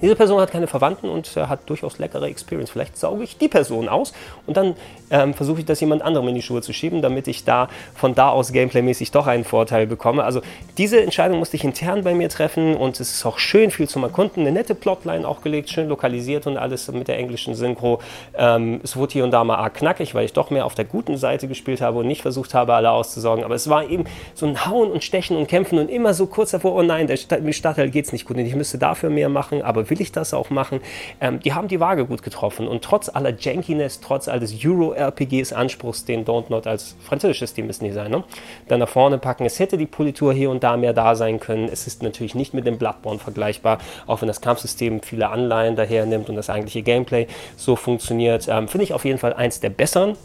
[0.03, 2.70] diese Person hat keine Verwandten und äh, hat durchaus leckere Experience.
[2.70, 4.12] Vielleicht sauge ich die Person aus
[4.47, 4.74] und dann
[5.11, 8.14] ähm, versuche ich das jemand anderem in die Schuhe zu schieben, damit ich da von
[8.14, 10.24] da aus gameplaymäßig doch einen Vorteil bekomme.
[10.24, 10.40] Also
[10.78, 14.02] diese Entscheidung musste ich intern bei mir treffen und es ist auch schön viel zum
[14.02, 14.40] Erkunden.
[14.40, 18.00] Eine nette Plotline auch gelegt, schön lokalisiert und alles mit der englischen Synchro.
[18.36, 20.84] Ähm, es wurde hier und da mal arg knackig, weil ich doch mehr auf der
[20.84, 23.44] guten Seite gespielt habe und nicht versucht habe, alle auszusorgen.
[23.44, 24.04] Aber es war eben
[24.34, 27.16] so ein Hauen und Stechen und Kämpfen und immer so kurz davor, oh nein, der
[27.16, 30.34] Stadtteil geht es nicht gut und ich müsste dafür mehr machen, aber will ich das
[30.34, 30.80] auch machen?
[31.20, 34.62] Ähm, die haben die Waage gut getroffen und trotz aller Jankiness, trotz alles
[35.01, 38.24] Euro-RPGs Anspruchs, den Don't Not als französisches Team müssen die sein, ne?
[38.68, 39.44] dann nach vorne packen.
[39.44, 41.68] Es hätte die Politur hier und da mehr da sein können.
[41.70, 46.07] Es ist natürlich nicht mit dem Bloodborne vergleichbar, auch wenn das Kampfsystem viele Anleihen daher
[46.07, 47.26] nimmt und das eigentliche Gameplay
[47.57, 48.48] so funktioniert.
[48.48, 50.16] Ähm, Finde ich auf jeden Fall eins der besseren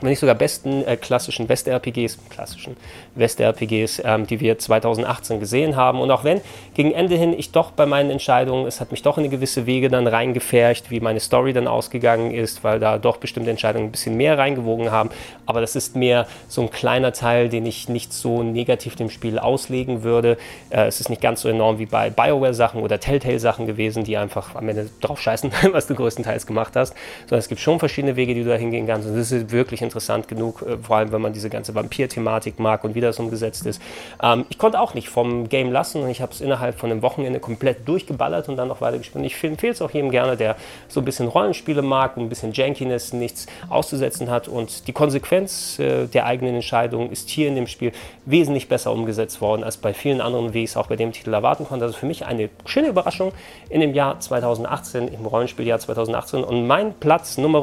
[0.00, 2.76] wenn nicht sogar besten äh, klassischen West-RPGs, klassischen
[3.14, 6.00] West-RPGs, ähm, die wir 2018 gesehen haben.
[6.00, 6.42] Und auch wenn
[6.74, 9.64] gegen Ende hin ich doch bei meinen Entscheidungen, es hat mich doch in eine gewisse
[9.64, 13.90] Wege dann reingefärcht, wie meine Story dann ausgegangen ist, weil da doch bestimmte Entscheidungen ein
[13.90, 15.08] bisschen mehr reingewogen haben.
[15.46, 19.38] Aber das ist mehr so ein kleiner Teil, den ich nicht so negativ dem Spiel
[19.38, 20.36] auslegen würde.
[20.68, 24.54] Äh, es ist nicht ganz so enorm wie bei BioWare-Sachen oder Telltale-Sachen gewesen, die einfach
[24.54, 26.94] am Ende drauf scheißen, was du größtenteils gemacht hast.
[27.22, 29.08] Sondern es gibt schon verschiedene Wege, die du da hingehen kannst.
[29.08, 32.84] Und das ist wirklich interessant genug, äh, vor allem wenn man diese ganze Vampir-Thematik mag
[32.84, 33.80] und wie das umgesetzt ist.
[34.22, 37.02] Ähm, ich konnte auch nicht vom Game lassen und ich habe es innerhalb von einem
[37.02, 39.24] Wochenende komplett durchgeballert und dann noch weiter gespielt.
[39.24, 40.56] Ich empfehle es auch jedem gerne, der
[40.88, 45.78] so ein bisschen Rollenspiele mag und ein bisschen Jankiness, nichts auszusetzen hat und die Konsequenz
[45.78, 47.92] äh, der eigenen Entscheidung ist hier in dem Spiel
[48.24, 51.32] wesentlich besser umgesetzt worden als bei vielen anderen, wie ich es auch bei dem Titel
[51.32, 51.84] erwarten konnte.
[51.84, 53.32] Also für mich eine schöne Überraschung
[53.68, 57.56] in dem Jahr 2018, im Rollenspieljahr 2018 und mein Platz Nummer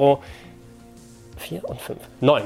[1.38, 2.00] 4 und 5.
[2.22, 2.44] 9.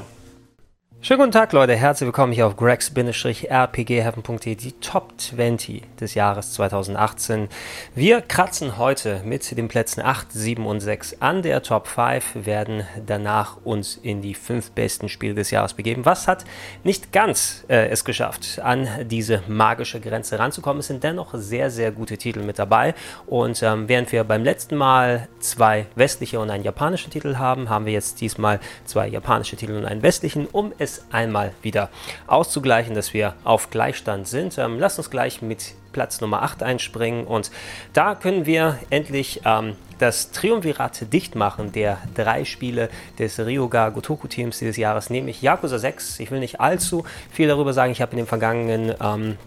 [1.08, 1.74] Schönen guten Tag, Leute.
[1.74, 7.48] Herzlich willkommen hier auf gregs-rpgheaven.de, die Top 20 des Jahres 2018.
[7.96, 12.86] Wir kratzen heute mit den Plätzen 8, 7 und 6 an der Top 5, werden
[13.06, 16.04] danach uns in die fünf besten Spiele des Jahres begeben.
[16.04, 16.44] Was hat
[16.84, 20.82] nicht ganz äh, es geschafft, an diese magische Grenze ranzukommen?
[20.82, 22.94] Es sind dennoch sehr, sehr gute Titel mit dabei.
[23.28, 27.86] Und ähm, während wir beim letzten Mal zwei westliche und einen japanischen Titel haben, haben
[27.86, 31.90] wir jetzt diesmal zwei japanische Titel und einen westlichen, um es einmal wieder
[32.28, 34.58] auszugleichen, dass wir auf Gleichstand sind.
[34.58, 37.50] Ähm, lasst uns gleich mit Platz Nummer 8 einspringen und
[37.94, 44.28] da können wir endlich ähm, das Triumvirat dicht machen der drei Spiele des Ryoga Gotoku
[44.28, 46.20] Teams dieses Jahres, nämlich Yakuza 6.
[46.20, 47.92] Ich will nicht allzu viel darüber sagen.
[47.92, 49.38] Ich habe in den vergangenen ähm,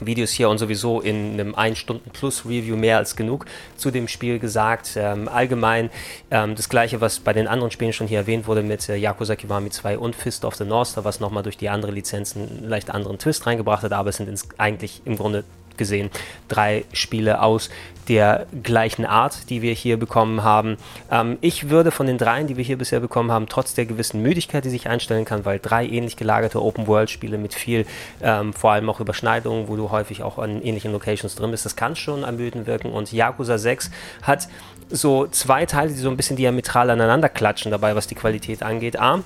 [0.00, 4.08] Videos hier und sowieso in einem 1 Stunden Plus Review mehr als genug zu dem
[4.08, 4.92] Spiel gesagt.
[4.96, 5.90] Ähm, allgemein
[6.30, 9.36] ähm, das gleiche, was bei den anderen Spielen schon hier erwähnt wurde mit äh, Yakuza
[9.36, 12.90] Kiwami 2 und Fist of the North was nochmal durch die andere Lizenzen einen leicht
[12.90, 14.28] anderen Twist reingebracht hat, aber es sind
[14.58, 15.44] eigentlich im Grunde
[15.76, 16.10] gesehen
[16.48, 17.70] drei Spiele aus
[18.08, 20.76] der gleichen Art, die wir hier bekommen haben.
[21.10, 24.22] Ähm, ich würde von den dreien, die wir hier bisher bekommen haben, trotz der gewissen
[24.22, 27.86] Müdigkeit, die sich einstellen kann, weil drei ähnlich gelagerte Open-World-Spiele mit viel,
[28.22, 31.76] ähm, vor allem auch Überschneidungen, wo du häufig auch an ähnlichen Locations drin bist, das
[31.76, 32.92] kann schon ermüdend wirken.
[32.92, 33.90] Und Yakuza 6
[34.22, 34.48] hat
[34.88, 38.98] so zwei Teile, die so ein bisschen diametral aneinander klatschen dabei, was die Qualität angeht.
[38.98, 39.22] A,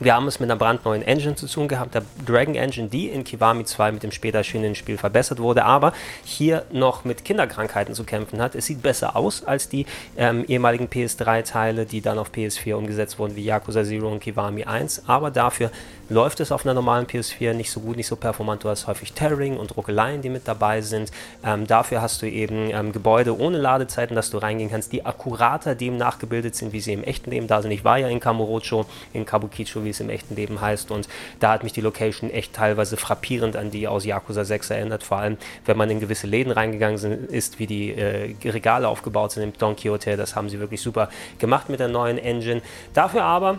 [0.00, 3.22] wir haben es mit einer brandneuen Engine zu tun gehabt, der Dragon Engine, die in
[3.22, 5.92] Kiwami 2 mit dem später erschienenen Spiel verbessert wurde, aber
[6.24, 8.54] hier noch mit Kinderkrankheiten zu kämpfen hat.
[8.54, 9.84] Es sieht besser aus als die
[10.16, 15.04] ähm, ehemaligen PS3-Teile, die dann auf PS4 umgesetzt wurden, wie Yakuza Zero und Kiwami 1,
[15.06, 15.70] aber dafür
[16.10, 18.64] läuft es auf einer normalen PS4 nicht so gut, nicht so performant.
[18.64, 21.12] Du hast häufig Tearing und Ruckeleien, die mit dabei sind.
[21.44, 25.76] Ähm, dafür hast du eben ähm, Gebäude ohne Ladezeiten, dass du reingehen kannst, die akkurater
[25.76, 27.70] dem nachgebildet sind, wie sie im echten Leben da sind.
[27.70, 31.52] Ich war ja in Kamurocho, in Kabukicho, wie es im echten Leben heißt, und da
[31.52, 35.02] hat mich die Location echt teilweise frappierend an die aus Yakuza 6 erinnert.
[35.02, 35.36] Vor allem,
[35.66, 39.88] wenn man in gewisse Läden reingegangen ist, wie die äh, Regale aufgebaut sind im Donkey
[39.88, 40.16] Hotel.
[40.16, 42.62] Das haben sie wirklich super gemacht mit der neuen Engine.
[42.94, 43.58] Dafür aber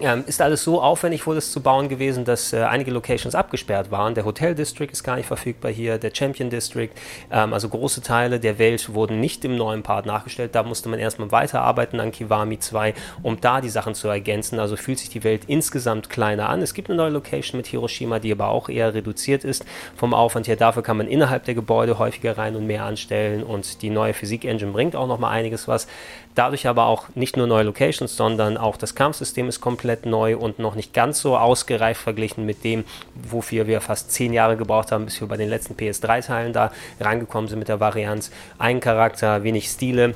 [0.00, 3.90] ähm, ist alles so aufwendig wurde es zu bauen gewesen, dass äh, einige Locations abgesperrt
[3.90, 4.14] waren.
[4.14, 6.90] Der Hotel District ist gar nicht verfügbar hier, der Champion District,
[7.30, 10.54] ähm, also große Teile der Welt wurden nicht im neuen Part nachgestellt.
[10.54, 14.58] Da musste man erstmal weiterarbeiten an Kiwami 2, um da die Sachen zu ergänzen.
[14.58, 16.62] Also fühlt sich die Welt insgesamt kleiner an.
[16.62, 19.64] Es gibt eine neue Location mit Hiroshima, die aber auch eher reduziert ist
[19.96, 20.56] vom Aufwand her.
[20.56, 24.72] Dafür kann man innerhalb der Gebäude häufiger rein und mehr anstellen und die neue Physik-Engine
[24.72, 25.86] bringt auch noch mal einiges was.
[26.34, 30.58] Dadurch aber auch nicht nur neue Locations, sondern auch das Kampfsystem ist komplett neu und
[30.58, 35.06] noch nicht ganz so ausgereift verglichen mit dem, wofür wir fast zehn Jahre gebraucht haben,
[35.06, 38.30] bis wir bei den letzten PS3-Teilen da reingekommen sind mit der Varianz.
[38.58, 40.14] Ein Charakter, wenig Stile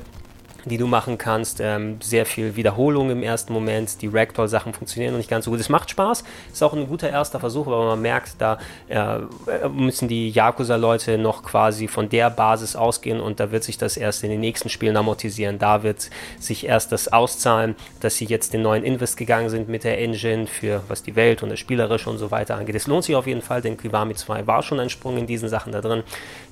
[0.69, 1.59] die du machen kannst.
[1.61, 4.01] Ähm, sehr viel Wiederholung im ersten Moment.
[4.01, 5.59] Die Ragdoll-Sachen funktionieren noch nicht ganz so gut.
[5.59, 9.19] Es macht Spaß, ist auch ein guter erster Versuch, aber man merkt, da äh,
[9.69, 14.23] müssen die Yakuza-Leute noch quasi von der Basis ausgehen und da wird sich das erst
[14.23, 15.59] in den nächsten Spielen amortisieren.
[15.59, 16.09] Da wird
[16.39, 20.47] sich erst das auszahlen, dass sie jetzt den neuen Invest gegangen sind mit der Engine
[20.47, 22.75] für was die Welt und das Spielerische und so weiter angeht.
[22.75, 25.49] Es lohnt sich auf jeden Fall, denn Kiwami 2 war schon ein Sprung in diesen
[25.49, 26.03] Sachen da drin.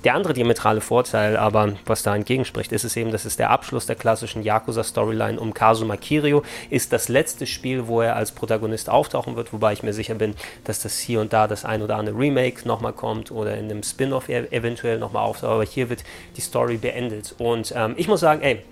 [0.04, 3.86] Der andere diametrale Vorteil, aber was da entgegenspricht, ist es eben, dass es der Abschluss
[3.86, 9.38] der klassischen Yakuza-Storyline um Kazuma Kiryu ist das letzte Spiel, wo er als Protagonist auftauchen
[9.38, 10.36] wird, wobei ich mir sicher bin,
[10.66, 13.82] dass das hier und da das ein oder andere Remake nochmal kommt oder in einem
[13.82, 16.04] Spin-off e- eventuell nochmal auftaucht, aber hier wird
[16.36, 17.34] die Story beendet.
[17.38, 18.64] Und ähm, ich muss sagen, ey,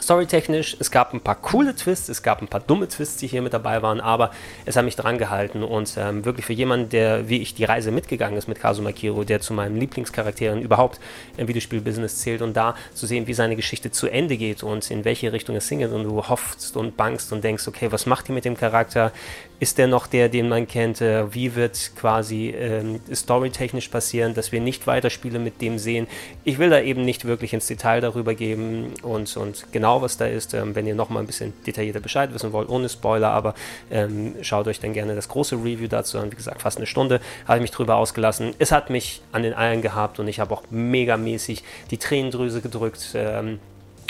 [0.00, 3.42] Storytechnisch, es gab ein paar coole Twists, es gab ein paar dumme Twists, die hier
[3.42, 4.32] mit dabei waren, aber
[4.66, 7.92] es hat mich dran gehalten und ähm, wirklich für jemanden, der wie ich die Reise
[7.92, 11.00] mitgegangen ist mit Kazuma Kiro, der zu meinen Lieblingscharakteren überhaupt
[11.36, 15.04] im Videospielbusiness zählt und da zu sehen, wie seine Geschichte zu Ende geht und in
[15.04, 18.32] welche Richtung es hingeht und du hoffst und bangst und denkst, okay, was macht die
[18.32, 19.12] mit dem Charakter?
[19.60, 21.00] Ist der noch der, den man kennt?
[21.00, 26.08] Äh, wie wird quasi ähm, storytechnisch passieren, dass wir nicht weiter Spiele mit dem sehen?
[26.42, 30.16] Ich will da eben nicht wirklich ins Detail darüber geben und, und genau genau, was
[30.16, 30.54] da ist.
[30.54, 33.54] Ähm, wenn ihr noch mal ein bisschen detaillierter Bescheid wissen wollt, ohne Spoiler, aber
[33.90, 36.30] ähm, schaut euch dann gerne das große Review dazu an.
[36.30, 38.54] Wie gesagt, fast eine Stunde habe ich mich drüber ausgelassen.
[38.58, 43.10] Es hat mich an den Eiern gehabt und ich habe auch megamäßig die Tränendrüse gedrückt.
[43.14, 43.60] Ähm,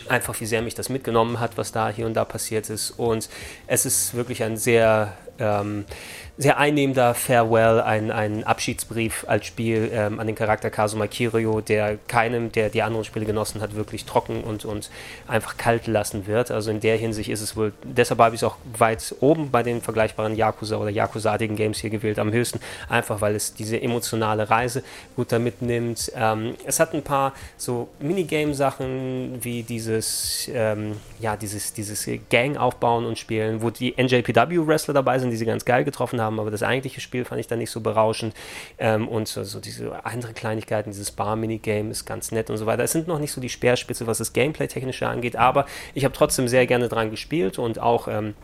[0.08, 2.90] einfach wie sehr mich das mitgenommen hat, was da hier und da passiert ist.
[2.90, 3.28] Und
[3.66, 5.86] es ist wirklich ein sehr ähm,
[6.36, 11.96] sehr einnehmender Farewell, ein, ein Abschiedsbrief als Spiel ähm, an den Charakter Kazuma Kiryu, der
[12.08, 14.90] keinem, der die anderen Spiele genossen hat, wirklich trocken und, und
[15.28, 16.50] einfach kalt lassen wird.
[16.50, 19.62] Also in der Hinsicht ist es wohl, deshalb habe ich es auch weit oben bei
[19.62, 22.58] den vergleichbaren Yakuza oder Yakuza-artigen Games hier gewählt, am höchsten,
[22.88, 24.82] einfach weil es diese emotionale Reise
[25.14, 26.10] gut damit nimmt.
[26.16, 33.06] Ähm, es hat ein paar so Minigame-Sachen wie dieses, ähm, ja, dieses, dieses Gang aufbauen
[33.06, 36.50] und spielen, wo die NJPW-Wrestler dabei sind, die sie ganz geil getroffen haben haben, aber
[36.50, 38.34] das eigentliche Spiel fand ich dann nicht so berauschend.
[38.78, 42.82] Ähm, und so, so, diese andere Kleinigkeiten, dieses Bar-Minigame ist ganz nett und so weiter.
[42.82, 46.48] Es sind noch nicht so die Speerspitze, was das Gameplay-Technische angeht, aber ich habe trotzdem
[46.48, 48.08] sehr gerne dran gespielt und auch.
[48.08, 48.34] Ähm,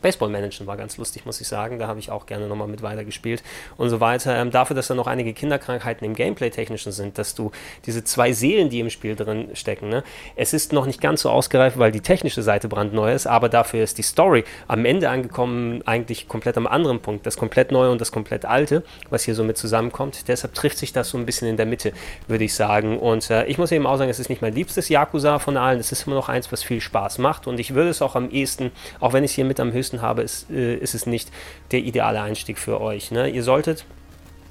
[0.00, 1.78] Baseball managen war ganz lustig, muss ich sagen.
[1.78, 3.42] Da habe ich auch gerne nochmal mit weitergespielt
[3.76, 4.36] und so weiter.
[4.36, 7.50] Ähm, dafür, dass da noch einige Kinderkrankheiten im Gameplay-Technischen sind, dass du
[7.86, 10.02] diese zwei Seelen, die im Spiel drin stecken, ne?
[10.34, 13.82] es ist noch nicht ganz so ausgereift, weil die technische Seite brandneu ist, aber dafür
[13.82, 17.26] ist die Story am Ende angekommen, eigentlich komplett am anderen Punkt.
[17.26, 20.28] Das komplett neue und das komplett alte, was hier so mit zusammenkommt.
[20.28, 21.92] Deshalb trifft sich das so ein bisschen in der Mitte,
[22.26, 22.98] würde ich sagen.
[22.98, 25.78] Und äh, ich muss eben auch sagen, es ist nicht mein liebstes Yakuza von allen.
[25.78, 27.46] Es ist immer noch eins, was viel Spaß macht.
[27.46, 29.85] Und ich würde es auch am ehesten, auch wenn ich es hier mit am höchsten
[29.94, 31.30] habe, ist, äh, ist es nicht
[31.72, 33.10] der ideale Einstieg für euch.
[33.10, 33.28] Ne?
[33.28, 33.84] Ihr solltet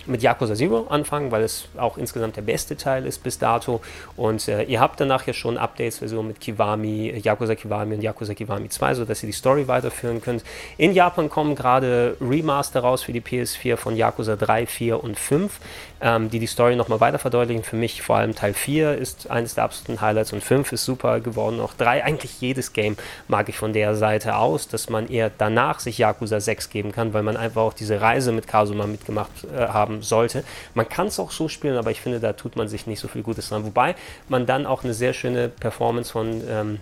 [0.07, 3.81] mit Yakuza Zero anfangen, weil es auch insgesamt der beste Teil ist bis dato.
[4.15, 8.69] Und äh, ihr habt danach ja schon Updates-Versionen mit Kiwami, Yakuza Kiwami und Yakuza Kiwami
[8.69, 10.43] 2, sodass ihr die Story weiterführen könnt.
[10.77, 15.59] In Japan kommen gerade Remaster raus für die PS4 von Yakuza 3, 4 und 5,
[16.01, 17.63] ähm, die die Story nochmal weiter verdeutlichen.
[17.63, 21.19] Für mich vor allem Teil 4 ist eines der absoluten Highlights und 5 ist super
[21.19, 21.59] geworden.
[21.59, 22.97] Auch 3, eigentlich jedes Game
[23.27, 27.13] mag ich von der Seite aus, dass man eher danach sich Yakuza 6 geben kann,
[27.13, 30.43] weil man einfach auch diese Reise mit Kazuma mitgemacht äh, haben sollte.
[30.73, 33.07] Man kann es auch so spielen, aber ich finde, da tut man sich nicht so
[33.07, 33.65] viel Gutes dran.
[33.65, 33.95] Wobei
[34.29, 36.79] man dann auch eine sehr schöne Performance von ähm,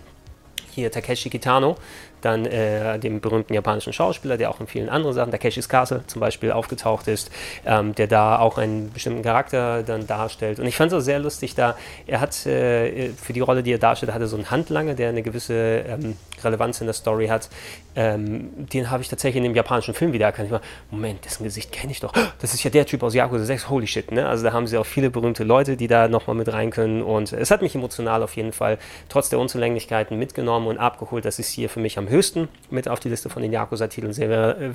[0.74, 1.76] hier Takeshi Kitano,
[2.24, 6.20] dann äh, dem berühmten japanischen Schauspieler, der auch in vielen anderen Sachen, Takeshis Castle zum
[6.20, 7.30] Beispiel, aufgetaucht ist,
[7.66, 10.58] ähm, der da auch einen bestimmten Charakter dann darstellt.
[10.58, 11.76] Und ich fand es auch sehr lustig, da
[12.06, 15.22] er hat äh, für die Rolle, die er darstellt, hatte so einen Handlanger, der eine
[15.22, 17.48] gewisse ähm, Relevanz in der Story hat.
[17.96, 20.46] Ähm, den habe ich tatsächlich in dem japanischen Film wieder erkannt.
[20.46, 20.60] Ich war,
[20.90, 22.12] Moment, dessen Gesicht kenne ich doch.
[22.40, 23.70] Das ist ja der Typ aus Yakuza 6.
[23.70, 24.28] Holy shit, ne?
[24.28, 27.02] Also da haben sie auch viele berühmte Leute, die da nochmal mit rein können.
[27.02, 31.38] Und es hat mich emotional auf jeden Fall trotz der Unzulänglichkeiten mitgenommen und abgeholt, dass
[31.38, 34.16] ich es hier für mich am höchsten mit auf die Liste von den Yakuza-Titeln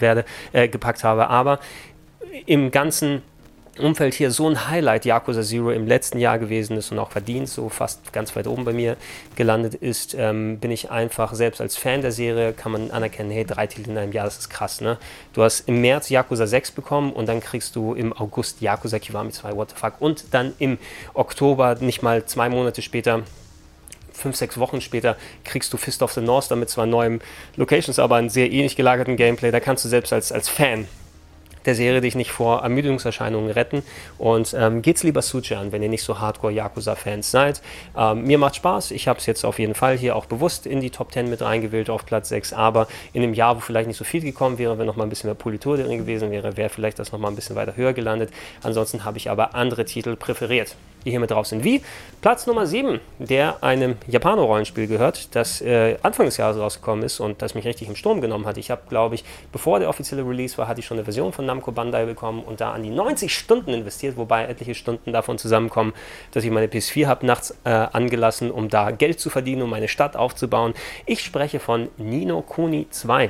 [0.01, 1.29] werde, äh, gepackt habe.
[1.29, 1.59] Aber
[2.45, 3.21] im Ganzen
[3.79, 7.49] Umfeld hier so ein Highlight Yakuza Zero im letzten Jahr gewesen ist und auch verdient,
[7.49, 8.97] so fast ganz weit oben bei mir
[9.35, 13.45] gelandet ist, ähm, bin ich einfach, selbst als Fan der Serie, kann man anerkennen, hey,
[13.45, 14.97] drei Titel in einem Jahr, das ist krass, ne?
[15.33, 19.31] Du hast im März Yakuza 6 bekommen und dann kriegst du im August Yakuza Kiwami
[19.31, 20.77] 2, what the fuck, und dann im
[21.13, 23.23] Oktober, nicht mal zwei Monate später,
[24.19, 27.21] fünf, sechs Wochen später kriegst du Fist of the North, damit zwar neuen
[27.55, 29.51] Locations, aber einen sehr ähnlich gelagerten Gameplay.
[29.51, 30.87] Da kannst du selbst als, als Fan
[31.65, 33.83] der Serie dich nicht vor Ermüdungserscheinungen retten.
[34.17, 37.61] Und ähm, geht's lieber Suche an, wenn ihr nicht so Hardcore-Yakuza-Fans seid.
[37.97, 38.91] Ähm, mir macht Spaß.
[38.91, 41.41] Ich habe es jetzt auf jeden Fall hier auch bewusst in die Top 10 mit
[41.41, 42.53] reingewählt auf Platz 6.
[42.53, 45.09] Aber in einem Jahr, wo vielleicht nicht so viel gekommen wäre, wenn noch mal ein
[45.09, 47.93] bisschen mehr Politur drin gewesen wäre, wäre vielleicht das noch mal ein bisschen weiter höher
[47.93, 48.31] gelandet.
[48.63, 51.63] Ansonsten habe ich aber andere Titel präferiert die hier mit drauf sind.
[51.63, 51.81] Wie
[52.21, 57.41] Platz Nummer 7, der einem Japano-Rollenspiel gehört, das äh, Anfang des Jahres rausgekommen ist und
[57.41, 58.57] das mich richtig im Sturm genommen hat.
[58.57, 61.45] Ich habe, glaube ich, bevor der offizielle Release war, hatte ich schon eine Version von
[61.45, 65.93] Namco Bandai bekommen und da an die 90 Stunden investiert, wobei etliche Stunden davon zusammenkommen,
[66.31, 69.87] dass ich meine PS4 habe nachts äh, angelassen, um da Geld zu verdienen, um meine
[69.87, 70.73] Stadt aufzubauen.
[71.05, 73.29] Ich spreche von Nino Kuni 2.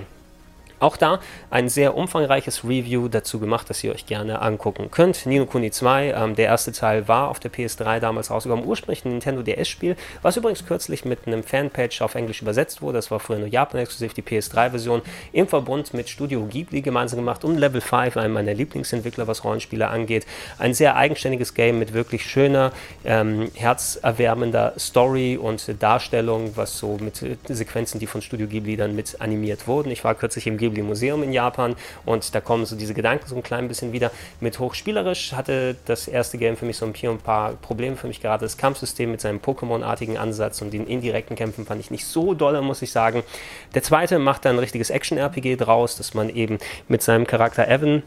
[0.79, 1.19] Auch da
[1.49, 5.25] ein sehr umfangreiches Review dazu gemacht, das ihr euch gerne angucken könnt.
[5.25, 9.11] Nino Kuni 2, ähm, der erste Teil war auf der PS3 damals rausgekommen, ursprünglich ein
[9.11, 12.97] Nintendo DS-Spiel, was übrigens kürzlich mit einem Fanpage auf Englisch übersetzt wurde.
[12.99, 15.01] Das war früher nur Japan-exklusiv, die PS3-Version,
[15.33, 19.89] im Verbund mit Studio Ghibli gemeinsam gemacht und Level 5, einem meiner Lieblingsentwickler, was Rollenspiele
[19.89, 20.25] angeht.
[20.59, 22.71] Ein sehr eigenständiges Game mit wirklich schöner,
[23.03, 29.19] ähm, herzerwärmender Story und Darstellung, was so mit Sequenzen, die von Studio Ghibli dann mit
[29.19, 29.91] animiert wurden.
[29.91, 31.75] Ich war kürzlich im Ghibli Ghibli Museum in Japan
[32.05, 35.33] und da kommen so diese Gedanken so ein klein bisschen wieder mit hochspielerisch.
[35.33, 38.45] Hatte das erste Game für mich so ein paar Probleme für mich gerade.
[38.45, 42.61] Das Kampfsystem mit seinem Pokémon-artigen Ansatz und den indirekten Kämpfen fand ich nicht so dolle,
[42.61, 43.23] muss ich sagen.
[43.73, 48.03] Der zweite macht dann ein richtiges Action-RPG draus, dass man eben mit seinem Charakter Evan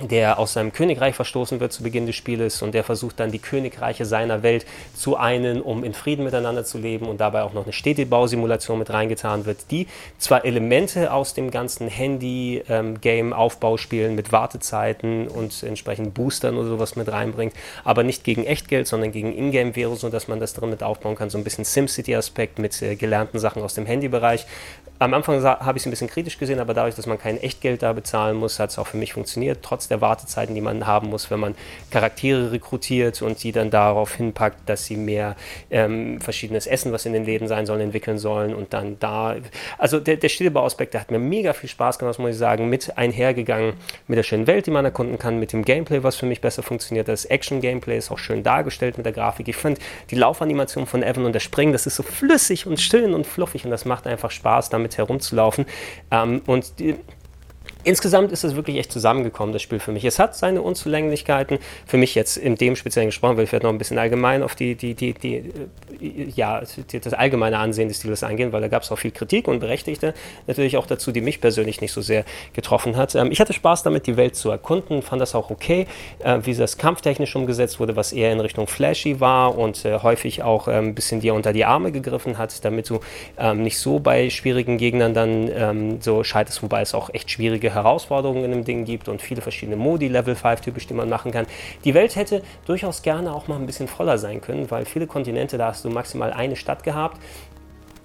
[0.00, 3.38] der aus seinem Königreich verstoßen wird zu Beginn des Spieles und der versucht dann die
[3.38, 4.64] Königreiche seiner Welt
[4.94, 8.88] zu einen, um in Frieden miteinander zu leben und dabei auch noch eine Städtebausimulation mit
[8.90, 9.86] reingetan wird, die
[10.18, 17.12] zwar Elemente aus dem ganzen Handy-Game-Aufbauspielen ähm, mit Wartezeiten und entsprechend Boostern oder sowas mit
[17.12, 17.52] reinbringt,
[17.84, 21.36] aber nicht gegen Echtgeld, sondern gegen Ingame-Währung, sodass man das drin mit aufbauen kann, so
[21.36, 24.46] ein bisschen SimCity-Aspekt mit äh, gelernten Sachen aus dem Handybereich.
[25.02, 27.82] Am Anfang habe ich es ein bisschen kritisch gesehen, aber dadurch, dass man kein Echtgeld
[27.82, 31.08] da bezahlen muss, hat es auch für mich funktioniert, trotz der Wartezeiten, die man haben
[31.08, 31.56] muss, wenn man
[31.90, 35.34] Charaktere rekrutiert und die dann darauf hinpackt, dass sie mehr
[35.72, 39.34] ähm, verschiedenes Essen, was in den Läden sein soll, entwickeln sollen und dann da,
[39.76, 42.96] also der, der Stillbauaspekt, der hat mir mega viel Spaß gemacht, muss ich sagen, mit
[42.96, 43.72] einhergegangen
[44.06, 46.62] mit der schönen Welt, die man erkunden kann, mit dem Gameplay, was für mich besser
[46.62, 47.08] funktioniert.
[47.08, 49.48] Das Action-Gameplay ist auch schön dargestellt mit der Grafik.
[49.48, 49.80] Ich finde
[50.12, 53.64] die Laufanimation von Evan und der Springen, das ist so flüssig und schön und fluffig
[53.64, 55.66] und das macht einfach Spaß, damit herumzulaufen.
[56.10, 56.96] Ähm, und die,
[57.84, 60.04] Insgesamt ist es wirklich echt zusammengekommen, das Spiel für mich.
[60.04, 61.58] Es hat seine Unzulänglichkeiten.
[61.86, 64.54] Für mich jetzt in dem Speziellen gesprochen, weil ich werde noch ein bisschen allgemein auf
[64.54, 68.82] die, die, die, die, äh, ja, das allgemeine Ansehen des Stiles eingehen, weil da gab
[68.82, 70.14] es auch viel Kritik und berechtigte
[70.46, 73.14] natürlich auch dazu, die mich persönlich nicht so sehr getroffen hat.
[73.14, 75.86] Ähm, ich hatte Spaß damit, die Welt zu erkunden, fand das auch okay,
[76.20, 80.42] äh, wie das kampftechnisch umgesetzt wurde, was eher in Richtung Flashy war und äh, häufig
[80.42, 83.00] auch ein bisschen dir unter die Arme gegriffen hat, damit du
[83.38, 87.71] ähm, nicht so bei schwierigen Gegnern dann ähm, so scheiterst, wobei es auch echt schwierige
[87.74, 91.32] Herausforderungen in dem Ding gibt und viele verschiedene Modi, Level 5 typisch, die man machen
[91.32, 91.46] kann.
[91.84, 95.58] Die Welt hätte durchaus gerne auch mal ein bisschen voller sein können, weil viele Kontinente,
[95.58, 97.18] da hast du maximal eine Stadt gehabt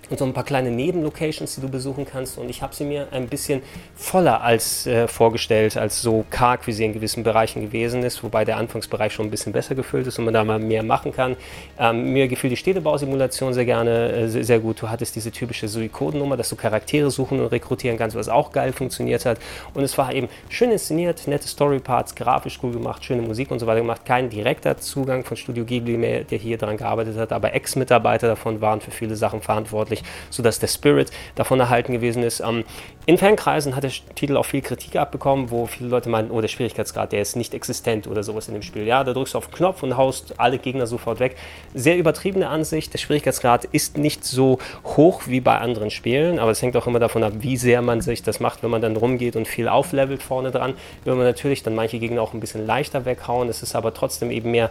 [0.10, 2.38] und so ein paar kleine Nebenlocations, die du besuchen kannst.
[2.38, 3.62] Und ich habe sie mir ein bisschen
[3.96, 8.46] voller als äh, vorgestellt, als so karg, wie sie in gewissen Bereichen gewesen ist, wobei
[8.46, 11.36] der Anfangsbereich schon ein bisschen besser gefüllt ist und man da mal mehr machen kann.
[11.80, 14.82] Ähm, mir gefiel die Städtebausimulation sehr gerne, äh, sehr, sehr, gut.
[14.82, 18.72] Du hattest diese typische Suikoden-Nummer, dass du Charaktere suchen und rekrutieren kannst, was auch geil
[18.72, 19.40] funktioniert hat.
[19.74, 23.68] Und es war eben schön inszeniert, nette Storyparts, grafisch gut gemacht, schöne Musik und so
[23.68, 24.06] weiter gemacht.
[24.06, 28.62] Kein direkter Zugang von Studio Ghibli mehr, der hier dran gearbeitet hat, aber Ex-Mitarbeiter davon
[28.62, 32.40] waren für viele Sachen verantwortlich wirklich, sodass der Spirit davon erhalten gewesen ist.
[32.40, 32.64] Ähm,
[33.06, 36.50] in Fankreisen hat der Titel auch viel Kritik abbekommen, wo viele Leute meinen, oh, der
[36.50, 38.84] Schwierigkeitsgrad, der ist nicht existent oder sowas in dem Spiel.
[38.86, 41.38] Ja, da drückst du auf den Knopf und haust alle Gegner sofort weg.
[41.74, 42.92] Sehr übertriebene Ansicht.
[42.92, 47.00] Der Schwierigkeitsgrad ist nicht so hoch wie bei anderen Spielen, aber es hängt auch immer
[47.00, 50.22] davon ab, wie sehr man sich das macht, wenn man dann rumgeht und viel auflevelt
[50.22, 50.74] vorne dran.
[51.06, 53.48] Will man natürlich dann manche Gegner auch ein bisschen leichter weghauen.
[53.48, 54.70] Es ist aber trotzdem eben mehr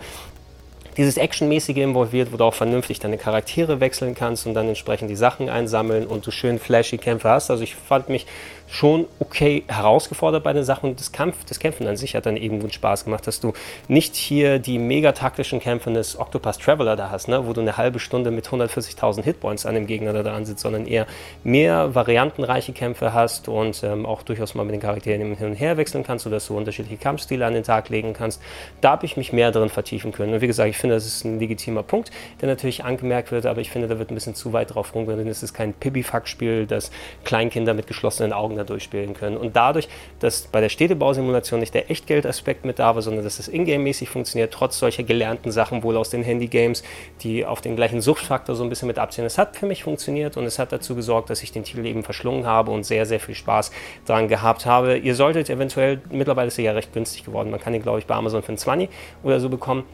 [0.97, 5.16] dieses Actionmäßige involviert, wo du auch vernünftig deine Charaktere wechseln kannst und dann entsprechend die
[5.16, 7.51] Sachen einsammeln und du schön flashy Kämpfe hast.
[7.51, 8.27] Also ich fand mich
[8.66, 10.97] schon okay herausgefordert bei den Sachen.
[10.97, 13.52] Das, Kampf, das Kämpfen an sich hat dann eben gut Spaß gemacht, dass du
[13.88, 17.76] nicht hier die mega taktischen Kämpfe des Octopus Traveler da hast, ne, wo du eine
[17.76, 21.06] halbe Stunde mit 140.000 Hitpoints an dem Gegner da dran sitzt, sondern eher
[21.44, 25.76] mehr variantenreiche Kämpfe hast und ähm, auch durchaus mal mit den Charakteren hin und her
[25.76, 28.43] wechseln kannst, sodass du unterschiedliche Kampfstile an den Tag legen kannst.
[28.80, 30.34] Da habe ich mich mehr drin vertiefen können.
[30.34, 32.10] Und wie gesagt, ich finde, das ist ein legitimer Punkt,
[32.40, 35.26] der natürlich angemerkt wird, aber ich finde, da wird ein bisschen zu weit drauf rumgehen.
[35.28, 36.90] Es ist kein Pipifax-Spiel, das
[37.24, 39.36] Kleinkinder mit geschlossenen Augen da durchspielen können.
[39.36, 39.88] Und dadurch,
[40.20, 44.52] dass bei der Städtebausimulation nicht der Echtgeldaspekt mit da war, sondern dass es ingame-mäßig funktioniert,
[44.52, 46.82] trotz solcher gelernten Sachen wohl aus den Handy-Games,
[47.22, 49.24] die auf den gleichen Suchtfaktor so ein bisschen mit abziehen.
[49.24, 52.02] Es hat für mich funktioniert und es hat dazu gesorgt, dass ich den Titel eben
[52.02, 53.70] verschlungen habe und sehr, sehr viel Spaß
[54.04, 54.96] daran gehabt habe.
[54.98, 58.06] Ihr solltet eventuell, mittlerweile ist er ja recht günstig geworden, man kann ihn, glaube ich,
[58.06, 58.88] bei Amazon für ein 20
[59.22, 59.84] oder so bekommen.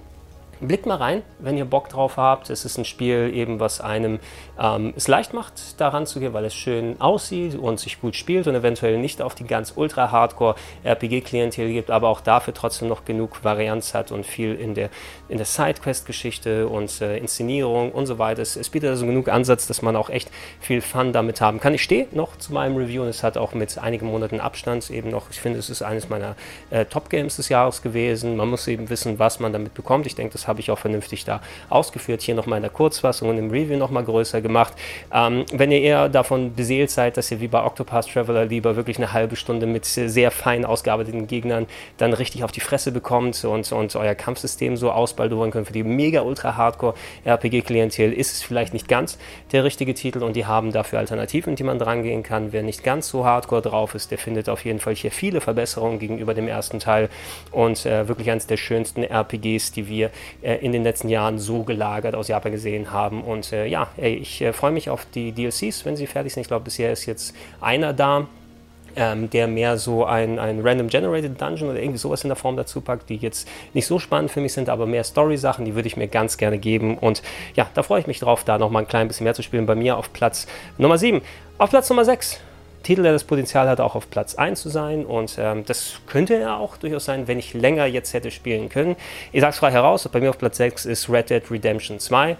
[0.62, 2.48] Blickt mal rein, wenn ihr Bock drauf habt.
[2.48, 4.20] Es ist ein Spiel eben, was einem
[4.60, 8.46] ähm, es leicht macht, daran zu gehen, weil es schön aussieht und sich gut spielt
[8.46, 13.04] und eventuell nicht auf die ganz ultra hardcore RPG-Klientel gibt, aber auch dafür trotzdem noch
[13.04, 14.90] genug Varianz hat und viel in der,
[15.32, 18.42] in der Sidequest-Geschichte und äh, Inszenierung und so weiter.
[18.42, 20.30] Es, es, bietet also genug Ansatz, dass man auch echt
[20.60, 21.72] viel Fun damit haben kann.
[21.72, 25.10] Ich stehe noch zu meinem Review und es hat auch mit einigen Monaten Abstand eben
[25.10, 26.36] noch, ich finde, es ist eines meiner
[26.70, 28.36] äh, Top-Games des Jahres gewesen.
[28.36, 30.06] Man muss eben wissen, was man damit bekommt.
[30.06, 31.40] Ich denke, das habe ich auch vernünftig da
[31.70, 32.20] ausgeführt.
[32.20, 34.74] Hier nochmal in der Kurzfassung und im Review nochmal größer gemacht.
[35.12, 38.98] Ähm, wenn ihr eher davon beseelt seid, dass ihr wie bei Octopath Traveler lieber wirklich
[38.98, 43.72] eine halbe Stunde mit sehr fein ausgearbeiteten Gegnern dann richtig auf die Fresse bekommt und,
[43.72, 44.90] und euer Kampfsystem so
[45.22, 46.94] ausbaldowern könnt für die mega ultra hardcore
[47.24, 49.18] RPG-Klientel, ist es vielleicht nicht ganz
[49.52, 52.52] der richtige Titel und die haben dafür Alternativen, die man drangehen kann.
[52.52, 55.98] Wer nicht ganz so hardcore drauf ist, der findet auf jeden Fall hier viele Verbesserungen
[55.98, 57.08] gegenüber dem ersten Teil
[57.50, 60.10] und äh, wirklich eines der schönsten RPGs, die wir
[60.42, 63.22] äh, in den letzten Jahren so gelagert aus Japan gesehen haben.
[63.22, 66.42] Und äh, ja, ey, ich äh, freue mich auf die DLCs, wenn sie fertig sind.
[66.42, 68.26] Ich glaube, bisher ist jetzt einer da.
[68.94, 72.56] Ähm, der mehr so ein, ein Random Generated Dungeon oder irgendwie sowas in der Form
[72.56, 75.88] dazu packt, die jetzt nicht so spannend für mich sind, aber mehr Story-Sachen, die würde
[75.88, 76.98] ich mir ganz gerne geben.
[76.98, 77.22] Und
[77.54, 79.64] ja, da freue ich mich drauf, da nochmal ein klein bisschen mehr zu spielen.
[79.64, 80.46] Bei mir auf Platz
[80.76, 81.22] Nummer 7.
[81.58, 82.40] Auf Platz Nummer 6
[82.82, 85.06] Titel, der das Potenzial hat, auch auf Platz 1 zu sein.
[85.06, 88.96] Und ähm, das könnte er auch durchaus sein, wenn ich länger jetzt hätte spielen können.
[89.32, 92.36] Ich sage es frei heraus, bei mir auf Platz 6 ist Red Dead Redemption 2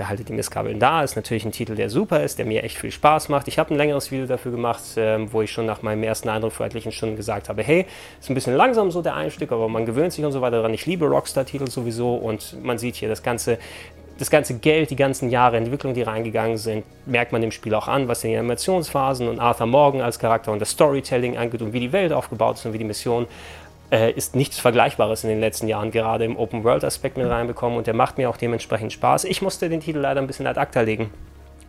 [0.00, 1.02] behaltet die Misskabeln da.
[1.04, 3.48] Ist natürlich ein Titel, der super ist, der mir echt viel Spaß macht.
[3.48, 6.52] Ich habe ein längeres Video dafür gemacht, ähm, wo ich schon nach meinem ersten Eindruck
[6.52, 7.84] vor etlichen Stunden gesagt habe, hey,
[8.18, 10.72] ist ein bisschen langsam so der Einstieg, aber man gewöhnt sich und so weiter daran.
[10.72, 13.58] Ich liebe Rockstar-Titel sowieso und man sieht hier das ganze
[14.20, 17.88] das ganze Geld, die ganzen Jahre Entwicklung, die reingegangen sind, merkt man dem Spiel auch
[17.88, 21.80] an, was die Animationsphasen und Arthur Morgan als Charakter und das Storytelling angeht und wie
[21.80, 23.26] die Welt aufgebaut ist und wie die Mission
[23.90, 27.94] äh, ist nichts Vergleichbares in den letzten Jahren gerade im Open-World-Aspekt mit reinbekommen und der
[27.94, 29.24] macht mir auch dementsprechend Spaß.
[29.24, 31.10] Ich musste den Titel leider ein bisschen ad acta legen.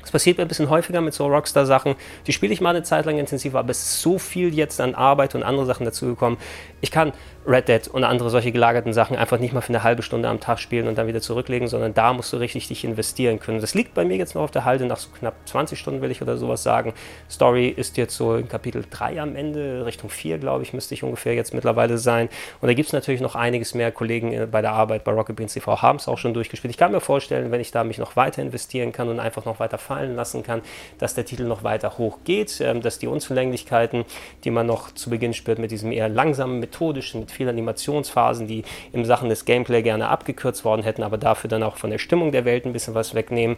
[0.02, 1.96] Das passiert mir ein bisschen häufiger mit so Rockstar-Sachen.
[2.26, 4.96] Die spiele ich mal eine Zeit lang intensiver, aber es ist so viel jetzt an
[4.96, 6.40] Arbeit und andere Sachen dazugekommen.
[6.82, 7.14] Ich kann
[7.46, 10.40] Red Dead und andere solche gelagerten Sachen einfach nicht mal für eine halbe Stunde am
[10.40, 13.60] Tag spielen und dann wieder zurücklegen, sondern da musst du richtig dich investieren können.
[13.60, 16.12] Das liegt bei mir jetzt noch auf der Halde nach so knapp 20 Stunden, will
[16.12, 16.94] ich oder sowas sagen.
[17.30, 21.04] Story ist jetzt so in Kapitel 3 am Ende, Richtung 4, glaube ich, müsste ich
[21.04, 22.30] ungefähr jetzt mittlerweile sein.
[22.62, 23.92] Und da gibt es natürlich noch einiges mehr.
[23.92, 26.72] Kollegen äh, bei der Arbeit bei Rocket Beans TV haben es auch schon durchgespielt.
[26.72, 29.60] Ich kann mir vorstellen, wenn ich da mich noch weiter investieren kann und einfach noch
[29.60, 30.62] weiter fallen lassen kann,
[31.00, 34.06] dass der Titel noch weiter hoch geht, ähm, dass die Unzulänglichkeiten,
[34.44, 38.64] die man noch zu Beginn spürt, mit diesem eher langsamen, methodischen, mit vielen Animationsphasen, die
[38.92, 42.32] im Sachen des Gameplay gerne abgekürzt worden hätten, aber dafür dann auch von der Stimmung
[42.32, 43.58] der Welt ein bisschen was wegnehmen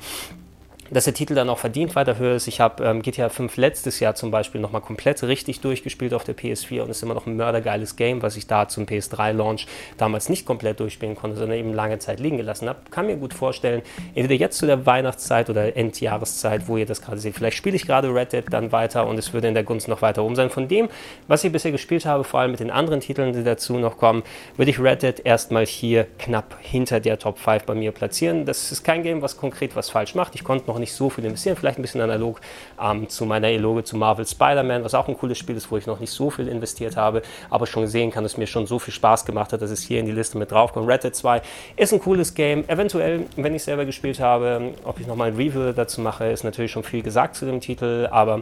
[0.91, 2.47] dass der Titel dann auch verdient weiter höher ist.
[2.47, 6.35] Ich habe ähm, GTA 5 letztes Jahr zum Beispiel nochmal komplett richtig durchgespielt auf der
[6.35, 10.30] PS4 und es ist immer noch ein mördergeiles Game, was ich da zum PS3-Launch damals
[10.30, 12.80] nicht komplett durchspielen konnte, sondern eben lange Zeit liegen gelassen habe.
[12.91, 13.81] Kann mir gut vorstellen,
[14.15, 17.35] entweder jetzt zu der Weihnachtszeit oder Endjahreszeit, wo ihr das gerade seht.
[17.35, 20.01] Vielleicht spiele ich gerade Red Dead dann weiter und es würde in der Gunst noch
[20.01, 20.49] weiter um sein.
[20.49, 20.89] Von dem,
[21.27, 24.23] was ich bisher gespielt habe, vor allem mit den anderen Titeln, die dazu noch kommen,
[24.57, 28.45] würde ich Red Dead erstmal hier knapp hinter der Top 5 bei mir platzieren.
[28.45, 30.35] Das ist kein Game, was konkret was falsch macht.
[30.35, 32.39] Ich konnte noch nicht so viel investieren, vielleicht ein bisschen analog
[32.81, 35.87] ähm, zu meiner Eloge zu Marvel Spider-Man, was auch ein cooles Spiel ist, wo ich
[35.87, 38.79] noch nicht so viel investiert habe, aber schon sehen kann, dass es mir schon so
[38.79, 40.87] viel Spaß gemacht hat, dass es hier in die Liste mit draufkommt.
[40.87, 41.41] Red Dead 2
[41.75, 42.67] ist ein cooles Game.
[42.67, 46.71] Eventuell, wenn ich selber gespielt habe, ob ich nochmal ein Review dazu mache, ist natürlich
[46.71, 48.41] schon viel gesagt zu dem Titel, aber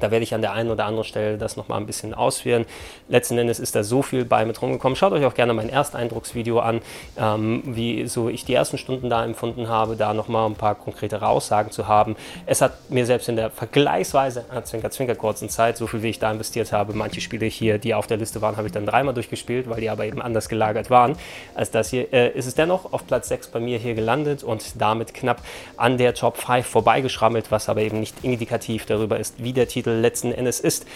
[0.00, 2.64] da werde ich an der einen oder anderen Stelle das nochmal ein bisschen ausführen.
[3.08, 4.96] Letzten Endes ist da so viel bei mit rumgekommen.
[4.96, 6.80] Schaut euch auch gerne mein Ersteindrucksvideo an,
[7.18, 11.26] ähm, wie so ich die ersten Stunden da empfunden habe, da nochmal ein paar konkretere
[11.28, 12.16] Aussagen zu haben.
[12.46, 16.10] Es hat mir selbst in der vergleichsweise, äh, zwinker, zwinker kurzen Zeit, so viel wie
[16.10, 18.86] ich da investiert habe, manche Spiele hier, die auf der Liste waren, habe ich dann
[18.86, 21.16] dreimal durchgespielt, weil die aber eben anders gelagert waren
[21.54, 22.12] als das hier.
[22.12, 25.42] Äh, ist es dennoch auf Platz 6 bei mir hier gelandet und damit knapp
[25.76, 29.87] an der Top 5 vorbeigeschrammelt, was aber eben nicht indikativ darüber ist, wie der Titel
[29.88, 30.86] Titel letzten Endes ist.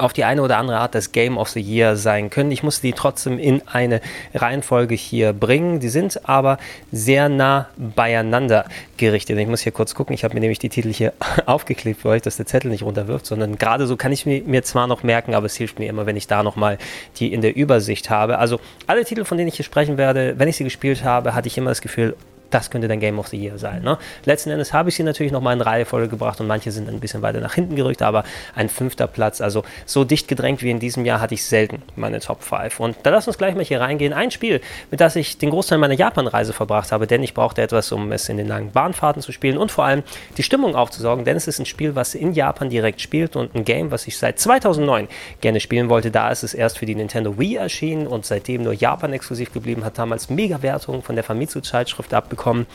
[0.01, 2.51] auf die eine oder andere Art das Game of the Year sein können.
[2.51, 4.01] Ich musste die trotzdem in eine
[4.33, 5.79] Reihenfolge hier bringen.
[5.79, 6.57] Die sind aber
[6.91, 8.65] sehr nah beieinander
[8.97, 9.37] gerichtet.
[9.37, 10.13] Ich muss hier kurz gucken.
[10.13, 11.13] Ich habe mir nämlich die Titel hier
[11.45, 14.87] aufgeklebt für euch, dass der Zettel nicht runterwirft, sondern gerade so kann ich mir, zwar
[14.87, 16.77] noch merken, aber es hilft mir immer, wenn ich da nochmal
[17.17, 18.37] die in der Übersicht habe.
[18.37, 21.47] Also alle Titel, von denen ich hier sprechen werde, wenn ich sie gespielt habe, hatte
[21.47, 22.15] ich immer das Gefühl,
[22.51, 23.81] das könnte dein Game of the Year sein.
[23.81, 23.97] Ne?
[24.25, 27.21] Letzten Endes habe ich sie natürlich nochmal in Reihefolge gebracht und manche sind ein bisschen
[27.21, 28.23] weiter nach hinten gerückt, aber
[28.55, 32.19] ein fünfter Platz, also so dicht gedrängt wie in diesem Jahr hatte ich selten meine
[32.19, 32.79] Top 5.
[32.79, 34.13] Und da lass uns gleich mal hier reingehen.
[34.13, 34.61] Ein Spiel,
[34.91, 38.27] mit das ich den Großteil meiner Japan-Reise verbracht habe, denn ich brauchte etwas, um es
[38.29, 40.03] in den langen Bahnfahrten zu spielen und vor allem
[40.37, 43.63] die Stimmung aufzusorgen, denn es ist ein Spiel, was in Japan direkt spielt und ein
[43.63, 45.07] Game, was ich seit 2009
[45.39, 46.11] gerne spielen wollte.
[46.11, 49.85] Da ist es erst für die Nintendo Wii erschienen und seitdem nur Japan exklusiv geblieben,
[49.85, 52.65] hat damals Mega-Wertungen von der Famitsu-Zeitschrift abbekommen bekommen.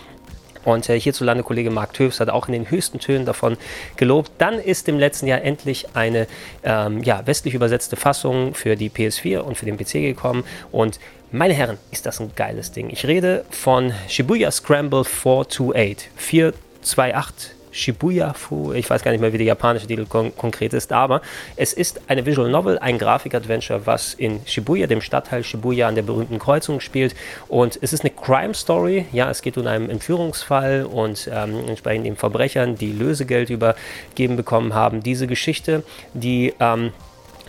[0.64, 3.56] Und äh, hierzulande Kollege Mark Töfs hat auch in den höchsten Tönen davon
[3.96, 4.32] gelobt.
[4.38, 6.26] Dann ist im letzten Jahr endlich eine
[6.64, 10.44] ähm, ja, westlich übersetzte Fassung für die PS4 und für den PC gekommen.
[10.72, 10.98] Und
[11.30, 12.90] meine Herren, ist das ein geiles Ding.
[12.90, 16.10] Ich rede von Shibuya Scramble 428.
[16.16, 20.92] 428 Shibuya Fu, ich weiß gar nicht mehr, wie der japanische Titel kon konkret ist,
[20.92, 21.20] aber
[21.56, 26.02] es ist eine Visual Novel, ein Grafik-Adventure, was in Shibuya, dem Stadtteil Shibuya an der
[26.02, 27.14] berühmten Kreuzung spielt
[27.48, 32.16] und es ist eine Crime-Story, ja, es geht um einen Entführungsfall und ähm, entsprechend den
[32.16, 35.02] Verbrechern, die Lösegeld übergeben bekommen haben.
[35.02, 35.82] Diese Geschichte,
[36.14, 36.92] die ähm,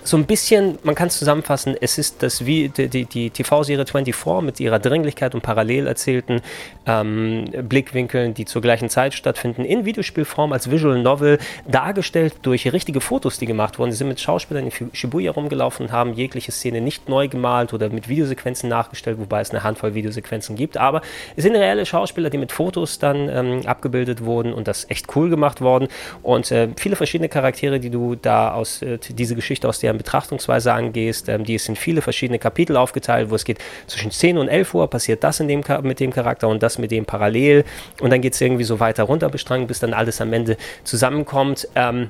[0.08, 3.86] so ein bisschen, man kann es zusammenfassen, es ist das wie die, die, die TV-Serie
[3.86, 6.42] 24 mit ihrer Dringlichkeit und parallel erzählten
[6.86, 13.02] ähm, Blickwinkeln, die zur gleichen Zeit stattfinden, in Videospielform als Visual Novel dargestellt durch richtige
[13.02, 13.92] Fotos, die gemacht wurden.
[13.92, 17.90] Sie sind mit Schauspielern in Shibuya rumgelaufen und haben jegliche Szene nicht neu gemalt oder
[17.90, 20.78] mit Videosequenzen nachgestellt, wobei es eine Handvoll Videosequenzen gibt.
[20.78, 21.02] Aber
[21.36, 25.30] es sind reelle Schauspieler, die mit Fotos dann ähm, abgebildet wurden und das echt cool
[25.30, 25.90] gemacht worden.
[26.24, 30.74] Und äh, viele verschiedene Charaktere, die du da aus, äh, diese Geschichte aus der Betrachtungsweise
[30.74, 31.30] angehst.
[31.30, 34.74] Ähm, die ist in viele verschiedene Kapitel aufgeteilt, wo es geht zwischen 10 und 11
[34.74, 37.66] Uhr passiert das in dem, mit dem Charakter und das mit dem parallel.
[38.02, 41.68] Und dann geht es irgendwie so weiter runter bestrangen, bis dann alles am Ende zusammenkommt.
[41.76, 42.10] Ähm,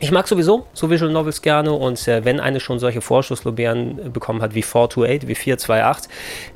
[0.00, 4.42] ich mag sowieso so Visual Novels gerne und äh, wenn eine schon solche Vorschusslobären bekommen
[4.42, 6.10] hat wie 428, wie 428,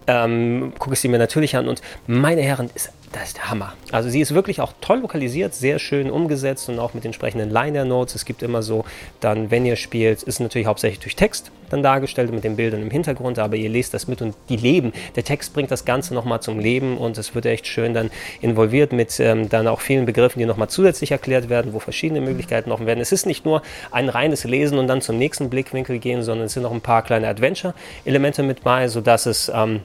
[0.06, 3.74] ähm, gucke ich sie mir natürlich an und meine Herren, ist das ist der Hammer.
[3.90, 8.14] Also sie ist wirklich auch toll lokalisiert, sehr schön umgesetzt und auch mit entsprechenden Liner-Notes.
[8.14, 8.84] Es gibt immer so,
[9.20, 12.90] dann, wenn ihr spielt, ist natürlich hauptsächlich durch Text dann dargestellt mit den Bildern im
[12.90, 14.92] Hintergrund, aber ihr lest das mit und die leben.
[15.16, 18.10] Der Text bringt das Ganze nochmal zum Leben und es wird echt schön dann
[18.40, 22.68] involviert mit ähm, dann auch vielen Begriffen, die nochmal zusätzlich erklärt werden, wo verschiedene Möglichkeiten
[22.68, 23.00] noch werden.
[23.00, 26.52] Es ist nicht nur ein reines Lesen und dann zum nächsten Blickwinkel gehen, sondern es
[26.52, 29.80] sind noch ein paar kleine Adventure-Elemente mit bei, sodass es ähm,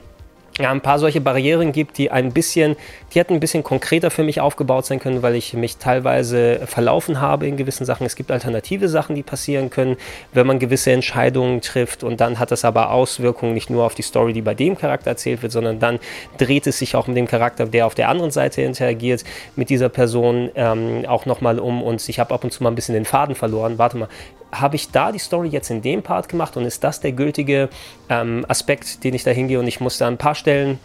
[0.58, 2.76] ja, ein paar solche Barrieren gibt, die ein bisschen,
[3.12, 7.20] die hätten ein bisschen konkreter für mich aufgebaut sein können, weil ich mich teilweise verlaufen
[7.20, 8.04] habe in gewissen Sachen.
[8.06, 9.96] Es gibt alternative Sachen, die passieren können,
[10.32, 14.02] wenn man gewisse Entscheidungen trifft und dann hat das aber Auswirkungen nicht nur auf die
[14.02, 16.00] Story, die bei dem Charakter erzählt wird, sondern dann
[16.38, 19.24] dreht es sich auch mit dem Charakter, der auf der anderen Seite interagiert,
[19.56, 22.74] mit dieser Person ähm, auch nochmal um und ich habe ab und zu mal ein
[22.74, 23.78] bisschen den Faden verloren.
[23.78, 24.08] Warte mal,
[24.52, 27.68] habe ich da die Story jetzt in dem Part gemacht und ist das der gültige
[28.08, 30.78] ähm, Aspekt, den ich da hingehe und ich muss da ein paar Stellen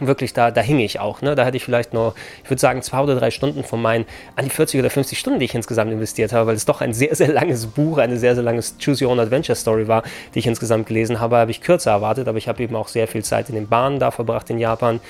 [0.00, 1.22] wirklich, da, da hing ich auch.
[1.22, 1.34] Ne?
[1.34, 2.14] Da hatte ich vielleicht nur,
[2.44, 4.06] ich würde sagen, zwei oder drei Stunden von meinen
[4.36, 6.94] an die 40 oder 50 Stunden, die ich insgesamt investiert habe, weil es doch ein
[6.94, 10.02] sehr, sehr langes Buch, eine sehr, sehr langes Choose Your Own Adventure Story war,
[10.34, 13.08] die ich insgesamt gelesen habe, habe ich kürzer erwartet, aber ich habe eben auch sehr
[13.08, 15.00] viel Zeit in den Bahnen da verbracht in Japan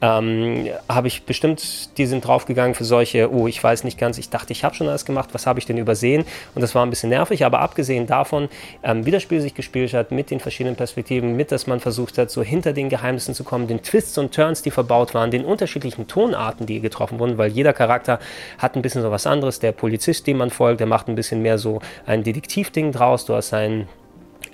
[0.00, 4.28] ähm, habe ich bestimmt, die sind draufgegangen für solche, oh, ich weiß nicht ganz, ich
[4.28, 6.24] dachte, ich habe schon alles gemacht, was habe ich denn übersehen?
[6.54, 8.48] Und das war ein bisschen nervig, aber abgesehen davon,
[8.82, 12.18] ähm, wie das Spiel sich gespielt hat, mit den verschiedenen Perspektiven, mit, dass man versucht
[12.18, 15.44] hat, so hinter den Geheimnissen zu kommen, den Twists und Turns, die verbaut waren, den
[15.44, 18.18] unterschiedlichen Tonarten, die getroffen wurden, weil jeder Charakter
[18.58, 19.60] hat ein bisschen so was anderes.
[19.60, 23.34] Der Polizist, dem man folgt, der macht ein bisschen mehr so ein Detektivding draus, du
[23.34, 23.88] hast einen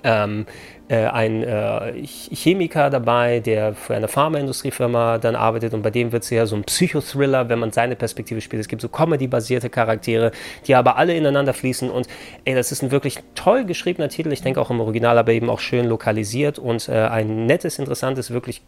[0.03, 0.45] ähm,
[0.89, 5.73] äh, ein äh, Chemiker dabei, der für eine Pharmaindustriefirma dann arbeitet.
[5.73, 8.61] Und bei dem wird es eher so ein Psychothriller, wenn man seine Perspektive spielt.
[8.61, 10.31] Es gibt so Comedy-basierte Charaktere,
[10.67, 11.89] die aber alle ineinander fließen.
[11.89, 12.07] Und
[12.45, 15.49] ey, das ist ein wirklich toll geschriebener Titel, ich denke auch im Original, aber eben
[15.49, 16.59] auch schön lokalisiert.
[16.59, 18.61] Und äh, ein nettes, interessantes, wirklich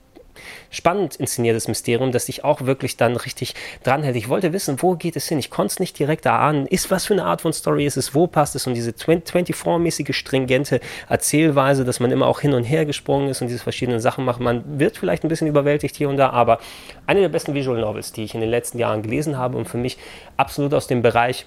[0.69, 4.15] spannend inszeniertes Mysterium, das dich auch wirklich dann richtig dranhält.
[4.15, 5.39] Ich wollte wissen, wo geht es hin?
[5.39, 6.67] Ich konnte es nicht direkt erahnen.
[6.67, 8.15] Ist was für eine Art von Story ist es?
[8.15, 8.67] Wo passt es?
[8.67, 13.47] Und diese 24-mäßige, stringente Erzählweise, dass man immer auch hin und her gesprungen ist und
[13.47, 14.39] diese verschiedenen Sachen macht.
[14.39, 16.59] Man wird vielleicht ein bisschen überwältigt hier und da, aber
[17.07, 19.77] eine der besten Visual Novels, die ich in den letzten Jahren gelesen habe und für
[19.77, 19.97] mich
[20.37, 21.45] absolut aus dem Bereich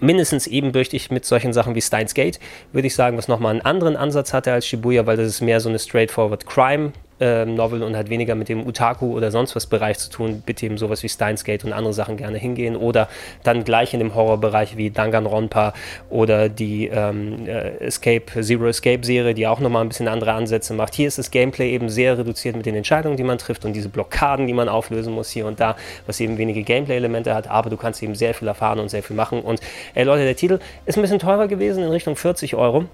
[0.00, 2.38] mindestens ebenbürtig mit solchen Sachen wie Steins Gate,
[2.72, 5.60] würde ich sagen, was nochmal einen anderen Ansatz hatte als Shibuya, weil das ist mehr
[5.60, 9.66] so eine straightforward Crime äh, Novel und hat weniger mit dem Utaku oder sonst was
[9.66, 13.08] Bereich zu tun, mit dem sowas wie Steins Gate und andere Sachen gerne hingehen oder
[13.42, 15.72] dann gleich in dem Horrorbereich wie Danganronpa
[16.10, 20.74] oder die ähm, äh, Escape, Zero Escape Serie, die auch nochmal ein bisschen andere Ansätze
[20.74, 20.94] macht.
[20.94, 23.88] Hier ist das Gameplay eben sehr reduziert mit den Entscheidungen, die man trifft und diese
[23.88, 25.76] Blockaden, die man auflösen muss hier und da,
[26.06, 29.16] was eben wenige Gameplay-Elemente hat, aber du kannst eben sehr viel erfahren und sehr viel
[29.16, 29.60] machen und
[29.94, 32.86] ey Leute, der Titel ist ein bisschen teurer gewesen in Richtung 40 Euro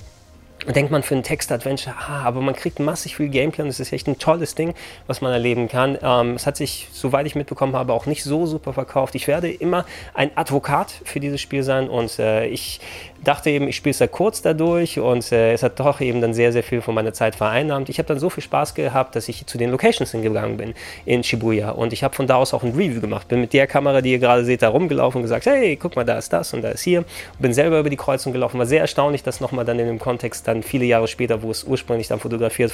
[0.74, 3.93] denkt man für ein Text-Adventure, ah, aber man kriegt massig viel Gameplay und es ist
[3.93, 4.74] echt ein tolles Ding,
[5.06, 5.98] was man erleben kann.
[6.01, 9.14] Ähm, es hat sich, soweit ich mitbekommen habe, auch nicht so super verkauft.
[9.14, 12.81] Ich werde immer ein Advokat für dieses Spiel sein und äh, ich
[13.24, 16.34] dachte eben, ich spiele es da kurz dadurch und äh, es hat doch eben dann
[16.34, 17.88] sehr, sehr viel von meiner Zeit vereinnahmt.
[17.88, 20.74] Ich habe dann so viel Spaß gehabt, dass ich zu den Locations hingegangen bin
[21.05, 23.28] in Shibuya und ich habe von da aus auch ein Review gemacht.
[23.28, 26.05] Bin mit der Kamera, die ihr gerade seht, da rumgelaufen und gesagt, hey, guck mal,
[26.05, 27.05] da ist das und da ist hier.
[27.38, 28.59] Bin selber über die Kreuzung gelaufen.
[28.59, 31.64] War sehr erstaunlich, dass nochmal dann in dem Kontext dann viele Jahre später, wo es
[31.64, 32.72] ursprünglich dann fotografiert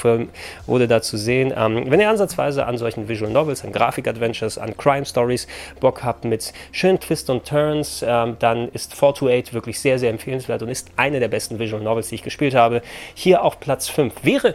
[0.67, 1.53] wurde, da zu sehen.
[1.57, 5.47] Ähm, wenn ihr ansatzweise an solchen Visual Novels, an Grafik-Adventures, an Crime Stories
[5.81, 10.40] Bock habt mit schönen Twists und Turns, ähm, dann ist 428 wirklich sehr, sehr empfehlenswert
[10.49, 12.83] und ist eine der besten Visual Novels, die ich gespielt habe.
[13.15, 14.15] Hier auf Platz 5.
[14.23, 14.55] Wäre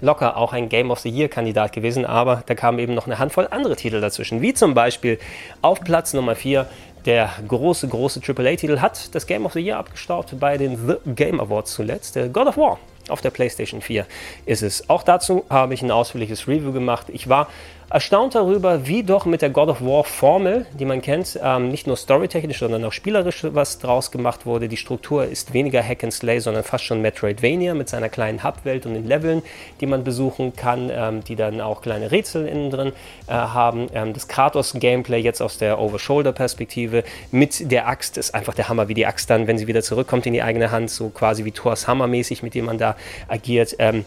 [0.00, 3.18] locker auch ein Game of the Year Kandidat gewesen, aber da kamen eben noch eine
[3.18, 5.18] Handvoll andere Titel dazwischen, wie zum Beispiel
[5.62, 6.66] auf Platz Nummer 4
[7.06, 11.40] der große, große AAA-Titel hat das Game of the Year abgestaubt bei den The Game
[11.40, 12.14] Awards zuletzt.
[12.14, 14.06] Der God of War auf der PlayStation 4
[14.46, 14.88] ist es.
[14.88, 17.06] Auch dazu habe ich ein ausführliches Review gemacht.
[17.08, 17.48] Ich war
[17.92, 21.86] erstaunt darüber, wie doch mit der God of War Formel, die man kennt, ähm, nicht
[21.86, 24.68] nur storytechnisch, sondern auch spielerisch was draus gemacht wurde.
[24.68, 28.86] Die Struktur ist weniger Hack and Slay, sondern fast schon Metroidvania mit seiner kleinen Hubwelt
[28.86, 29.42] und den Leveln,
[29.80, 32.92] die man besuchen kann, ähm, die dann auch kleine Rätsel innen drin
[33.26, 33.88] äh, haben.
[33.92, 38.94] Ähm, das Kratos-Gameplay jetzt aus der Over-Shoulder-Perspektive mit der Axt ist einfach der Hammer, wie
[38.94, 41.86] die Axt dann, wenn sie wieder zurückkommt in die eigene Hand, so quasi wie Thors
[41.86, 42.96] Hammer mäßig, mit dem man da
[43.28, 43.76] agiert.
[43.78, 44.06] Ähm,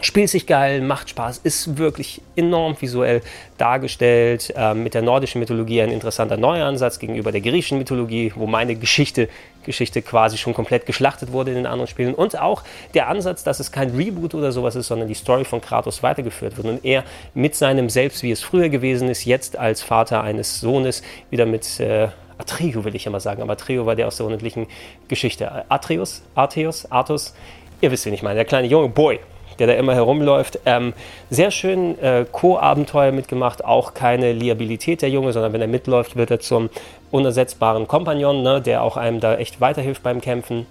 [0.00, 3.22] Spielt sich geil, macht Spaß, ist wirklich enorm visuell
[3.56, 4.52] dargestellt.
[4.56, 8.76] Ähm, mit der nordischen Mythologie ein interessanter neuer Ansatz gegenüber der griechischen Mythologie, wo meine
[8.76, 9.28] Geschichte,
[9.64, 12.14] Geschichte quasi schon komplett geschlachtet wurde in den anderen Spielen.
[12.14, 12.62] Und auch
[12.94, 16.56] der Ansatz, dass es kein Reboot oder sowas ist, sondern die Story von Kratos weitergeführt
[16.56, 17.04] wird und er
[17.34, 21.80] mit seinem Selbst, wie es früher gewesen ist, jetzt als Vater eines Sohnes wieder mit.
[21.80, 22.08] Äh,
[22.38, 24.66] Atreo will ich immer sagen, aber Atreo war der aus der unendlichen
[25.08, 25.64] Geschichte.
[25.70, 27.34] Atreus, Arteus, Artus,
[27.80, 29.20] ihr wisst, wen ich meine, der kleine junge Boy,
[29.58, 30.58] der da immer herumläuft.
[30.66, 30.92] Ähm,
[31.30, 36.30] sehr schön äh, Co-Abenteuer mitgemacht, auch keine Liabilität der Junge, sondern wenn er mitläuft, wird
[36.30, 36.70] er zum
[37.10, 40.66] unersetzbaren Kompagnon, ne, der auch einem da echt weiterhilft beim Kämpfen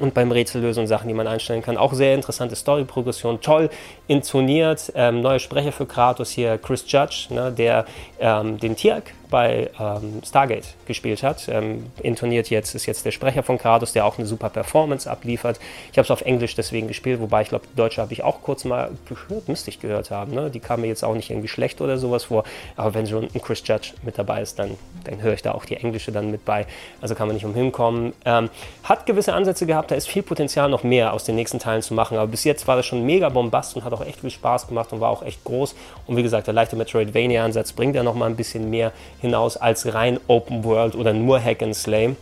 [0.00, 1.76] und beim Rätsellösen und Sachen, die man einstellen kann.
[1.76, 3.70] Auch sehr interessante Story-Progression, toll
[4.10, 4.92] intoniert.
[4.96, 7.86] Ähm, neuer Sprecher für Kratos hier, Chris Judge, ne, der
[8.18, 11.48] ähm, den Tierk bei ähm, Stargate gespielt hat.
[11.48, 15.58] Ähm, intoniert jetzt, ist jetzt der Sprecher von Kratos, der auch eine super Performance abliefert.
[15.92, 18.64] Ich habe es auf Englisch deswegen gespielt, wobei ich glaube, Deutsche habe ich auch kurz
[18.64, 20.34] mal gehört, müsste ich gehört haben.
[20.34, 20.50] Ne?
[20.50, 22.44] Die kam mir jetzt auch nicht irgendwie schlecht oder sowas vor.
[22.76, 25.64] Aber wenn schon ein Chris Judge mit dabei ist, dann, dann höre ich da auch
[25.64, 26.66] die Englische dann mit bei.
[27.00, 28.12] Also kann man nicht umhin kommen.
[28.24, 28.50] Ähm,
[28.82, 31.94] hat gewisse Ansätze gehabt, da ist viel Potenzial noch mehr aus den nächsten Teilen zu
[31.94, 32.18] machen.
[32.18, 34.92] Aber bis jetzt war das schon mega bombast und hat auch echt viel Spaß gemacht
[34.92, 35.74] und war auch echt groß.
[36.06, 39.92] Und wie gesagt, der leichte Metroidvania-Ansatz bringt ja noch mal ein bisschen mehr hinaus als
[39.94, 42.14] rein Open World oder nur Hack and Slay.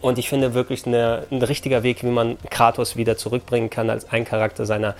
[0.00, 4.10] Und ich finde wirklich eine, ein richtiger Weg, wie man Kratos wieder zurückbringen kann als
[4.10, 4.94] ein Charakter seiner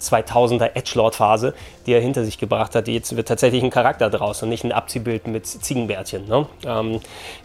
[0.00, 1.54] 2000er Edgelord-Phase,
[1.86, 2.88] die er hinter sich gebracht hat.
[2.88, 6.26] Jetzt wird tatsächlich ein Charakter draus und nicht ein Abziehbild mit Ziegenbärtchen.
[6.28, 6.46] Ne?
[6.66, 7.00] Ähm,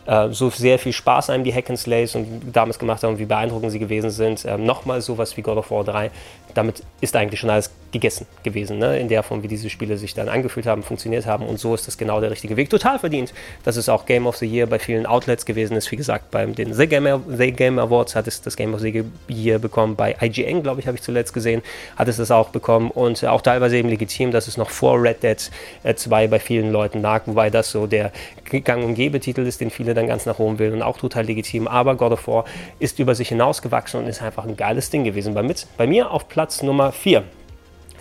[0.06, 3.26] äh, so sehr viel Spaß einem die Hack and Slays und damals gemacht haben, wie
[3.26, 4.46] beeindruckend sie gewesen sind.
[4.46, 6.12] Ähm, Nochmal sowas wie God of War 3.
[6.54, 9.00] Damit ist eigentlich schon alles gegessen gewesen, ne?
[9.00, 11.46] in der Form, wie diese Spiele sich dann angefühlt haben, funktioniert haben.
[11.46, 12.70] Und so ist das genau der richtige Weg.
[12.70, 13.34] Total verdient,
[13.64, 15.92] dass es auch Game of the Year bei vielen Outlets gewesen ist.
[15.92, 19.04] Wie gesagt, bei den The Game, the Game Awards hat es das Game of the
[19.28, 19.96] Year bekommen.
[19.96, 21.62] Bei IGN, glaube ich, habe ich zuletzt gesehen,
[21.96, 22.92] hat es das auch bekommen.
[22.92, 25.50] Und auch teilweise eben legitim, dass es noch vor Red Dead
[25.96, 28.12] 2 bei vielen Leuten lag, wobei das so der
[28.50, 31.68] Gang- und Gebe-Titel ist, den viele dann ganz nach oben will und auch total legitim.
[31.68, 32.46] Aber God of War
[32.80, 35.34] ist über sich hinausgewachsen und ist einfach ein geiles Ding gewesen.
[35.34, 37.24] Bei, mit, bei mir auf Platz Nummer 4.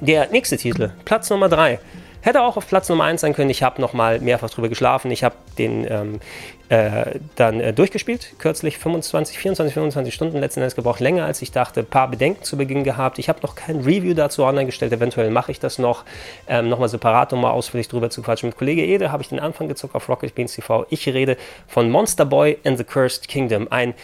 [0.01, 1.81] Der nächste Titel, Platz Nummer 3.
[2.21, 3.51] Hätte auch auf Platz Nummer 1 sein können.
[3.51, 5.11] Ich habe noch mal mehrfach drüber geschlafen.
[5.11, 6.21] Ich habe den ähm,
[6.69, 11.53] äh, dann äh, durchgespielt, kürzlich 25, 24, 25 Stunden letzten Endes gebraucht, länger als ich
[11.53, 11.81] dachte.
[11.81, 13.19] Ein paar Bedenken zu Beginn gehabt.
[13.19, 14.93] Ich habe noch kein Review dazu online gestellt.
[14.93, 16.05] Eventuell mache ich das noch.
[16.49, 18.49] Ähm, Nochmal separat, um mal ausführlich drüber zu quatschen.
[18.49, 20.87] Mit Kollege Ede habe ich den Anfang gezockt auf Rocket Beans TV.
[20.91, 23.69] Ich rede von Monster Boy and the Cursed Kingdom.
[23.71, 23.95] Ein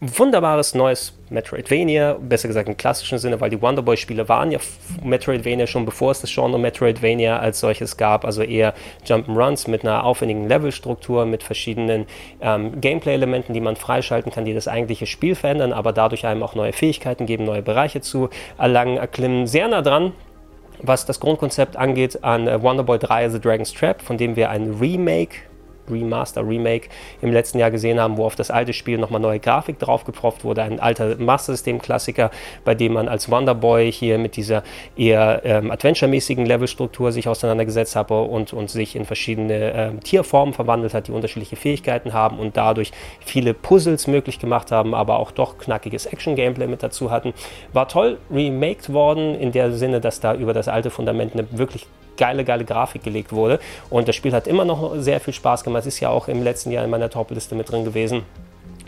[0.00, 4.58] wunderbares neues Metroidvania, besser gesagt im klassischen Sinne, weil die Wonderboy-Spiele waren ja
[5.02, 8.74] Metroidvania schon bevor es das Genre Metroidvania als solches gab, also eher
[9.06, 12.06] Jump'n'Runs mit einer aufwendigen Levelstruktur, mit verschiedenen
[12.42, 16.54] ähm, Gameplay-Elementen, die man freischalten kann, die das eigentliche Spiel verändern, aber dadurch einem auch
[16.54, 18.28] neue Fähigkeiten geben, neue Bereiche zu
[18.58, 19.46] erlangen, erklimmen.
[19.46, 20.12] Sehr nah dran
[20.82, 24.76] was das Grundkonzept angeht an äh, Wonderboy 3 The Dragon's Trap, von dem wir ein
[24.78, 25.38] Remake
[25.90, 26.88] Remaster, Remake
[27.20, 30.62] im letzten Jahr gesehen haben, wo auf das alte Spiel nochmal neue Grafik draufgepropft wurde.
[30.62, 32.30] Ein alter Master System-Klassiker,
[32.64, 34.62] bei dem man als Wonderboy hier mit dieser
[34.96, 40.94] eher ähm, Adventure-mäßigen Levelstruktur sich auseinandergesetzt hat und, und sich in verschiedene ähm, Tierformen verwandelt
[40.94, 45.58] hat, die unterschiedliche Fähigkeiten haben und dadurch viele Puzzles möglich gemacht haben, aber auch doch
[45.58, 47.32] knackiges Action-Gameplay mit dazu hatten.
[47.72, 51.86] War toll remaked worden, in der Sinne, dass da über das alte Fundament eine wirklich
[52.16, 53.60] geile, geile Grafik gelegt wurde.
[53.90, 55.80] Und das Spiel hat immer noch sehr viel Spaß gemacht.
[55.80, 58.22] Es ist ja auch im letzten Jahr in meiner Top-Liste mit drin gewesen.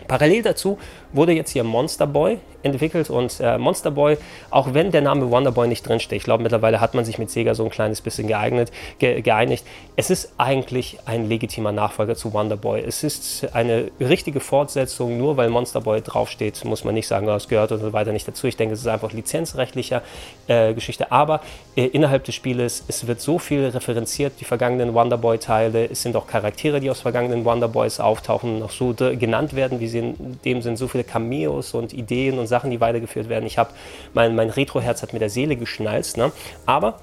[0.09, 0.77] Parallel dazu
[1.13, 4.17] wurde jetzt hier Monster Boy entwickelt und äh, Monster Boy,
[4.49, 7.29] auch wenn der Name Wonder Boy nicht drinsteht, ich glaube mittlerweile hat man sich mit
[7.29, 9.65] Sega so ein kleines bisschen geeignet, ge geeinigt.
[9.95, 12.81] Es ist eigentlich ein legitimer Nachfolger zu Wonder Boy.
[12.81, 17.47] Es ist eine richtige Fortsetzung, nur weil Monster Boy draufsteht, muss man nicht sagen, das
[17.47, 18.47] gehört und so weiter nicht dazu.
[18.47, 20.01] Ich denke, es ist einfach lizenzrechtlicher
[20.47, 21.41] äh, Geschichte, aber
[21.75, 26.01] äh, innerhalb des Spieles, es wird so viel referenziert, die vergangenen Wonder Boy Teile, es
[26.01, 29.87] sind auch Charaktere, die aus vergangenen Wonder Boys auftauchen und auch so genannt werden, wie
[29.87, 33.45] sie in dem sind, so viele Cameos und Ideen und Sachen, die weitergeführt werden.
[33.45, 33.71] Ich habe
[34.13, 36.17] mein, mein Retro-Herz hat mit der Seele geschnalzt.
[36.17, 36.31] Ne?
[36.65, 36.99] Aber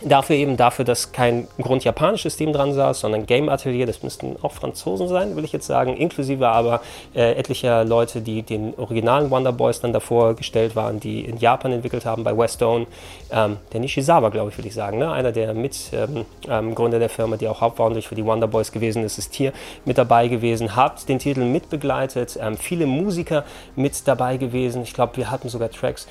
[0.00, 4.52] Dafür eben dafür, dass kein grundjapanisches Team dran saß, sondern Game Atelier, das müssten auch
[4.52, 6.80] Franzosen sein, will ich jetzt sagen, inklusive aber
[7.16, 11.72] äh, etlicher Leute, die den originalen Wonder Boys dann davor gestellt waren, die in Japan
[11.72, 12.86] entwickelt haben bei Westone.
[13.32, 15.10] Ähm, der Nishizawa, glaube ich, will ich sagen, ne?
[15.10, 19.02] einer der Mitgründer ähm, ähm, der Firma, die auch hauptverantwortlich für die Wonder Boys gewesen
[19.02, 19.52] ist, ist hier
[19.84, 23.44] mit dabei gewesen, hat den Titel mitbegleitet, ähm, viele Musiker
[23.74, 24.82] mit dabei gewesen.
[24.82, 26.06] Ich glaube, wir hatten sogar Tracks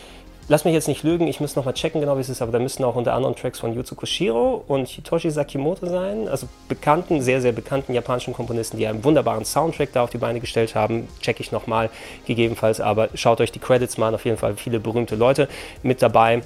[0.47, 2.59] lass mich jetzt nicht lügen, ich muss nochmal checken, genau wie es ist, aber da
[2.59, 7.41] müssten auch unter anderem Tracks von Yuzo Koshiro und Hitoshi Sakimoto sein, also bekannten, sehr,
[7.41, 11.07] sehr bekannten japanischen Komponisten, die einen wunderbaren Soundtrack da auf die Beine gestellt haben.
[11.21, 11.89] Check ich nochmal
[12.25, 15.47] gegebenenfalls, aber schaut euch die Credits mal an, auf jeden Fall viele berühmte Leute
[15.83, 16.41] mit dabei.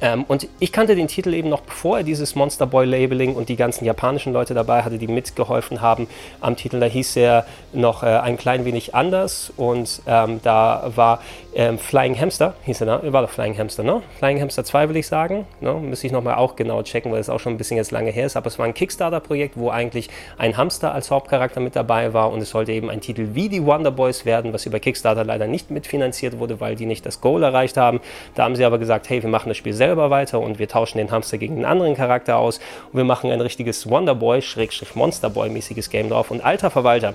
[0.00, 3.48] Ähm, und ich kannte den Titel eben noch bevor er dieses Monster Boy Labeling und
[3.48, 6.08] die ganzen japanischen Leute dabei hatte, die mitgeholfen haben
[6.40, 6.80] am Titel.
[6.80, 11.20] Da hieß er noch äh, ein klein wenig anders und ähm, da war
[11.54, 13.12] ähm, Flying Hamster, hieß er, ne?
[13.12, 14.02] War doch Flying Hamster, ne?
[14.18, 15.46] Flying Hamster 2 will ich sagen.
[15.60, 15.74] Ne?
[15.74, 18.26] Müsste ich nochmal auch genau checken, weil es auch schon ein bisschen jetzt lange her
[18.26, 18.36] ist.
[18.36, 20.08] Aber es war ein Kickstarter-Projekt, wo eigentlich
[20.38, 23.64] ein Hamster als Hauptcharakter mit dabei war und es sollte eben ein Titel wie die
[23.64, 27.42] Wonder Boys werden, was über Kickstarter leider nicht mitfinanziert wurde, weil die nicht das Goal
[27.42, 28.00] erreicht haben.
[28.34, 30.98] Da haben sie aber gesagt, hey, wir machen das Spiel selber weiter und wir tauschen
[30.98, 32.60] den Hamster gegen einen anderen Charakter aus
[32.92, 36.30] und wir machen ein richtiges Wonderboy-Monsterboy-mäßiges Game drauf.
[36.30, 37.14] Und alter Verwalter,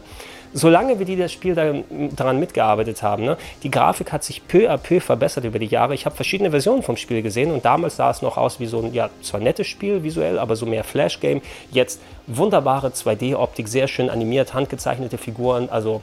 [0.55, 1.73] solange wir die das Spiel da,
[2.15, 5.93] daran mitgearbeitet haben, ne, die Grafik hat sich peu à peu verbessert über die Jahre.
[5.93, 8.81] Ich habe verschiedene Versionen vom Spiel gesehen und damals sah es noch aus wie so
[8.81, 11.41] ein, ja, zwar nettes Spiel visuell, aber so mehr Flash-Game.
[11.71, 16.01] Jetzt wunderbare 2D-Optik, sehr schön animiert, handgezeichnete Figuren, also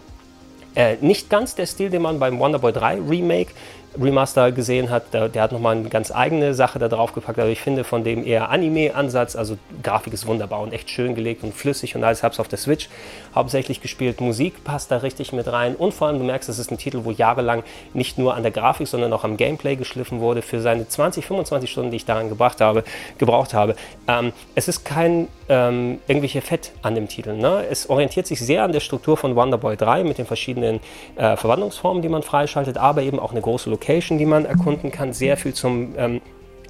[0.75, 3.53] äh, nicht ganz der Stil, den man beim Wonderboy 3 Remake
[4.01, 7.39] Remaster gesehen hat, der, der hat nochmal eine ganz eigene Sache da drauf gepackt.
[7.39, 11.45] Aber ich finde von dem eher Anime-Ansatz, also Grafik ist wunderbar und echt schön gelegt
[11.45, 12.23] und flüssig und alles.
[12.23, 12.89] Habe es auf der Switch
[13.35, 14.21] hauptsächlich gespielt.
[14.21, 17.01] Musik passt da richtig mit rein und vor allem du merkst, es ist ein Titel,
[17.05, 17.63] wo jahrelang
[17.95, 21.71] nicht nur an der Grafik, sondern auch am Gameplay geschliffen wurde für seine 20, 25
[21.71, 22.85] Stunden, die ich daran gebracht habe,
[23.19, 23.75] gebraucht habe.
[24.09, 27.35] Ähm, es ist kein ähm, irgendwelche Fett an dem Titel.
[27.35, 27.65] Ne?
[27.71, 30.81] Es orientiert sich sehr an der Struktur von Wonderboy 3 mit den verschiedenen
[31.17, 35.13] äh, Verwandlungsformen, die man freischaltet, aber eben auch eine große Location, die man erkunden kann,
[35.13, 36.21] sehr viel zum ähm,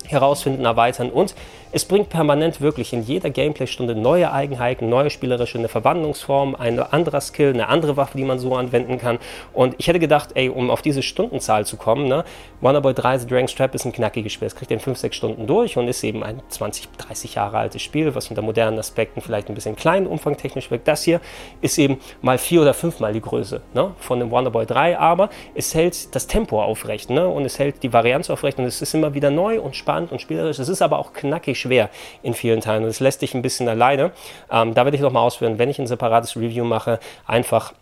[0.08, 1.34] Herausfinden, Erweitern und
[1.74, 7.22] es bringt permanent wirklich in jeder Gameplay-Stunde neue Eigenheiten, neue spielerische, eine Verwandlungsform, ein anderer
[7.22, 9.18] Skill, eine andere Waffe, die man so anwenden kann.
[9.54, 12.24] Und ich hätte gedacht, ey, um auf diese Stundenzahl zu kommen, ne,
[12.60, 14.48] Wonderboy 3 The Dragon's Trap ist ein knackiges Spiel.
[14.48, 17.80] Es kriegt in 5, 6 Stunden durch und ist eben ein 20, 30 Jahre altes
[17.80, 20.86] Spiel, was unter modernen Aspekten vielleicht ein bisschen klein, umfangtechnisch wirkt.
[20.86, 21.22] Das hier
[21.62, 25.74] ist eben mal vier oder fünfmal die Größe ne, von dem Wonderboy 3, aber es
[25.74, 29.14] hält das Tempo aufrecht ne, und es hält die Varianz aufrecht und es ist immer
[29.14, 30.58] wieder neu und spannend und spielerisch.
[30.58, 31.88] Es ist aber auch knackig schwer
[32.22, 34.12] in vielen Teilen und es lässt dich ein bisschen alleine.
[34.50, 37.72] Ähm, da werde ich nochmal ausführen, wenn ich ein separates Review mache, einfach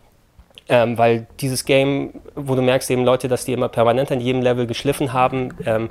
[0.69, 4.41] ähm, weil dieses Game, wo du merkst eben Leute, dass die immer permanent an jedem
[4.41, 5.89] Level geschliffen haben, ähm,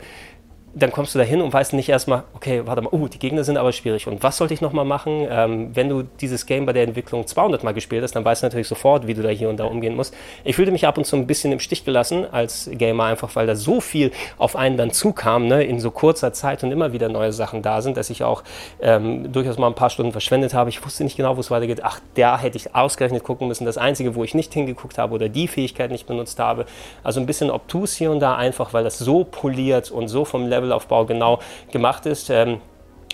[0.72, 3.42] dann kommst du da hin und weißt nicht erstmal, okay, warte mal, uh, die Gegner
[3.42, 4.06] sind aber schwierig.
[4.06, 5.26] Und was sollte ich nochmal machen?
[5.28, 8.46] Ähm, wenn du dieses Game bei der Entwicklung 200 Mal gespielt hast, dann weißt du
[8.46, 10.14] natürlich sofort, wie du da hier und da umgehen musst.
[10.44, 13.48] Ich fühlte mich ab und zu ein bisschen im Stich gelassen als Gamer, einfach weil
[13.48, 17.08] da so viel auf einen dann zukam, ne, in so kurzer Zeit und immer wieder
[17.08, 18.44] neue Sachen da sind, dass ich auch
[18.80, 20.70] ähm, durchaus mal ein paar Stunden verschwendet habe.
[20.70, 21.80] Ich wusste nicht genau, wo es weitergeht.
[21.82, 23.64] Ach, da hätte ich ausgerechnet gucken müssen.
[23.64, 26.64] Das Einzige, wo ich nicht hingeguckt habe oder die Fähigkeit nicht benutzt habe.
[27.02, 30.46] Also ein bisschen obtus hier und da, einfach weil das so poliert und so vom
[30.46, 31.40] Level Levelaufbau genau
[31.72, 32.30] gemacht ist.
[32.30, 32.60] Ähm,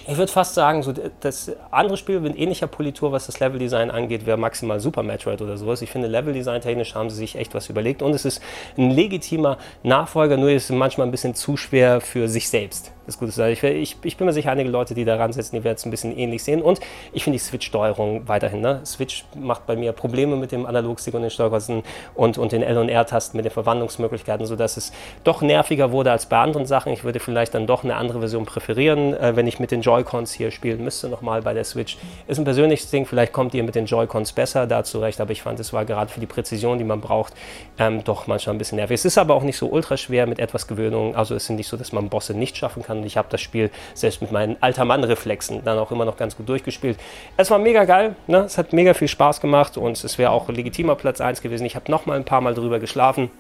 [0.08, 4.24] ich würde fast sagen, so das andere Spiel mit ähnlicher Politur, was das Leveldesign angeht,
[4.24, 5.82] wäre maximal Super Metroid oder sowas.
[5.82, 8.40] Ich finde, Leveldesign technisch haben sie sich echt was überlegt und es ist
[8.78, 13.30] ein legitimer Nachfolger, nur ist manchmal ein bisschen zu schwer für sich selbst das Gute
[13.30, 13.38] ist.
[13.38, 15.90] Ich, ich, ich, bin mir sicher, einige Leute, die da ransetzen, die werden es ein
[15.90, 16.62] bisschen ähnlich sehen.
[16.62, 16.80] Und
[17.12, 18.60] ich finde die Switch-Steuerung weiterhin.
[18.60, 18.80] Ne?
[18.84, 21.82] Switch macht bei mir Probleme mit dem Analogstick und den Steuerkosten
[22.14, 24.92] und, und den L- und R-Tasten mit den Verwandlungsmöglichkeiten, sodass es
[25.24, 26.92] doch nerviger wurde als bei anderen Sachen.
[26.92, 30.32] Ich würde vielleicht dann doch eine andere Version präferieren, äh, wenn ich mit den Joy-Cons
[30.32, 31.96] hier spielen müsste, nochmal bei der Switch.
[32.26, 35.42] Ist ein persönliches Ding, vielleicht kommt ihr mit den Joy-Cons besser da zurecht, aber ich
[35.42, 37.34] fand, es war gerade für die Präzision, die man braucht,
[37.78, 38.94] ähm, doch manchmal ein bisschen nervig.
[38.94, 41.14] Es ist aber auch nicht so ultra schwer mit etwas Gewöhnung.
[41.14, 43.40] Also es ist nicht so, dass man Bosse nicht schaffen kann und ich habe das
[43.40, 46.98] Spiel selbst mit meinen alter Mann-Reflexen dann auch immer noch ganz gut durchgespielt.
[47.36, 48.38] Es war mega geil, ne?
[48.38, 51.66] es hat mega viel Spaß gemacht und es wäre auch legitimer Platz 1 gewesen.
[51.66, 53.30] Ich habe noch mal ein paar Mal drüber geschlafen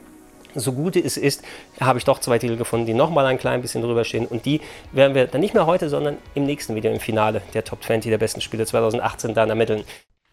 [0.56, 1.42] so gut es ist,
[1.80, 4.26] habe ich doch zwei Titel gefunden, die nochmal ein klein bisschen drüber stehen.
[4.26, 4.60] Und die
[4.92, 8.10] werden wir dann nicht mehr heute, sondern im nächsten Video im Finale der Top 20
[8.10, 9.84] der besten Spiele 2018 dann ermitteln.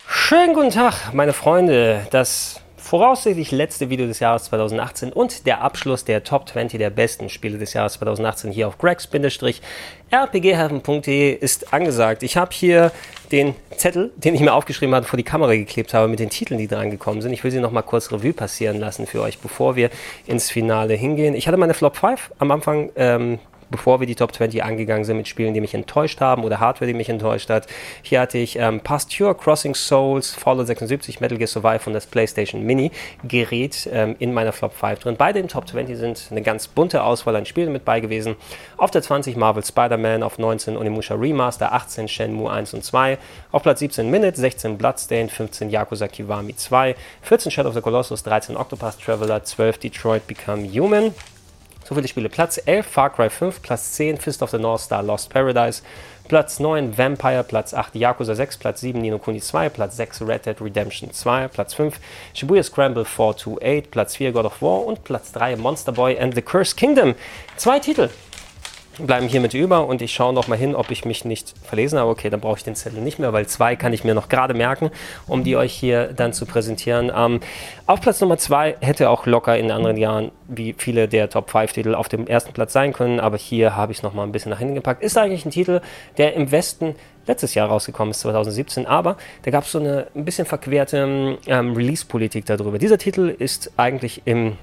[0.08, 2.08] Schönen guten Tag, meine Freunde.
[2.12, 2.63] Das
[2.94, 7.58] voraussichtlich letzte Video des Jahres 2018 und der Abschluss der Top 20 der besten Spiele
[7.58, 12.22] des Jahres 2018 hier auf gregs-rpgheaven.de ist angesagt.
[12.22, 12.92] Ich habe hier
[13.32, 16.60] den Zettel, den ich mir aufgeschrieben habe, vor die Kamera geklebt habe mit den Titeln,
[16.60, 17.34] die dran gekommen sind.
[17.34, 19.90] Ich will sie noch mal kurz Revue passieren lassen für euch, bevor wir
[20.28, 21.34] ins Finale hingehen.
[21.34, 23.40] Ich hatte meine Flop 5 am Anfang ähm,
[23.74, 26.86] bevor wir die Top 20 angegangen sind mit Spielen, die mich enttäuscht haben oder Hardware,
[26.86, 27.66] die mich enttäuscht hat.
[28.04, 32.62] Hier hatte ich ähm, Pasture, Crossing Souls, Fallout 76, Metal Gear Survive und das PlayStation
[32.62, 32.92] Mini
[33.28, 35.16] Gerät ähm, in meiner Flop 5 drin.
[35.18, 38.36] Beide im Top 20 sind eine ganz bunte Auswahl an Spielen mit bei gewesen.
[38.78, 43.18] Auf der 20 Marvel Spider-Man, auf 19 Onimusha Remaster, 18 Shenmue 1 und 2,
[43.52, 48.22] auf Platz 17 Minute, 16 Bloodstained, 15 Yakuza Kiwami 2, 14 Shadow of the Colossus,
[48.22, 51.12] 13 Octopath Traveler, 12 Detroit Become Human.
[51.94, 52.30] So viele Spiele.
[52.30, 55.84] Platz 11 Far Cry 5, Platz 10 Fist of the North Star Lost Paradise,
[56.28, 60.44] Platz 9 Vampire, Platz 8 Yakuza 6, Platz 7 Nino Kuni 2, Platz 6 Red
[60.44, 62.00] Dead Redemption 2, Platz 5
[62.34, 66.42] Shibuya Scramble 428, Platz 4 God of War und Platz 3 Monster Boy and the
[66.42, 67.14] Cursed Kingdom.
[67.58, 68.10] Zwei Titel
[69.00, 72.00] bleiben hier mit über und ich schaue noch mal hin, ob ich mich nicht verlesen
[72.00, 72.10] habe.
[72.10, 74.54] Okay, dann brauche ich den Zettel nicht mehr, weil zwei kann ich mir noch gerade
[74.54, 74.92] merken,
[75.28, 77.12] um die euch hier dann zu präsentieren.
[77.16, 77.40] Ähm,
[77.86, 81.74] auf Platz Nummer zwei hätte auch locker in anderen Jahren, wie viele der Top 5
[81.74, 84.32] Titel, auf dem ersten Platz sein können, aber hier habe ich es noch mal ein
[84.32, 85.04] bisschen nach hinten gepackt.
[85.04, 85.82] Ist eigentlich ein Titel,
[86.18, 86.96] der im Westen
[87.26, 91.74] letztes Jahr rausgekommen ist, 2017, aber da gab es so eine ein bisschen verquerte ähm,
[91.74, 92.78] Release-Politik darüber.
[92.78, 94.58] Dieser Titel ist eigentlich im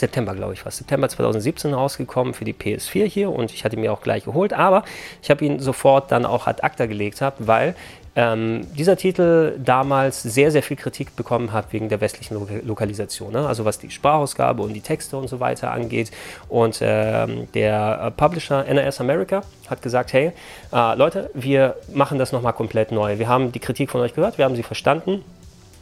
[0.00, 3.92] September, glaube ich, war September 2017 rausgekommen für die PS4 hier und ich hatte mir
[3.92, 4.84] auch gleich geholt, aber
[5.22, 7.74] ich habe ihn sofort dann auch ad acta gelegt, hab, weil
[8.16, 13.32] ähm, dieser Titel damals sehr, sehr viel Kritik bekommen hat wegen der westlichen Lo Lokalisation.
[13.32, 13.46] Ne?
[13.46, 16.10] Also was die Sprachausgabe und die Texte und so weiter angeht.
[16.48, 20.32] Und ähm, der Publisher NRS America hat gesagt, hey,
[20.72, 23.18] äh, Leute, wir machen das nochmal komplett neu.
[23.18, 25.24] Wir haben die Kritik von euch gehört, wir haben sie verstanden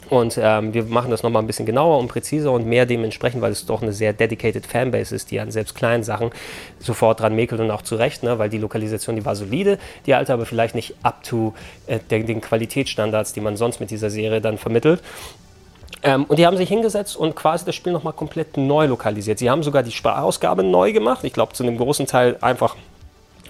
[0.09, 3.53] Und ähm, wir machen das nochmal ein bisschen genauer und präziser und mehr dementsprechend, weil
[3.53, 6.31] es doch eine sehr dedicated Fanbase ist, die an selbst kleinen Sachen
[6.79, 8.39] sofort dran mäkelt und auch zu Recht, ne?
[8.39, 11.55] weil die Lokalisation, die war solide, die alte aber vielleicht nicht up to
[11.87, 15.03] äh, den, den Qualitätsstandards, die man sonst mit dieser Serie dann vermittelt.
[16.03, 19.39] Ähm, und die haben sich hingesetzt und quasi das Spiel nochmal komplett neu lokalisiert.
[19.39, 21.25] Sie haben sogar die Sprachausgabe neu gemacht.
[21.25, 22.77] Ich glaube, zu einem großen Teil einfach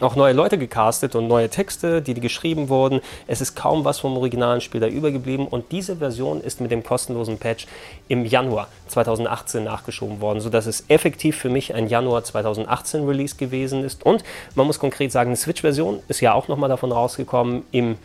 [0.01, 3.01] auch neue Leute gecastet und neue Texte, die, die geschrieben wurden.
[3.27, 6.83] Es ist kaum was vom originalen Spiel da übergeblieben und diese Version ist mit dem
[6.83, 7.67] kostenlosen Patch
[8.09, 13.85] im Januar 2018 nachgeschoben worden, sodass es effektiv für mich ein Januar 2018 Release gewesen
[13.85, 14.05] ist.
[14.05, 17.97] Und man muss konkret sagen, eine Switch-Version ist ja auch nochmal davon rausgekommen im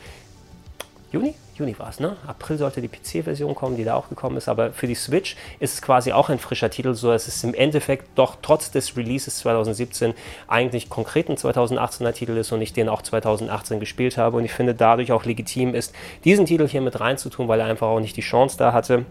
[1.11, 1.35] Juni?
[1.55, 2.17] Juni war es, ne?
[2.25, 5.75] April sollte die PC-Version kommen, die da auch gekommen ist, aber für die Switch ist
[5.75, 9.37] es quasi auch ein frischer Titel, so dass es im Endeffekt doch trotz des Releases
[9.39, 10.13] 2017
[10.47, 14.51] eigentlich konkret ein 2018er Titel ist und ich den auch 2018 gespielt habe und ich
[14.51, 15.93] finde dadurch auch legitim ist,
[16.23, 19.05] diesen Titel hier mit reinzutun, weil er einfach auch nicht die Chance da hatte.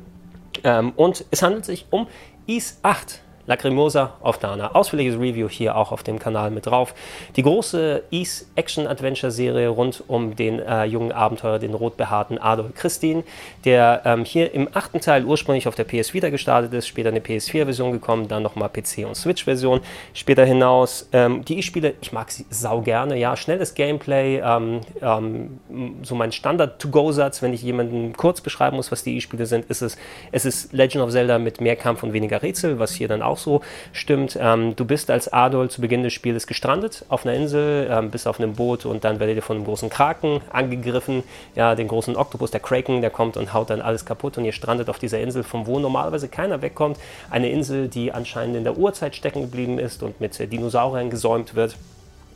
[0.64, 2.08] Ähm, und es handelt sich um
[2.46, 3.20] Ease 8.
[3.46, 4.74] Lacrimosa auf Dana.
[4.74, 6.94] Ausführliches Review hier auch auf dem Kanal mit drauf.
[7.36, 12.74] Die große Ease Action Adventure Serie rund um den äh, jungen Abenteurer, den rotbehaarten Adolf
[12.74, 13.24] Christin,
[13.64, 17.20] der ähm, hier im achten Teil ursprünglich auf der PS Vita gestartet ist, später eine
[17.20, 19.80] PS4-Version gekommen, dann nochmal PC- und Switch-Version.
[20.14, 25.58] Später hinaus, ähm, die E-Spiele, ich mag sie sau gerne, ja, schnelles Gameplay, ähm, ähm
[26.02, 29.96] so mein Standard-to-go-Satz, wenn ich jemanden kurz beschreiben muss, was die E-Spiele sind, ist es,
[30.30, 33.31] es ist Legend of Zelda mit mehr Kampf und weniger Rätsel, was hier dann auch
[33.32, 34.38] auch so stimmt.
[34.40, 38.28] Ähm, du bist als Adol zu Beginn des Spiels gestrandet auf einer Insel, ähm, bist
[38.28, 41.24] auf einem Boot und dann werdet ihr von einem großen Kraken angegriffen.
[41.54, 44.52] Ja, den großen Oktopus, der Kraken, der kommt und haut dann alles kaputt und ihr
[44.52, 46.98] strandet auf dieser Insel, von wo normalerweise keiner wegkommt.
[47.30, 51.76] Eine Insel, die anscheinend in der Urzeit stecken geblieben ist und mit Dinosauriern gesäumt wird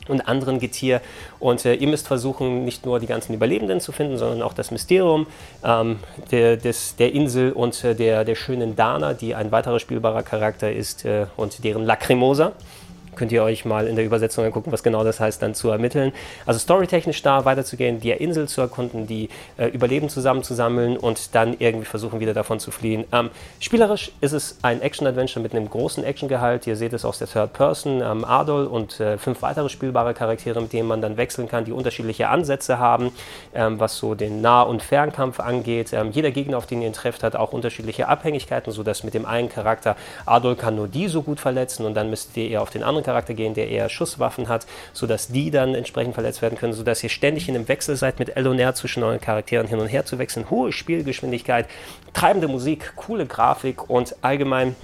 [0.09, 1.01] und anderen Getier.
[1.39, 4.71] Und äh, ihr müsst versuchen, nicht nur die ganzen Überlebenden zu finden, sondern auch das
[4.71, 5.27] Mysterium
[5.63, 5.99] ähm,
[6.31, 10.71] der, des, der Insel und äh, der, der schönen Dana, die ein weiterer spielbarer Charakter
[10.71, 12.53] ist, äh, und deren Lacrimosa
[13.17, 16.13] könnt ihr euch mal in der Übersetzung angucken, was genau das heißt, dann zu ermitteln.
[16.45, 21.85] Also storytechnisch da weiterzugehen, die Insel zu erkunden, die äh, Überleben zusammenzusammeln und dann irgendwie
[21.85, 23.05] versuchen, wieder davon zu fliehen.
[23.11, 23.29] Ähm,
[23.59, 26.67] spielerisch ist es ein Action-Adventure mit einem großen Action-Gehalt.
[26.67, 28.01] Ihr seht es aus der Third Person.
[28.01, 31.71] Ähm, Adol und äh, fünf weitere spielbare Charaktere, mit denen man dann wechseln kann, die
[31.71, 33.11] unterschiedliche Ansätze haben,
[33.53, 35.93] ähm, was so den Nah- und Fernkampf angeht.
[35.93, 39.25] Ähm, jeder Gegner, auf den ihr ihn trefft, hat auch unterschiedliche Abhängigkeiten, sodass mit dem
[39.25, 39.95] einen Charakter
[40.25, 43.03] Adol kann nur die so gut verletzen und dann müsst ihr eher auf den anderen
[43.07, 47.09] Charakter gehen, der eher Schusswaffen hat, sodass die dann entsprechend verletzt werden können, sodass ihr
[47.09, 50.05] ständig in einem Wechsel seid mit L und R zwischen euren Charakteren hin und her
[50.05, 50.49] zu wechseln.
[50.49, 51.67] Hohe Spielgeschwindigkeit,
[52.13, 54.75] treibende Musik, coole Grafik und allgemein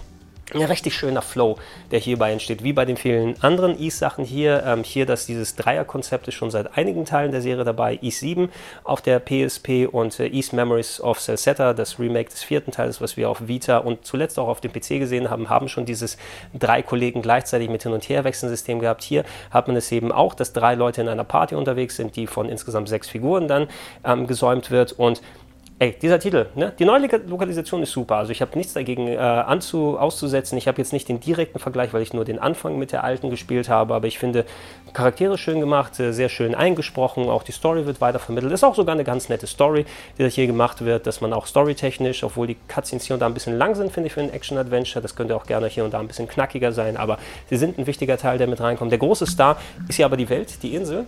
[0.54, 1.58] ein richtig schöner Flow,
[1.92, 4.64] der hierbei entsteht, wie bei den vielen anderen Ease-Sachen hier.
[4.66, 8.00] Ähm, hier, dass dieses Dreier-Konzept ist schon seit einigen Teilen der Serie dabei.
[8.02, 8.50] Ease 7
[8.84, 13.18] auf der PSP und äh, Ease Memories of Celceta, das Remake des vierten Teils, was
[13.18, 16.18] wir auf Vita und zuletzt auch auf dem PC gesehen haben, haben schon dieses
[16.54, 19.04] drei Kollegen gleichzeitig mit Hin- und Herwechseln-System gehabt.
[19.04, 22.28] Hier hat man es eben auch, dass drei Leute in einer Party unterwegs sind, die
[22.28, 23.68] von insgesamt sechs Figuren dann
[24.04, 25.22] ähm, gesäumt wird und
[25.80, 26.72] Ey, dieser Titel, ne?
[26.78, 28.18] die neue Lokalisation ist super.
[28.18, 30.58] Also ich habe nichts dagegen äh, anzu, auszusetzen.
[30.58, 33.32] Ich habe jetzt nicht den direkten Vergleich, weil ich nur den Anfang mit der alten
[33.32, 34.45] gespielt habe, aber ich finde
[34.94, 37.28] Charaktere schön gemacht, äh, sehr schön eingesprochen.
[37.28, 38.54] Auch die Story wird weiter vermittelt.
[38.54, 39.86] Ist auch sogar eine ganz nette Story,
[40.18, 43.34] die hier gemacht wird, dass man auch storytechnisch, obwohl die Cutscenes hier und da ein
[43.34, 45.02] bisschen lang sind, finde ich, für ein Action-Adventure.
[45.02, 47.18] Das könnte auch gerne hier und da ein bisschen knackiger sein, aber
[47.50, 48.91] sie sind ein wichtiger Teil, der mit reinkommt.
[48.91, 49.58] Der große Star
[49.90, 51.08] ist ja aber die Welt, die Insel.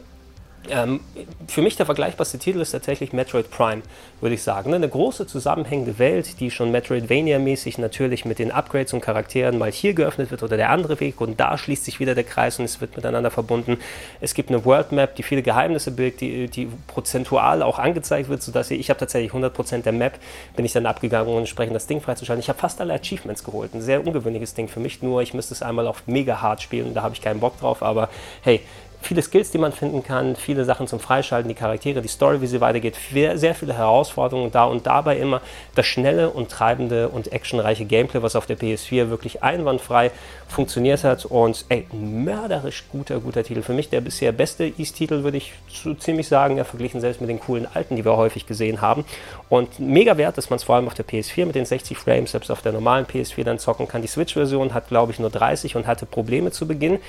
[0.70, 1.00] Ähm,
[1.48, 3.82] für mich der vergleichbarste Titel ist tatsächlich Metroid Prime,
[4.22, 4.70] würde ich sagen.
[4.70, 4.78] Ne?
[4.78, 9.94] Eine große zusammenhängende Welt, die schon Metroidvania-mäßig natürlich mit den Upgrades und Charakteren mal hier
[9.94, 12.82] geöffnet wird oder der andere Weg und da schließt sich wieder der Kreis und es
[12.82, 13.78] wird miteinander verbunden.
[14.22, 18.42] Es gibt eine World Map, die viele Geheimnisse birgt, die, die prozentual auch angezeigt wird,
[18.42, 20.20] sodass ich, ich habe tatsächlich 100% der Map,
[20.56, 22.42] bin ich dann abgegangen, um entsprechend das Ding freizuschalten.
[22.42, 23.74] Ich habe fast alle Achievements geholt.
[23.74, 26.94] Ein sehr ungewöhnliches Ding für mich, nur ich müsste es einmal auf mega hart spielen,
[26.94, 28.10] da habe ich keinen Bock drauf, aber
[28.42, 28.62] hey,
[29.06, 32.48] viele Skills, die man finden kann, viele Sachen zum Freischalten, die Charaktere, die Story, wie
[32.48, 35.41] sie weitergeht, sehr viele Herausforderungen da und dabei immer
[35.76, 40.11] das schnelle und treibende und actionreiche Gameplay, was auf der PS4 wirklich einwandfrei
[40.48, 43.61] funktioniert hat und ey, mörderisch guter, guter Titel.
[43.61, 47.30] Für mich der bisher beste East-Titel, würde ich so ziemlich sagen, ja, verglichen selbst mit
[47.30, 49.06] den coolen alten, die wir häufig gesehen haben.
[49.49, 52.32] Und mega wert, dass man es vor allem auf der PS4 mit den 60 Frames,
[52.32, 54.02] selbst auf der normalen PS4 dann zocken kann.
[54.02, 56.99] Die Switch-Version hat, glaube ich, nur 30 und hatte Probleme zu Beginn.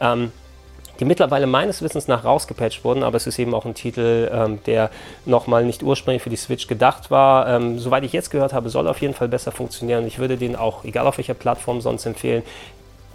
[0.00, 0.32] Ähm,
[1.00, 4.58] die mittlerweile meines Wissens nach rausgepatcht wurden, aber es ist eben auch ein Titel, ähm,
[4.66, 4.90] der
[5.24, 7.48] nochmal nicht ursprünglich für die Switch gedacht war.
[7.48, 10.06] Ähm, soweit ich jetzt gehört habe, soll auf jeden Fall besser funktionieren.
[10.06, 12.42] Ich würde den auch, egal auf welcher Plattform sonst empfehlen.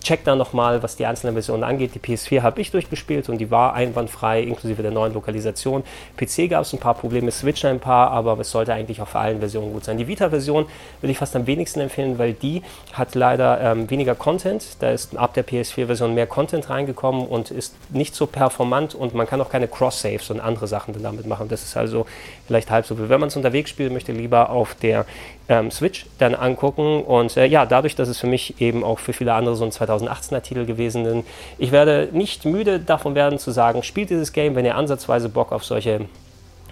[0.03, 1.91] Checkt da nochmal, was die einzelnen Versionen angeht.
[1.95, 5.83] Die PS4 habe ich durchgespielt und die war einwandfrei, inklusive der neuen Lokalisation.
[6.17, 9.19] PC gab es ein paar Probleme, Switch ein paar, aber es sollte eigentlich auch für
[9.19, 9.97] allen Versionen gut sein.
[9.97, 10.65] Die Vita-Version
[11.01, 12.61] würde ich fast am wenigsten empfehlen, weil die
[12.93, 14.63] hat leider ähm, weniger Content.
[14.79, 19.27] Da ist ab der PS4-Version mehr Content reingekommen und ist nicht so performant und man
[19.27, 21.47] kann auch keine Cross-Saves und andere Sachen damit machen.
[21.47, 22.05] Das ist also
[22.51, 23.07] vielleicht halb so viel.
[23.07, 25.05] Wenn man es unterwegs spielen möchte, lieber auf der
[25.47, 27.01] ähm, Switch dann angucken.
[27.01, 29.71] Und äh, ja, dadurch, dass es für mich eben auch für viele andere so ein
[29.71, 31.25] 2018er Titel gewesen ist,
[31.57, 35.53] ich werde nicht müde davon werden zu sagen, spielt dieses Game, wenn ihr ansatzweise Bock
[35.53, 36.01] auf solche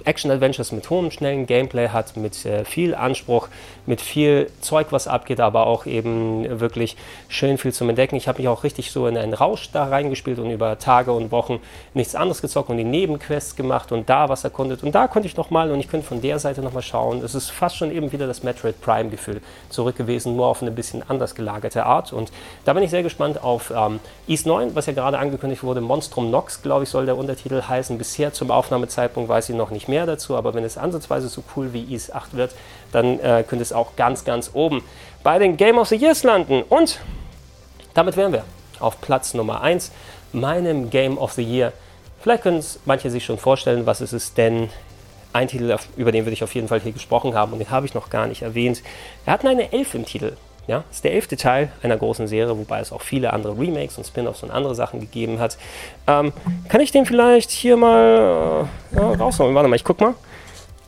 [0.06, 3.48] Action-Adventures mit hohem, schnellen Gameplay hat, mit äh, viel Anspruch,
[3.90, 6.96] mit viel Zeug, was abgeht, aber auch eben wirklich
[7.28, 8.16] schön viel zum Entdecken.
[8.16, 11.32] Ich habe mich auch richtig so in einen Rausch da reingespielt und über Tage und
[11.32, 11.60] Wochen
[11.96, 14.84] nichts anderes gezockt und die Nebenquests gemacht und da was erkundet.
[14.84, 17.24] Und da konnte ich nochmal und ich könnte von der Seite nochmal schauen.
[17.24, 21.04] Es ist fast schon eben wieder das Metroid Prime-Gefühl zurück gewesen, nur auf eine bisschen
[21.10, 22.14] anders gelagerte Art.
[22.14, 22.32] Und
[22.66, 25.82] da bin ich sehr gespannt auf ähm, East 9, was ja gerade angekündigt wurde.
[25.82, 27.98] Monstrum Nox, glaube ich, soll der Untertitel heißen.
[27.98, 31.74] Bisher zum Aufnahmezeitpunkt weiß ich noch nicht mehr dazu, aber wenn es ansatzweise so cool
[31.74, 32.54] wie Ease 8 wird,
[32.92, 34.84] dann äh, könnte es auch ganz, ganz oben
[35.24, 36.64] bei den Game of the Years landen.
[36.64, 37.00] Und
[37.94, 38.44] damit wären wir
[38.80, 39.92] auf Platz Nummer 1,
[40.32, 41.74] meinem Game of the Year.
[42.22, 44.70] Vielleicht können es manche sich schon vorstellen, was es ist, denn
[45.32, 47.86] ein Titel, über den würde ich auf jeden Fall hier gesprochen haben und den habe
[47.86, 48.82] ich noch gar nicht erwähnt.
[49.26, 50.36] Er hat eine Elf im Titel.
[50.68, 54.06] Ja, ist der elfte Teil einer großen Serie, wobei es auch viele andere Remakes und
[54.06, 55.58] Spin-offs und andere Sachen gegeben hat.
[56.06, 56.32] Ähm,
[56.68, 59.56] kann ich den vielleicht hier mal äh, rausholen?
[59.56, 60.14] Warte mal, ich guck mal.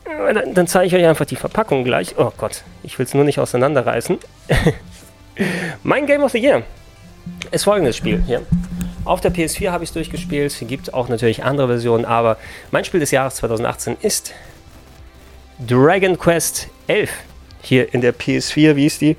[0.04, 2.14] Dann, dann zeige ich euch einfach die Verpackung gleich.
[2.18, 4.18] Oh Gott, ich will es nur nicht auseinanderreißen.
[5.82, 6.62] mein Game of the Year
[7.50, 8.42] ist folgendes Spiel hier.
[9.04, 10.52] Auf der PS4 habe ich es durchgespielt.
[10.52, 12.36] Es gibt auch natürlich andere Versionen, aber
[12.70, 14.32] mein Spiel des Jahres 2018 ist
[15.66, 17.10] Dragon Quest 11.
[17.62, 19.16] Hier in der PS4, wie ist die?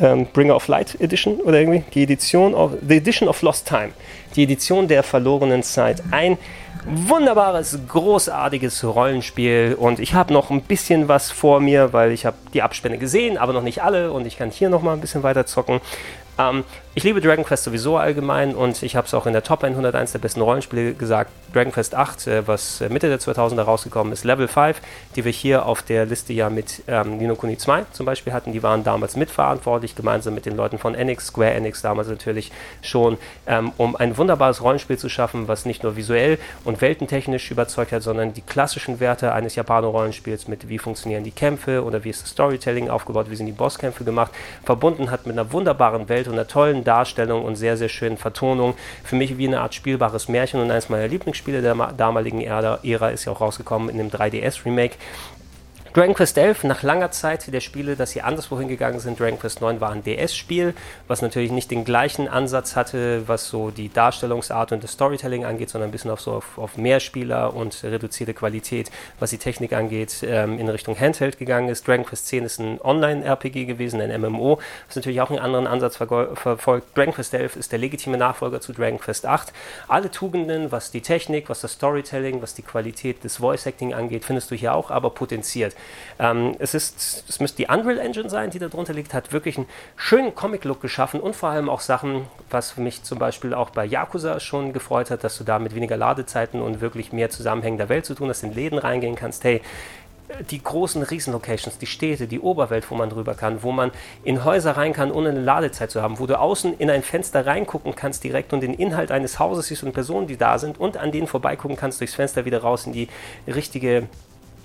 [0.00, 3.90] ähm, Bringer of Light Edition oder irgendwie, die Edition of, The Edition of Lost Time,
[4.34, 6.02] die Edition der verlorenen Zeit.
[6.10, 6.38] Ein
[6.86, 12.36] wunderbares, großartiges Rollenspiel und ich habe noch ein bisschen was vor mir, weil ich habe
[12.54, 15.22] die Abspende gesehen, aber noch nicht alle und ich kann hier noch mal ein bisschen
[15.22, 15.80] weiter zocken.
[16.38, 16.64] Ähm,
[16.98, 20.10] ich liebe Dragon Quest sowieso allgemein und ich habe es auch in der Top 101
[20.10, 21.30] der besten Rollenspiele gesagt.
[21.54, 24.80] Dragon Quest 8, äh, was äh, Mitte der 2000er rausgekommen ist, Level 5,
[25.14, 28.52] die wir hier auf der Liste ja mit ähm, Nino Kuni 2 zum Beispiel hatten,
[28.52, 32.50] die waren damals mitverantwortlich, gemeinsam mit den Leuten von Enix, Square Enix damals natürlich
[32.82, 33.16] schon,
[33.46, 38.02] ähm, um ein wunderbares Rollenspiel zu schaffen, was nicht nur visuell und weltentechnisch überzeugt hat,
[38.02, 42.30] sondern die klassischen Werte eines Japano-Rollenspiels mit wie funktionieren die Kämpfe oder wie ist das
[42.30, 44.32] Storytelling aufgebaut, wie sind die Bosskämpfe gemacht,
[44.64, 48.74] verbunden hat mit einer wunderbaren Welt und einer tollen Darstellung und sehr, sehr schönen Vertonung.
[49.04, 53.26] Für mich wie eine Art spielbares Märchen und eines meiner Lieblingsspiele der damaligen Ära ist
[53.26, 54.96] ja auch rausgekommen in dem 3DS-Remake.
[55.94, 59.18] Dragon Quest 11, nach langer Zeit der Spiele, dass sie anderswo hingegangen sind.
[59.18, 60.74] Dragon Quest 9 war ein DS-Spiel,
[61.06, 65.70] was natürlich nicht den gleichen Ansatz hatte, was so die Darstellungsart und das Storytelling angeht,
[65.70, 70.22] sondern ein bisschen auf so auf, auf Mehrspieler und reduzierte Qualität, was die Technik angeht,
[70.22, 71.88] ähm, in Richtung Handheld gegangen ist.
[71.88, 75.96] Dragon Quest 10 ist ein Online-RPG gewesen, ein MMO, was natürlich auch einen anderen Ansatz
[75.96, 76.96] verfolgt.
[76.96, 79.54] Dragon Quest 11 ist der legitime Nachfolger zu Dragon Quest 8.
[79.88, 84.50] Alle Tugenden, was die Technik, was das Storytelling, was die Qualität des Voice-Acting angeht, findest
[84.50, 85.74] du hier auch, aber potenziert.
[86.18, 89.66] Ähm, es, ist, es müsste die Unreal Engine sein, die darunter liegt, hat wirklich einen
[89.96, 94.40] schönen Comic-Look geschaffen und vor allem auch Sachen, was mich zum Beispiel auch bei Yakuza
[94.40, 98.14] schon gefreut hat, dass du da mit weniger Ladezeiten und wirklich mehr zusammenhängender Welt zu
[98.14, 99.44] tun hast, in Läden reingehen kannst.
[99.44, 99.62] Hey,
[100.50, 103.90] die großen Riesenlocations, die Städte, die Oberwelt, wo man drüber kann, wo man
[104.24, 107.46] in Häuser rein kann, ohne eine Ladezeit zu haben, wo du außen in ein Fenster
[107.46, 110.96] reingucken kannst direkt und den Inhalt eines Hauses siehst und Personen, die da sind und
[110.96, 113.08] an denen vorbeigucken kannst, durchs Fenster wieder raus in die
[113.46, 114.08] richtige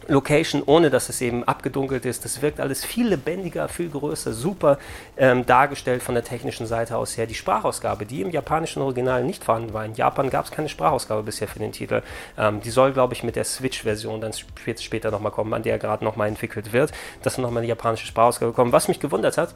[0.07, 2.25] Location, ohne dass es eben abgedunkelt ist.
[2.25, 4.77] Das wirkt alles viel lebendiger, viel größer, super
[5.17, 7.25] ähm, dargestellt von der technischen Seite aus her.
[7.25, 9.85] Die Sprachausgabe, die im japanischen Original nicht vorhanden war.
[9.85, 12.01] In Japan gab es keine Sprachausgabe bisher für den Titel.
[12.37, 14.33] Ähm, die soll, glaube ich, mit der Switch-Version dann
[14.79, 18.71] später nochmal kommen, an der gerade nochmal entwickelt wird, dass nochmal eine japanische Sprachausgabe kommt.
[18.71, 19.53] Was mich gewundert hat,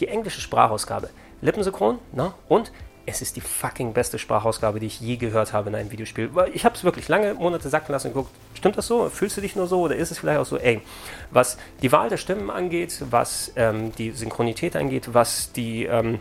[0.00, 1.10] die englische Sprachausgabe.
[1.40, 2.32] Lippensynchron, ne?
[2.48, 2.72] Und
[3.06, 6.30] es ist die fucking beste Sprachausgabe, die ich je gehört habe in einem Videospiel.
[6.52, 9.08] Ich habe es wirklich lange Monate sacken lassen und geguckt, stimmt das so?
[9.08, 10.80] Fühlst du dich nur so oder ist es vielleicht auch so, ey,
[11.30, 16.20] was die Wahl der Stimmen angeht, was ähm, die Synchronität angeht, was die ähm,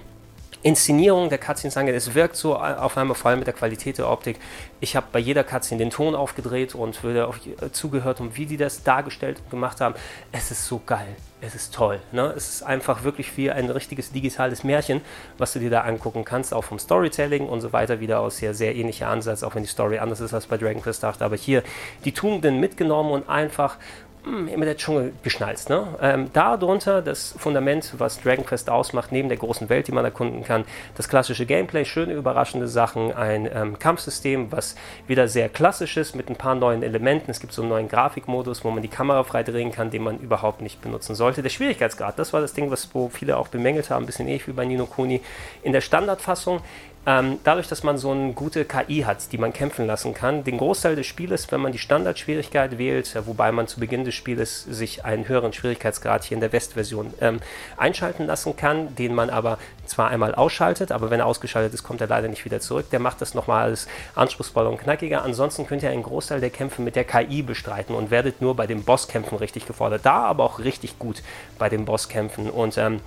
[0.61, 4.09] Inszenierung der Cutscenes angeht, es wirkt so auf einmal vor allem mit der Qualität der
[4.09, 4.39] Optik.
[4.79, 7.35] Ich habe bei jeder Cutscene den Ton aufgedreht und würde auch
[7.73, 9.95] zugehört und wie die das dargestellt und gemacht haben.
[10.31, 11.15] Es ist so geil.
[11.45, 11.99] Es ist toll.
[12.13, 12.33] Ne?
[12.37, 15.01] Es ist einfach wirklich wie ein richtiges digitales Märchen,
[15.37, 18.53] was du dir da angucken kannst, auch vom Storytelling und so weiter wieder aus sehr,
[18.53, 21.21] sehr ähnlicher Ansatz, auch wenn die Story anders ist als bei Dragon Quest 8.
[21.21, 21.61] Aber hier
[22.05, 23.77] die Tugenden mitgenommen und einfach
[24.25, 25.69] immer der Dschungel geschnalzt.
[25.69, 25.87] Ne?
[26.01, 30.43] Ähm, darunter das Fundament, was Dragon Quest ausmacht, neben der großen Welt, die man erkunden
[30.43, 30.63] kann,
[30.95, 34.75] das klassische Gameplay, schöne überraschende Sachen, ein ähm, Kampfsystem, was
[35.07, 37.31] wieder sehr klassisch ist mit ein paar neuen Elementen.
[37.31, 40.19] Es gibt so einen neuen Grafikmodus, wo man die Kamera frei drehen kann, den man
[40.19, 41.43] überhaupt nicht benutzen sollte.
[41.43, 44.47] Der Schwierigkeitsgrad, das war das Ding, was wo viele auch bemängelt haben, ein bisschen ähnlich
[44.47, 45.21] wie bei Nino Kuni.
[45.63, 46.61] In der Standardfassung
[47.05, 50.57] ähm, dadurch, dass man so eine gute KI hat, die man kämpfen lassen kann, den
[50.57, 54.63] Großteil des Spieles, wenn man die Standardschwierigkeit wählt, äh, wobei man zu Beginn des Spieles
[54.63, 57.39] sich einen höheren Schwierigkeitsgrad hier in der Westversion ähm,
[57.75, 61.99] einschalten lassen kann, den man aber zwar einmal ausschaltet, aber wenn er ausgeschaltet ist, kommt
[61.99, 62.89] er leider nicht wieder zurück.
[62.91, 65.23] Der macht das nochmal alles anspruchsvoller und knackiger.
[65.23, 68.65] Ansonsten könnt ihr einen Großteil der Kämpfe mit der KI bestreiten und werdet nur bei
[68.65, 70.05] den Bosskämpfen richtig gefordert.
[70.05, 71.21] Da aber auch richtig gut
[71.59, 73.01] bei den Bosskämpfen und ähm,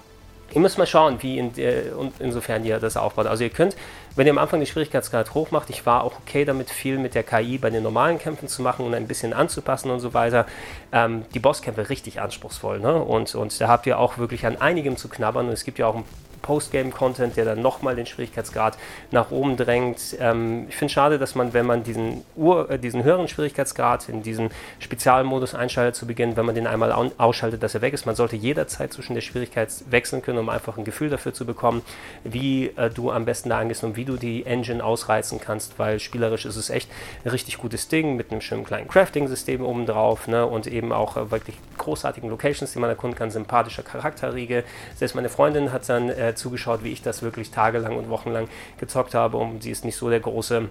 [0.53, 1.83] Ihr müsst mal schauen, wie in, äh,
[2.19, 3.27] insofern ihr das aufbaut.
[3.27, 3.77] Also ihr könnt,
[4.15, 7.15] wenn ihr am Anfang den Schwierigkeitsgrad hoch macht, ich war auch okay damit, viel mit
[7.15, 10.47] der KI bei den normalen Kämpfen zu machen und ein bisschen anzupassen und so weiter.
[10.93, 12.81] Ähm, die Bosskämpfe richtig anspruchsvoll.
[12.81, 12.95] Ne?
[12.95, 15.47] Und, und da habt ihr auch wirklich an einigem zu knabbern.
[15.47, 16.05] Und es gibt ja auch ein
[16.47, 18.79] Postgame-Content, der dann nochmal den Schwierigkeitsgrad
[19.11, 20.17] nach oben drängt.
[20.21, 24.09] Ähm, ich finde es schade, dass man, wenn man diesen, Ur, äh, diesen höheren Schwierigkeitsgrad
[24.09, 28.07] in diesen Spezialmodus einschaltet zu Beginn, wenn man den einmal ausschaltet, dass er weg ist.
[28.07, 31.83] Man sollte jederzeit zwischen der Schwierigkeit wechseln können, um einfach ein Gefühl dafür zu bekommen,
[32.23, 35.99] wie äh, du am besten da angehst und wie du die Engine ausreizen kannst, weil
[35.99, 36.89] spielerisch ist es echt
[37.25, 41.31] ein richtig gutes Ding mit einem schönen kleinen Crafting-System obendrauf ne, und eben auch äh,
[41.33, 44.63] wirklich großartigen Locations, die man erkunden kann, sympathischer Charakterriege.
[44.95, 48.49] Selbst meine Freundin hat dann äh, zugeschaut, wie ich das wirklich tagelang und wochenlang
[48.79, 50.69] gezockt habe und sie ist nicht so der große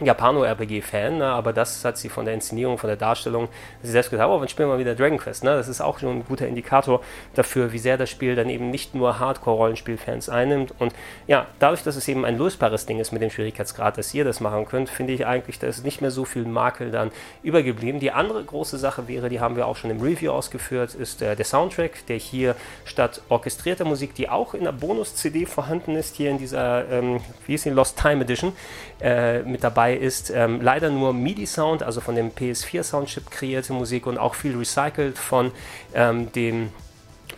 [0.00, 1.26] Japano-RPG-Fan, ne?
[1.26, 3.48] aber das hat sie von der Inszenierung, von der Darstellung,
[3.82, 5.44] sie selbst gesagt, oh, wann spielen wir wieder Dragon Quest?
[5.44, 5.54] Ne?
[5.54, 7.00] Das ist auch schon ein guter Indikator
[7.34, 10.74] dafür, wie sehr das Spiel dann eben nicht nur Hardcore-Rollenspiel-Fans einnimmt.
[10.78, 10.94] Und
[11.26, 14.40] ja, dadurch, dass es eben ein lösbares Ding ist mit dem Schwierigkeitsgrad, dass ihr das
[14.40, 17.12] machen könnt, finde ich eigentlich, da ist nicht mehr so viel Makel dann
[17.42, 18.00] übergeblieben.
[18.00, 21.36] Die andere große Sache wäre, die haben wir auch schon im Review ausgeführt, ist äh,
[21.36, 26.30] der Soundtrack, der hier statt orchestrierter Musik, die auch in der Bonus-CD vorhanden ist, hier
[26.30, 28.52] in dieser, ähm, wie ist die, Lost Time Edition,
[29.00, 34.06] äh, mit dabei dabei ist ähm, leider nur MIDI-Sound, also von dem PS4-Soundchip kreierte Musik
[34.06, 35.52] und auch viel recycelt von
[35.94, 36.70] ähm, dem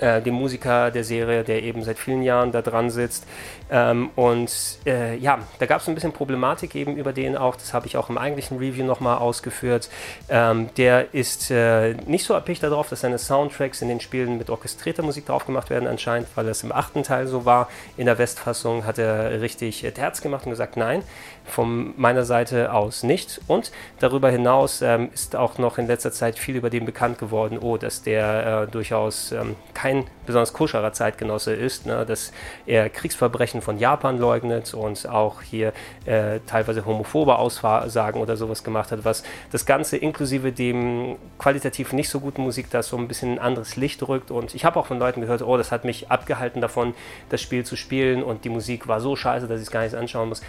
[0.00, 3.26] äh, dem Musiker der Serie, der eben seit vielen Jahren da dran sitzt.
[3.70, 4.52] Ähm, und
[4.84, 7.96] äh, ja, da gab es ein bisschen Problematik eben über den auch, das habe ich
[7.96, 9.88] auch im eigentlichen Review nochmal ausgeführt.
[10.28, 14.50] Ähm, der ist äh, nicht so erpicht darauf, dass seine Soundtracks in den Spielen mit
[14.50, 17.68] orchestrierter Musik drauf gemacht werden, anscheinend, weil es im achten Teil so war.
[17.96, 21.02] In der Westfassung hat er richtig äh, Terz gemacht und gesagt, nein,
[21.46, 23.40] von meiner Seite aus nicht.
[23.46, 27.58] Und darüber hinaus ähm, ist auch noch in letzter Zeit viel über den bekannt geworden,
[27.60, 32.32] oh, dass der äh, durchaus ähm, kein besonders koscherer Zeitgenosse ist, ne, dass
[32.66, 35.72] er Kriegsverbrechen von Japan leugnet und auch hier
[36.04, 42.08] äh, teilweise homophobe Aussagen oder sowas gemacht hat, was das Ganze inklusive dem qualitativ nicht
[42.08, 44.30] so guten Musik da so ein bisschen ein anderes Licht rückt.
[44.30, 46.94] Und ich habe auch von Leuten gehört, oh, das hat mich abgehalten davon,
[47.30, 49.94] das Spiel zu spielen und die Musik war so scheiße, dass ich es gar nicht
[49.94, 50.42] anschauen muss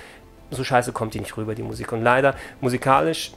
[0.51, 1.91] so scheiße kommt die nicht rüber, die Musik.
[1.91, 3.31] Und leider musikalisch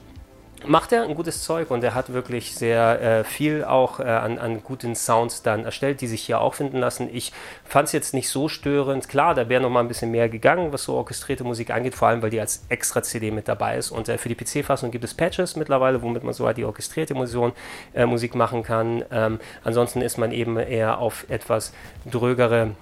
[0.66, 4.38] macht er ein gutes Zeug und er hat wirklich sehr äh, viel auch äh, an,
[4.38, 7.08] an, guten Sounds dann erstellt, die sich hier auch finden lassen.
[7.12, 7.32] Ich
[7.64, 9.08] fand es jetzt nicht so störend.
[9.08, 12.08] Klar, da wäre noch mal ein bisschen mehr gegangen, was so orchestrierte Musik angeht, vor
[12.08, 13.90] allem weil die als extra CD mit dabei ist.
[13.90, 17.14] Und äh, für die PC-Fassung gibt es Patches mittlerweile, womit man so halt die orchestrierte
[17.14, 17.54] Musik,
[17.94, 19.04] äh, Musik machen kann.
[19.10, 21.72] Ähm, ansonsten ist man eben eher auf etwas
[22.10, 22.72] drögere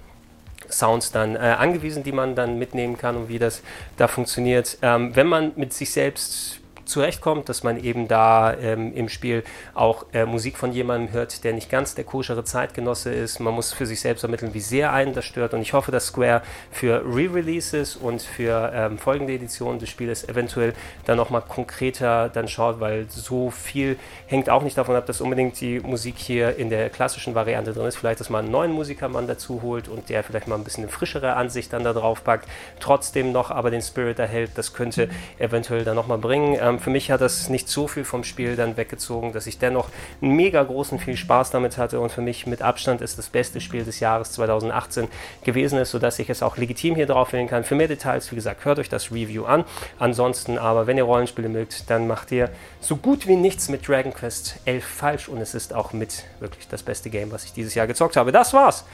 [0.71, 3.63] Sounds dann äh, angewiesen, die man dann mitnehmen kann und wie das
[3.97, 4.79] da funktioniert.
[4.83, 6.58] Ähm, wenn man mit sich selbst
[6.89, 9.45] zurechtkommt, dass man eben da ähm, im Spiel
[9.75, 13.41] auch äh, Musik von jemandem hört, der nicht ganz der koschere Zeitgenosse ist.
[13.41, 15.55] Man muss für sich selbst ermitteln, wie sehr einen das stört.
[15.55, 20.75] Und ich hoffe, dass Square für Re-Releases und für ähm, folgende Editionen des Spieles eventuell
[21.05, 23.97] dann nochmal konkreter dann schaut, weil so viel
[24.27, 27.87] hängt auch nicht davon ab, dass unbedingt die Musik hier in der klassischen Variante drin
[27.87, 27.97] ist.
[27.97, 30.93] Vielleicht, dass man einen neuen Musikermann dazu holt und der vielleicht mal ein bisschen eine
[30.93, 32.49] frischere Ansicht dann da drauf packt.
[32.81, 34.53] Trotzdem noch aber den Spirit erhält.
[34.55, 35.09] Das könnte
[35.39, 36.57] eventuell dann nochmal bringen.
[36.61, 39.89] Ähm, für mich hat das nicht so viel vom Spiel dann weggezogen, dass ich dennoch
[40.21, 43.61] einen mega großen viel Spaß damit hatte und für mich mit Abstand ist das beste
[43.61, 45.09] Spiel des Jahres 2018
[45.45, 47.65] gewesen ist, sodass ich es auch legitim hier drauf wählen kann.
[47.65, 49.65] Für mehr Details, wie gesagt, hört euch das Review an.
[49.99, 52.51] Ansonsten aber, wenn ihr Rollenspiele mögt, dann macht ihr
[52.81, 56.69] so gut wie nichts mit Dragon Quest 11 falsch und es ist auch mit wirklich
[56.69, 58.33] das beste Game, was ich dieses Jahr gezockt habe.
[58.33, 58.85] Das war's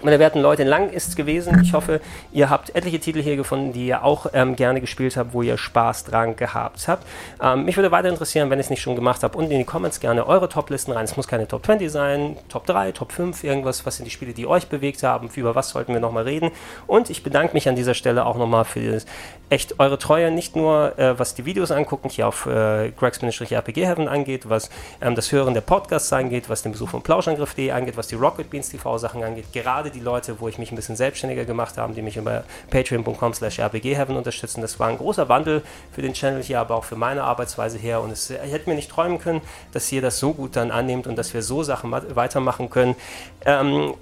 [0.00, 1.60] Meine werten Leute, lang ist es gewesen.
[1.60, 2.00] Ich hoffe,
[2.30, 5.58] ihr habt etliche Titel hier gefunden, die ihr auch ähm, gerne gespielt habt, wo ihr
[5.58, 7.04] Spaß dran gehabt habt.
[7.42, 9.64] Ähm, mich würde weiter interessieren, wenn ich es nicht schon gemacht habe, unten in die
[9.64, 11.04] Comments gerne eure Top-Listen rein.
[11.04, 13.86] Es muss keine Top 20 sein, Top 3, Top 5, irgendwas.
[13.86, 15.28] Was sind die Spiele, die euch bewegt haben?
[15.34, 16.52] Über was sollten wir nochmal reden?
[16.86, 19.04] Und ich bedanke mich an dieser Stelle auch nochmal für das,
[19.50, 24.08] echt eure Treue, nicht nur äh, was die Videos angucken, hier auf äh, Gregs-RPG Heaven
[24.08, 24.70] angeht, was
[25.00, 28.50] ähm, das Hören der Podcasts angeht, was den Besuch von Plauschangriff.de angeht, was die Rocket
[28.50, 29.46] Beans TV Sachen angeht.
[29.52, 32.44] Gerade gerade die Leute, wo ich mich ein bisschen selbstständiger gemacht habe, die mich über
[32.70, 34.60] patreon.com slash rpgheaven unterstützen.
[34.60, 35.62] Das war ein großer Wandel
[35.92, 38.00] für den Channel hier, aber auch für meine Arbeitsweise her.
[38.00, 39.40] Und es, ich hätte mir nicht träumen können,
[39.72, 42.96] dass ihr das so gut dann annehmt und dass wir so Sachen weitermachen können.
[43.44, 43.94] Ähm,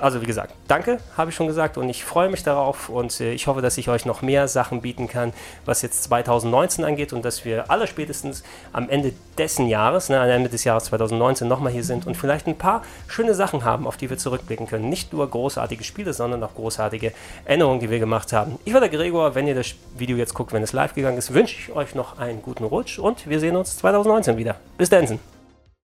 [0.00, 3.32] also wie gesagt, danke, habe ich schon gesagt und ich freue mich darauf und äh,
[3.32, 5.32] ich hoffe, dass ich euch noch mehr Sachen bieten kann,
[5.64, 8.42] was jetzt 2019 angeht und dass wir alle spätestens
[8.72, 12.46] am Ende dessen Jahres, ne, am Ende des Jahres 2019 nochmal hier sind und vielleicht
[12.46, 14.88] ein paar schöne Sachen haben, auf die wir zurückblicken können.
[14.88, 17.12] Nicht nur großartige Spiele, sondern auch großartige
[17.44, 18.58] Änderungen, die wir gemacht haben.
[18.64, 21.32] Ich war der Gregor, wenn ihr das Video jetzt guckt, wenn es live gegangen ist,
[21.32, 24.56] wünsche ich euch noch einen guten Rutsch und wir sehen uns 2019 wieder.
[24.76, 25.33] Bis dann.